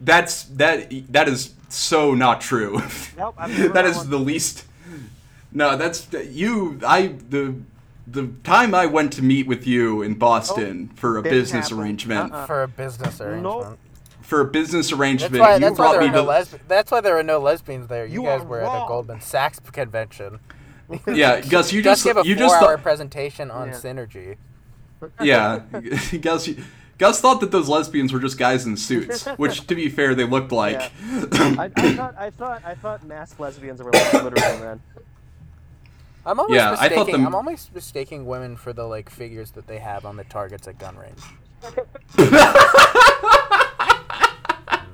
That's 0.00 0.44
that 0.44 0.90
that 1.12 1.28
is 1.28 1.54
so 1.68 2.14
not 2.14 2.40
true. 2.40 2.80
Nope, 3.16 3.34
I've 3.38 3.50
never 3.58 3.68
that 3.72 3.96
one. 3.96 4.10
the 4.10 4.18
least. 4.18 4.64
No, 5.52 5.76
that's 5.76 6.12
you. 6.12 6.80
I 6.84 7.14
the 7.30 7.54
the 8.06 8.28
time 8.44 8.74
I 8.74 8.86
went 8.86 9.12
to 9.14 9.22
meet 9.22 9.46
with 9.46 9.66
you 9.66 10.02
in 10.02 10.12
oh, 10.12 10.16
Boston 10.16 10.88
for 10.96 11.18
a 11.18 11.22
didn't 11.22 11.38
business 11.38 11.72
arrangement 11.72 12.32
Uh-uh. 12.32 12.46
for 12.46 12.62
a 12.62 12.68
business 12.68 13.20
arrangement. 13.20 13.78
for 14.20 14.40
a 14.40 14.44
business 14.44 14.90
That's 14.90 15.00
arrangement. 15.00 15.40
why. 15.40 15.54
you 15.54 15.60
That's 15.60 15.72
why 15.72 15.76
brought 15.76 15.92
there 15.92 16.00
me 16.02 16.06
were 16.08 16.12
no 16.16 16.24
to 16.26 16.30
lesb- 16.30 16.60
That's 16.68 16.90
why 16.90 17.00
there 17.00 17.14
were 17.14 17.22
no 17.22 17.38
lesbians 17.38 17.86
there. 17.88 18.06
You, 18.06 18.22
You 18.22 18.28
guys 18.28 18.42
are 18.42 18.44
were 18.44 18.60
at 18.62 18.84
a. 18.84 18.86
Goldman 18.88 19.20
Sachs 19.20 19.60
convention. 19.60 20.40
yeah, 21.06 21.40
Gus. 21.40 21.72
You 21.72 21.82
Just 21.82 22.04
just 22.04 22.04
gave 22.04 22.16
a 22.16 22.26
you 22.28 22.34
just 22.36 22.56
four-hour 22.58 22.76
thought, 22.76 22.82
presentation 22.82 23.50
on 23.50 23.68
Yeah. 23.68 23.74
synergy. 23.74 24.36
yeah, 25.20 25.60
Gus. 26.20 26.46
you- 26.48 26.62
Gus 26.98 27.20
thought 27.20 27.40
that 27.40 27.50
those 27.50 27.68
lesbians 27.68 28.10
were 28.12 28.18
just 28.20 28.38
guys 28.38 28.64
in 28.64 28.74
suits, 28.76 29.26
which, 29.36 29.66
to 29.66 29.74
be 29.74 29.90
fair, 29.90 30.14
they 30.14 30.24
looked 30.24 30.50
like. 30.50 30.80
I, 30.80 30.90
I 31.64 31.68
thought 31.94 32.14
I 32.18 32.30
thought 32.30 32.62
I 32.64 32.74
thought 32.74 33.04
masked 33.04 33.38
lesbians 33.38 33.82
were 33.82 33.92
like 33.92 34.12
literal 34.14 34.58
men. 34.60 34.80
I'm 36.24 36.40
always 36.40 36.56
Yeah, 36.56 36.74
I 36.78 36.88
thought 36.88 37.06
them. 37.08 37.26
I'm 37.26 37.34
always 37.34 37.68
mistaking 37.74 38.24
women 38.24 38.56
for 38.56 38.72
the 38.72 38.84
like 38.84 39.10
figures 39.10 39.50
that 39.52 39.66
they 39.66 39.78
have 39.78 40.06
on 40.06 40.16
the 40.16 40.24
targets 40.24 40.66
at 40.68 40.78
gun 40.78 40.96
range. 40.96 41.20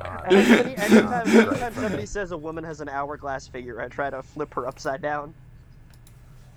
Not. 0.00 0.24
And 0.26 0.36
any, 0.36 0.76
anytime, 0.76 1.26
anytime 1.28 1.74
somebody 1.74 2.06
says 2.06 2.32
a 2.32 2.36
woman 2.36 2.64
has 2.64 2.80
an 2.80 2.88
hourglass 2.88 3.46
figure, 3.46 3.80
I 3.80 3.88
try 3.88 4.10
to 4.10 4.22
flip 4.22 4.52
her 4.54 4.66
upside 4.66 5.00
down. 5.02 5.32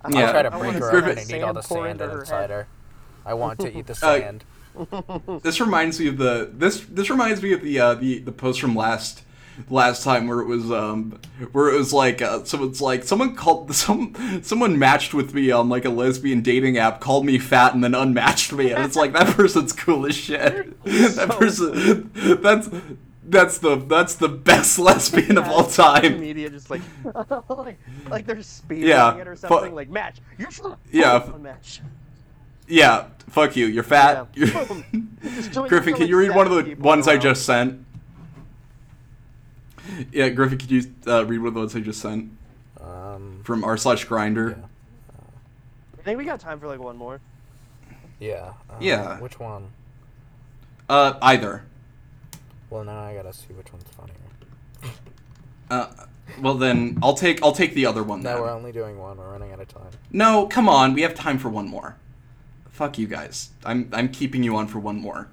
I 0.06 0.10
Yeah. 0.10 0.26
I'll 0.26 0.32
try 0.32 0.42
to 0.44 0.52
break 0.52 0.74
her 0.74 0.98
up 0.98 1.06
that 1.06 1.18
and 1.18 1.32
eat 1.32 1.42
all 1.42 1.54
the 1.54 1.62
sand 1.62 1.88
into 2.02 2.08
her 2.08 2.20
inside 2.22 2.50
her. 2.50 2.68
I 3.26 3.34
want 3.34 3.60
to 3.62 3.78
eat 3.78 3.88
the 3.88 3.94
Uh, 4.04 4.20
sand. 4.20 4.44
This 5.42 5.60
reminds 5.62 6.00
me 6.00 6.08
of 6.08 6.18
the 6.18 6.50
this 6.54 6.82
this 6.82 7.10
reminds 7.10 7.42
me 7.42 7.54
of 7.54 7.62
the 7.62 7.80
uh, 7.80 7.94
the 7.96 8.20
the 8.20 8.32
post 8.34 8.60
from 8.60 8.76
last 8.76 9.22
last 9.70 10.04
time 10.04 10.28
where 10.28 10.42
it 10.42 10.48
was 10.48 10.70
um 10.70 11.18
where 11.54 11.74
it 11.74 11.78
was 11.78 11.94
like 11.94 12.22
uh, 12.22 12.44
someone's 12.44 12.82
like 12.82 13.06
someone 13.06 13.36
called 13.36 13.74
some 13.86 14.14
someone 14.44 14.78
matched 14.78 15.14
with 15.14 15.34
me 15.34 15.50
on 15.50 15.70
like 15.70 15.86
a 15.86 15.90
lesbian 15.90 16.42
dating 16.42 16.78
app 16.78 17.00
called 17.00 17.26
me 17.26 17.40
fat 17.40 17.74
and 17.74 17.82
then 17.82 17.96
unmatched 17.96 18.52
me 18.52 18.72
and 18.74 18.84
it's 18.84 18.98
like 18.98 19.14
that 19.14 19.28
person's 19.34 19.72
cool 19.72 20.06
as 20.06 20.14
shit 20.16 20.84
that 20.84 21.12
So 21.14 21.28
person 21.28 22.12
that's 22.42 22.68
that's 23.28 23.58
the 23.58 23.76
that's 23.76 24.16
the 24.16 24.30
best 24.30 24.78
lesbian 24.88 25.38
of 25.38 25.48
all 25.48 25.64
time 25.66 26.20
Media 26.20 26.50
just 26.50 26.70
like 26.70 26.82
like, 27.50 27.78
like 28.10 28.26
they're 28.26 28.42
speeding 28.42 28.90
Yeah, 28.90 29.18
it 29.18 29.28
or 29.28 29.36
fu- 29.36 29.70
like 29.70 29.90
match. 29.90 30.18
You 30.38 30.52
should. 30.52 30.76
Yeah. 30.92 31.28
match. 31.42 31.82
yeah 32.68 33.06
fuck 33.30 33.56
you 33.56 33.66
you're 33.66 33.84
fat 33.84 34.28
Yeah. 34.36 34.46
You're- 34.46 34.66
Boom. 34.92 35.18
Just 35.24 35.52
doing- 35.54 35.70
Griffin, 35.70 35.96
can 35.96 36.08
you 36.08 36.18
read 36.18 36.36
one 36.36 36.46
of 36.48 36.54
the 36.54 36.64
people 36.64 36.86
ones 36.86 37.08
I 37.08 37.18
just 37.18 37.46
sent? 37.46 37.84
Yeah, 40.12 40.30
Griffin, 40.30 40.58
could 40.58 40.72
you 40.72 40.84
uh, 41.08 41.26
read 41.26 41.40
one 41.40 41.50
of 41.50 41.54
the 41.54 41.60
ones 41.62 41.76
I 41.76 41.80
just 41.80 42.02
sent 42.02 42.32
Um, 42.82 43.42
from 43.44 43.64
r 43.64 43.78
slash 43.78 44.06
Grindr? 44.08 44.58
I 45.98 46.02
think 46.04 46.18
we 46.18 46.26
got 46.26 46.40
time 46.40 46.60
for 46.60 46.68
like 46.68 46.80
one 46.80 46.98
more. 46.98 47.20
yeah. 48.20 48.54
Um, 48.70 48.78
Yeah. 48.80 49.20
Which 49.20 49.40
one? 49.40 49.70
Uh, 50.90 51.14
either. 51.22 51.64
Well, 52.76 52.84
now 52.84 53.04
I 53.06 53.14
gotta 53.14 53.32
see 53.32 53.54
which 53.54 53.72
one's 53.72 53.86
funnier. 53.86 54.16
Uh, 55.70 55.88
well 56.42 56.56
then, 56.56 57.00
I'll 57.02 57.14
take 57.14 57.42
I'll 57.42 57.54
take 57.54 57.74
the 57.74 57.86
other 57.86 58.04
one. 58.04 58.22
No, 58.22 58.34
then. 58.34 58.42
we're 58.42 58.52
only 58.52 58.74
doing 58.74 59.00
one. 59.00 59.16
We're 59.18 59.32
running 59.32 59.54
out 59.54 59.62
of 59.62 59.70
time. 59.70 59.92
No, 60.12 60.46
come 60.46 60.68
on, 60.68 60.94
we 60.94 61.02
have 61.04 61.16
time 61.16 61.38
for 61.38 61.48
one 61.48 61.70
more. 61.70 61.96
Fuck 62.68 62.98
you 62.98 63.08
guys. 63.08 63.52
I'm 63.64 63.90
I'm 63.94 64.10
keeping 64.10 64.44
you 64.44 64.58
on 64.58 64.68
for 64.68 64.80
one 64.80 65.00
more. 65.00 65.30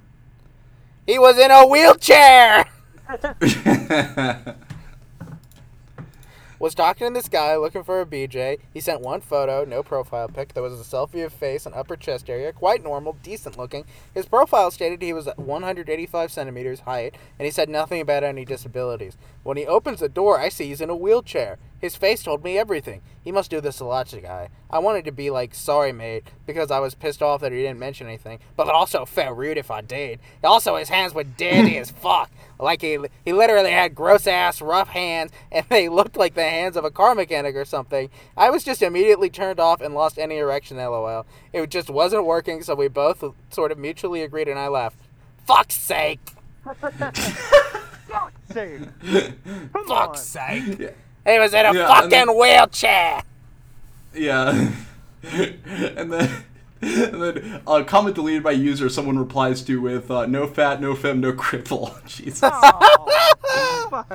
He 1.05 1.19
was 1.19 1.37
in 1.37 1.51
a 1.51 1.67
wheelchair. 1.67 2.67
was 6.63 6.77
talking 6.77 7.09
to 7.09 7.13
this 7.13 7.29
guy 7.29 7.57
looking 7.57 7.83
for 7.83 8.01
a 8.01 8.07
BJ. 8.07 8.59
He 8.73 8.79
sent 8.79 9.01
one 9.01 9.21
photo, 9.21 9.65
no 9.65 9.83
profile 9.83 10.29
pic. 10.29 10.55
There 10.55 10.63
was 10.63 10.81
a 10.81 10.85
selfie 10.85 11.27
of 11.27 11.33
face 11.33 11.67
and 11.67 11.75
upper 11.75 11.97
chest 11.97 12.31
area, 12.31 12.53
quite 12.53 12.85
normal, 12.85 13.17
decent 13.21 13.59
looking. 13.59 13.85
His 14.15 14.27
profile 14.27 14.71
stated 14.71 15.03
he 15.03 15.13
was 15.13 15.29
185 15.35 16.31
centimeters 16.31 16.79
height, 16.81 17.17
and 17.37 17.47
he 17.47 17.51
said 17.51 17.69
nothing 17.69 18.01
about 18.01 18.23
any 18.23 18.45
disabilities. 18.45 19.17
When 19.43 19.57
he 19.57 19.67
opens 19.67 19.99
the 19.99 20.09
door, 20.09 20.39
I 20.39 20.51
see 20.51 20.69
he's 20.69 20.81
in 20.81 20.89
a 20.89 20.95
wheelchair. 20.95 21.59
His 21.83 21.97
face 21.97 22.23
told 22.23 22.45
me 22.45 22.57
everything. 22.57 23.03
He 23.25 23.33
must 23.33 23.51
do 23.51 23.61
this 23.61 23.81
a 23.81 23.85
lot 23.85 24.07
to 24.07 24.17
the 24.17 24.23
guy. 24.23 24.51
I 24.71 24.79
wanted 24.79 25.05
to 25.05 25.11
be 25.11 25.31
like, 25.31 25.53
sorry, 25.53 25.91
mate, 25.91 26.23
because 26.47 26.71
I 26.71 26.79
was 26.79 26.95
pissed 26.95 27.21
off 27.21 27.41
that 27.41 27.51
he 27.51 27.59
didn't 27.59 27.81
mention 27.81 28.07
anything, 28.07 28.39
but 28.57 28.69
it 28.69 28.73
also 28.73 29.05
felt 29.05 29.37
rude 29.37 29.59
if 29.59 29.69
I 29.69 29.81
did. 29.81 30.21
Also, 30.45 30.77
his 30.77 30.91
hands 30.91 31.13
were 31.13 31.25
dirty 31.25 31.77
as 31.77 31.91
fuck. 31.91 32.31
Like 32.61 32.83
he, 32.83 32.99
he 33.25 33.33
literally 33.33 33.73
had 33.73 33.97
gross 33.97 34.29
ass, 34.29 34.63
rough 34.63 34.91
hands, 34.91 35.33
and 35.51 35.67
they 35.71 35.89
looked 35.89 36.17
like 36.17 36.35
the 36.35 36.45
hands 36.49 36.77
of 36.77 36.85
a 36.85 36.91
car 36.91 37.17
mechanic 37.17 37.57
or 37.57 37.65
something. 37.65 38.11
I 38.37 38.51
was 38.51 38.63
just 38.63 38.81
immediately 38.81 39.29
turned 39.29 39.59
off 39.59 39.81
and 39.81 39.93
lost 39.93 40.21
any 40.21 40.37
erection, 40.37 40.77
lol. 40.77 41.27
It 41.53 41.69
just 41.69 41.91
wasn't 41.91 42.27
working, 42.27 42.63
so 42.63 42.77
we 42.77 42.87
both 42.87 43.25
sort 43.51 43.73
of 43.73 43.79
mutually 43.79 44.23
agreed, 44.23 44.47
and 44.47 44.59
I 44.59 44.69
left. 44.69 44.99
Fuck's 45.45 45.77
sake! 45.77 46.21
Say, 48.53 48.79
come 49.03 49.35
on. 49.75 49.87
Fuck's 49.89 50.21
sake! 50.23 50.95
Yeah. 51.27 51.33
He 51.35 51.39
was 51.39 51.55
in 51.55 51.67
a 51.67 51.75
Yeah, 51.75 51.87
fucking 51.89 52.11
then- 52.11 52.37
wheelchair! 52.37 53.23
yeah. 54.15 54.71
and 55.23 56.13
then. 56.13 56.45
And 56.85 57.23
then 57.23 57.63
a 57.65 57.85
comment 57.85 58.17
deleted 58.17 58.43
by 58.43 58.51
user 58.51 58.89
someone 58.89 59.17
replies 59.17 59.63
to 59.63 59.81
with 59.81 60.11
uh, 60.11 60.27
no 60.27 60.49
fat, 60.49 60.81
no 60.81 60.97
fem, 60.97 61.21
no 61.21 61.33
cripple. 61.33 61.95
Jesus. 62.09 62.41
Oh, 62.43 63.87
fuck. 63.89 64.11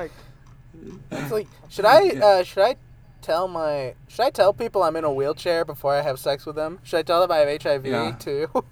Like, 1.30 1.46
should 1.70 1.86
I 1.86 2.08
uh, 2.10 2.42
should 2.44 2.62
I 2.62 2.76
tell 3.22 3.48
my 3.48 3.94
should 4.08 4.20
I 4.20 4.28
tell 4.28 4.52
people 4.52 4.82
I'm 4.82 4.96
in 4.96 5.04
a 5.04 5.10
wheelchair 5.12 5.64
before 5.64 5.94
I 5.94 6.02
have 6.02 6.18
sex 6.18 6.44
with 6.44 6.56
them? 6.56 6.78
Should 6.82 6.98
I 6.98 7.02
tell 7.02 7.22
them 7.22 7.32
I 7.32 7.38
have 7.38 7.62
HIV 7.62 7.86
Yeah. 7.86 8.12
too? 8.18 8.48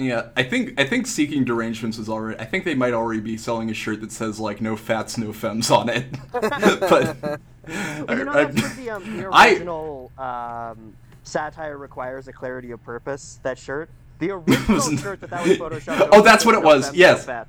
Yeah, 0.00 0.28
I 0.36 0.42
think 0.42 0.78
I 0.80 0.84
think 0.84 1.06
seeking 1.06 1.44
derangements 1.44 1.98
is 1.98 2.08
already. 2.08 2.38
I 2.40 2.44
think 2.44 2.64
they 2.64 2.74
might 2.74 2.94
already 2.94 3.20
be 3.20 3.36
selling 3.36 3.70
a 3.70 3.74
shirt 3.74 4.00
that 4.00 4.12
says 4.12 4.40
like 4.40 4.60
"No 4.60 4.76
fats, 4.76 5.18
no 5.18 5.32
femmes" 5.32 5.70
on 5.70 5.88
it. 5.88 6.06
but 6.32 7.16
Well, 7.68 8.18
you 8.18 8.24
know 8.24 8.32
I- 8.32 8.44
the, 8.46 8.90
um, 8.90 9.16
the 9.16 9.26
I- 9.30 9.50
original 9.50 10.10
um, 10.18 10.94
satire 11.22 11.76
requires 11.76 12.26
a 12.28 12.32
clarity 12.32 12.70
of 12.70 12.82
purpose. 12.82 13.38
That 13.42 13.58
shirt, 13.58 13.90
the 14.18 14.30
original 14.32 14.80
shirt 14.96 15.20
that 15.20 15.30
that 15.30 15.46
was 15.46 15.58
photoshopped. 15.58 16.08
Oh, 16.12 16.22
that's 16.22 16.44
what 16.46 16.54
it 16.54 16.62
was, 16.62 16.86
fats, 16.86 16.96
yes. 16.96 17.26
no. 17.26 17.44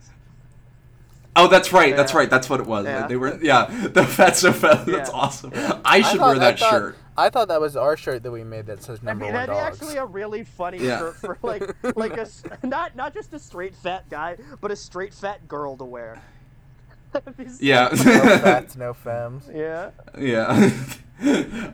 Oh, 1.35 1.47
that's 1.47 1.71
right. 1.73 1.95
That's 1.95 2.13
right. 2.13 2.29
That's 2.29 2.49
what 2.49 2.59
it 2.59 2.65
was. 2.65 2.85
Yeah. 2.85 3.07
They 3.07 3.15
were 3.17 3.39
yeah. 3.41 3.65
The 3.93 4.05
fats, 4.05 4.43
no 4.43 4.51
femmes. 4.53 4.85
That's 4.85 5.09
Yeah. 5.09 5.15
awesome. 5.15 5.51
I 5.85 6.01
should 6.01 6.19
thought- 6.19 6.27
wear 6.27 6.39
that 6.39 6.53
I 6.55 6.57
thought, 6.57 6.69
shirt. 6.71 6.97
I 7.17 7.29
thought 7.29 7.49
that 7.49 7.59
was 7.59 7.75
our 7.75 7.97
shirt 7.97 8.23
that 8.23 8.31
we 8.31 8.43
made 8.43 8.67
that 8.67 8.81
says 8.81 8.99
I 9.03 9.07
number 9.07 9.25
mean, 9.25 9.33
one 9.33 9.47
that'd 9.47 9.53
be 9.55 9.59
dogs. 9.59 9.81
actually 9.81 9.97
a 9.97 10.05
really 10.05 10.43
funny 10.45 10.77
Yeah. 10.79 10.99
shirt 10.99 11.15
for 11.17 11.37
like 11.43 11.63
like 11.97 12.17
a 12.17 12.21
s- 12.21 12.43
not 12.63 12.95
not 12.95 13.13
just 13.13 13.33
a 13.33 13.39
straight 13.39 13.75
fat 13.75 14.09
guy, 14.09 14.37
but 14.61 14.71
a 14.71 14.75
straight 14.75 15.13
fat 15.13 15.47
girl 15.47 15.75
to 15.77 15.83
wear. 15.83 16.21
That'd 17.11 17.35
be 17.35 17.49
so 17.49 17.57
Yeah. 17.59 17.89
no 17.91 17.97
fats, 17.97 18.75
no 18.77 18.93
femmes. 18.93 19.49
Yeah. 19.53 19.91
Yeah. 20.17 20.71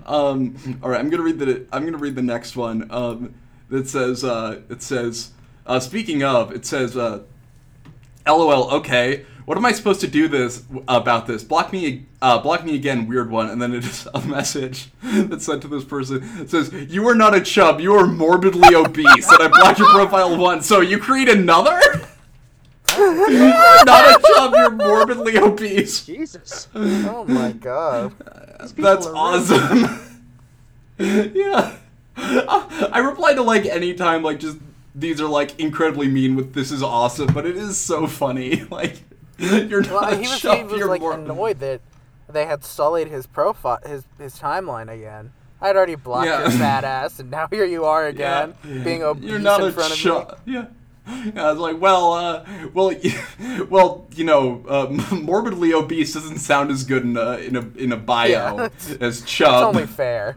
um, 0.05 0.55
all 0.81 0.89
right, 0.89 0.99
I'm 0.99 1.09
gonna 1.09 1.23
read 1.23 1.39
the 1.39 1.65
I'm 1.71 1.85
gonna 1.85 1.97
read 1.97 2.15
the 2.15 2.21
next 2.23 2.55
one. 2.55 2.87
Um, 2.91 3.33
that 3.69 3.87
says 3.87 4.23
uh, 4.23 4.61
it 4.69 4.81
says 4.81 5.31
uh, 5.65 5.79
speaking 5.79 6.23
of 6.23 6.51
it 6.51 6.65
says 6.65 6.97
uh, 6.97 7.21
LOL. 8.27 8.71
Okay, 8.77 9.25
what 9.47 9.57
am 9.57 9.65
I 9.65 9.71
supposed 9.71 10.01
to 10.01 10.09
do 10.09 10.27
this 10.27 10.65
about 10.89 11.25
this? 11.25 11.41
Block 11.41 11.71
me, 11.71 12.05
uh, 12.21 12.37
block 12.39 12.65
me 12.65 12.75
again. 12.75 13.07
Weird 13.07 13.31
one. 13.31 13.49
And 13.49 13.61
then 13.61 13.73
it 13.73 13.85
is 13.85 14.05
a 14.13 14.19
message 14.27 14.89
that's 15.01 15.45
sent 15.45 15.61
to 15.61 15.69
this 15.69 15.85
person. 15.85 16.21
It 16.41 16.49
says 16.49 16.73
you 16.73 17.07
are 17.07 17.15
not 17.15 17.33
a 17.33 17.39
chub. 17.39 17.79
You 17.79 17.93
are 17.93 18.05
morbidly 18.05 18.75
obese. 18.75 19.29
and 19.31 19.41
I 19.41 19.47
blocked 19.47 19.79
your 19.79 19.87
profile 19.87 20.35
once. 20.35 20.67
So 20.67 20.81
you 20.81 20.97
create 20.97 21.29
another. 21.29 21.79
You're 22.97 23.85
not 23.85 24.19
a 24.19 24.21
chub. 24.35 24.53
You're 24.53 24.69
morbidly 24.71 25.37
obese. 25.37 26.05
Jesus. 26.05 26.67
Oh 26.75 27.23
my 27.25 27.53
god. 27.53 28.13
That's 28.75 29.07
are 29.07 29.11
rude. 29.11 29.17
awesome. 29.17 30.23
yeah. 30.99 31.77
I 32.17 32.99
reply 32.99 33.33
to 33.33 33.43
like 33.43 33.65
anytime 33.65 34.23
like 34.23 34.41
just 34.41 34.57
these 34.93 35.21
are 35.21 35.27
like 35.27 35.57
incredibly 35.57 36.09
mean 36.09 36.35
with 36.35 36.53
this 36.53 36.69
is 36.69 36.83
awesome, 36.83 37.27
but 37.27 37.45
it 37.45 37.55
is 37.55 37.77
so 37.77 38.07
funny. 38.07 38.65
Like 38.65 38.97
you're 39.69 39.81
not 39.81 39.91
Well, 39.91 40.03
a 40.13 40.15
he 40.15 40.21
was, 40.21 40.41
he 40.41 40.63
was 40.63 40.85
like 40.85 41.01
more- 41.01 41.13
annoyed 41.13 41.59
that 41.59 41.81
they 42.29 42.45
had 42.45 42.63
sullied 42.63 43.07
his 43.07 43.25
profile, 43.27 43.79
his 43.85 44.03
his 44.19 44.35
timeline 44.39 44.89
again. 44.91 45.31
I'd 45.61 45.75
already 45.75 45.95
blocked 45.95 46.27
Yeah. 46.27 46.41
your 46.41 46.51
fat 46.51 46.83
ass, 46.83 47.19
and 47.19 47.31
now 47.31 47.47
here 47.51 47.65
you 47.65 47.85
are 47.85 48.03
Yeah. 48.03 48.09
again, 48.09 48.53
being 48.83 49.03
obese 49.03 49.29
You're 49.29 49.39
not 49.39 49.61
in 49.61 49.67
a 49.67 49.71
front 49.71 49.93
of 50.05 50.45
me. 50.45 50.53
Yeah. 50.53 50.65
I 51.09 51.51
was 51.51 51.57
like, 51.57 51.79
well, 51.79 52.11
uh, 52.13 52.45
well, 52.73 52.93
well, 53.69 54.07
you 54.13 54.25
know, 54.25 54.63
uh, 54.67 54.87
morbidly 55.15 55.73
obese 55.73 56.13
doesn't 56.13 56.39
sound 56.39 56.69
as 56.69 56.83
good 56.83 57.03
in 57.03 57.15
a 57.15 57.37
in 57.37 57.55
a 57.55 57.61
in 57.77 57.91
a 57.93 57.97
bio 57.97 58.27
Yeah. 58.29 58.69
as 58.99 59.21
It's 59.21 59.21
chub. 59.21 59.63
only 59.63 59.87
fair. 59.87 60.35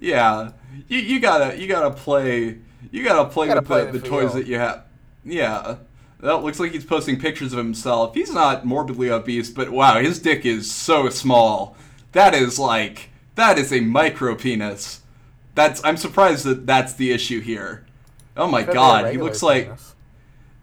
Yeah, 0.00 0.50
you, 0.88 0.98
you 0.98 1.20
gotta 1.20 1.58
you 1.58 1.66
gotta 1.68 1.90
play 1.90 2.58
you 2.90 3.02
gotta 3.04 3.28
play 3.30 3.46
Gotta 3.48 3.60
with 3.60 3.66
play 3.66 3.84
the 3.86 3.98
the 3.98 4.08
toys 4.08 4.34
that 4.34 4.46
you 4.46 4.56
have. 4.58 4.84
Yeah, 5.24 5.76
that 6.22 6.42
looks 6.42 6.58
like 6.60 6.72
he's 6.72 6.84
posting 6.84 7.18
pictures 7.20 7.52
of 7.52 7.58
himself. 7.58 8.14
He's 8.14 8.32
not 8.32 8.64
morbidly 8.64 9.10
obese, 9.10 9.50
but 9.50 9.70
wow, 9.70 9.98
his 10.00 10.18
dick 10.18 10.46
is 10.46 10.70
so 10.70 11.08
small. 11.10 11.76
That 12.12 12.34
is 12.34 12.58
like 12.58 13.10
that 13.34 13.58
is 13.58 13.72
a 13.72 13.80
micro 13.80 14.34
penis. 14.34 15.02
That's 15.54 15.84
I'm 15.84 15.96
surprised 15.96 16.44
that 16.46 16.66
that's 16.66 16.94
the 16.94 17.12
issue 17.12 17.40
here. 17.40 17.84
Oh 18.36 18.46
my 18.46 18.60
Could 18.62 18.68
be 18.68 18.72
a 18.72 18.74
god, 18.74 19.12
he 19.12 19.18
looks 19.18 19.42
like 19.42 19.64
penis. 19.66 19.94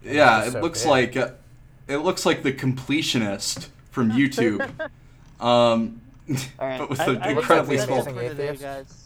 yeah, 0.03 0.45
it 0.45 0.51
so 0.53 0.61
looks 0.61 0.81
big. 0.83 0.89
like 0.89 1.17
uh, 1.17 1.31
it 1.87 1.97
looks 1.97 2.25
like 2.25 2.41
the 2.43 2.53
completionist 2.53 3.67
from 3.91 4.11
YouTube. 4.19 4.61
um, 5.39 6.01
All 6.59 6.67
right. 6.67 6.79
but 6.79 6.89
with 6.89 6.99
I- 6.99 7.05
an 7.05 7.17
I 7.17 7.25
think 7.27 7.39
incredibly 7.39 7.77
that's 7.77 7.87
small. 7.87 7.99
it 8.01 8.03
for 8.05 8.21
today, 8.21 8.43
Atheist. 8.47 8.61
guys. 8.63 9.05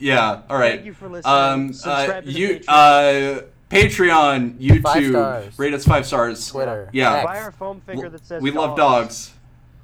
Yeah, 0.00 0.42
all 0.48 0.56
right. 0.56 0.74
Thank 0.74 0.86
you 0.86 0.94
for 0.94 1.08
listening. 1.08 1.34
Um, 1.34 1.72
uh, 1.84 2.06
to 2.20 2.20
the 2.24 2.30
you, 2.32 2.48
Patreon. 2.60 3.38
uh, 3.38 3.42
Patreon, 3.70 4.58
YouTube, 4.58 5.12
Five 5.12 5.58
rate 5.58 5.74
us 5.74 5.84
five 5.84 6.06
stars. 6.06 6.48
Twitter. 6.48 6.88
Yeah. 6.92 7.14
X. 7.16 7.26
Buy 7.26 7.38
our 7.40 7.52
foam 7.52 7.80
finger 7.82 8.08
that 8.08 8.24
says 8.24 8.42
we 8.42 8.50
love 8.50 8.76
dogs. 8.76 9.28
dogs. 9.28 9.34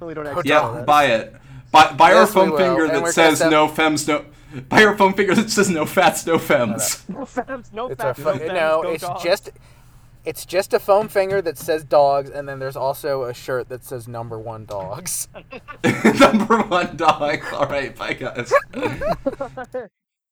We 0.07 0.13
don't 0.13 0.27
actually 0.27 0.49
Yeah, 0.49 0.59
dogs. 0.61 0.85
buy 0.85 1.05
it. 1.05 1.35
Buy, 1.71 1.91
buy 1.93 2.13
our 2.13 2.21
Yes, 2.21 2.29
we 2.29 2.33
foam 2.41 2.57
finger 2.57 2.85
and 2.85 3.05
that 3.05 3.13
says 3.13 3.39
gonna 3.39 3.51
no 3.51 3.67
fems, 3.67 4.07
no. 4.07 4.25
Buy 4.69 4.85
our 4.85 4.97
foam 4.97 5.13
finger 5.13 5.35
that 5.35 5.49
says 5.49 5.69
no 5.69 5.85
fats, 5.85 6.25
no 6.25 6.37
fems. 6.37 7.07
No 7.09 7.19
fams, 7.25 7.73
no 7.73 7.87
It's 7.87 8.01
fats, 8.01 8.19
fu- 8.19 8.25
no 8.25 8.31
fams, 8.39 8.53
no, 8.53 8.81
it's 8.83 9.03
dogs. 9.03 9.23
just 9.23 9.49
it's 10.23 10.45
just 10.45 10.73
a 10.73 10.79
foam 10.79 11.07
finger 11.07 11.39
that 11.41 11.57
says 11.57 11.83
dogs, 11.83 12.29
and 12.31 12.49
then 12.49 12.57
there's 12.59 12.75
also 12.77 13.23
a 13.25 13.33
shirt 13.33 13.69
that 13.69 13.83
says 13.83 14.07
number 14.07 14.39
one 14.39 14.65
dogs. 14.65 15.27
Number 16.19 16.61
one 16.63 16.95
dog. 16.97 17.41
All 17.53 17.67
right, 17.67 17.95
bye 17.95 18.13
guys. 18.13 18.51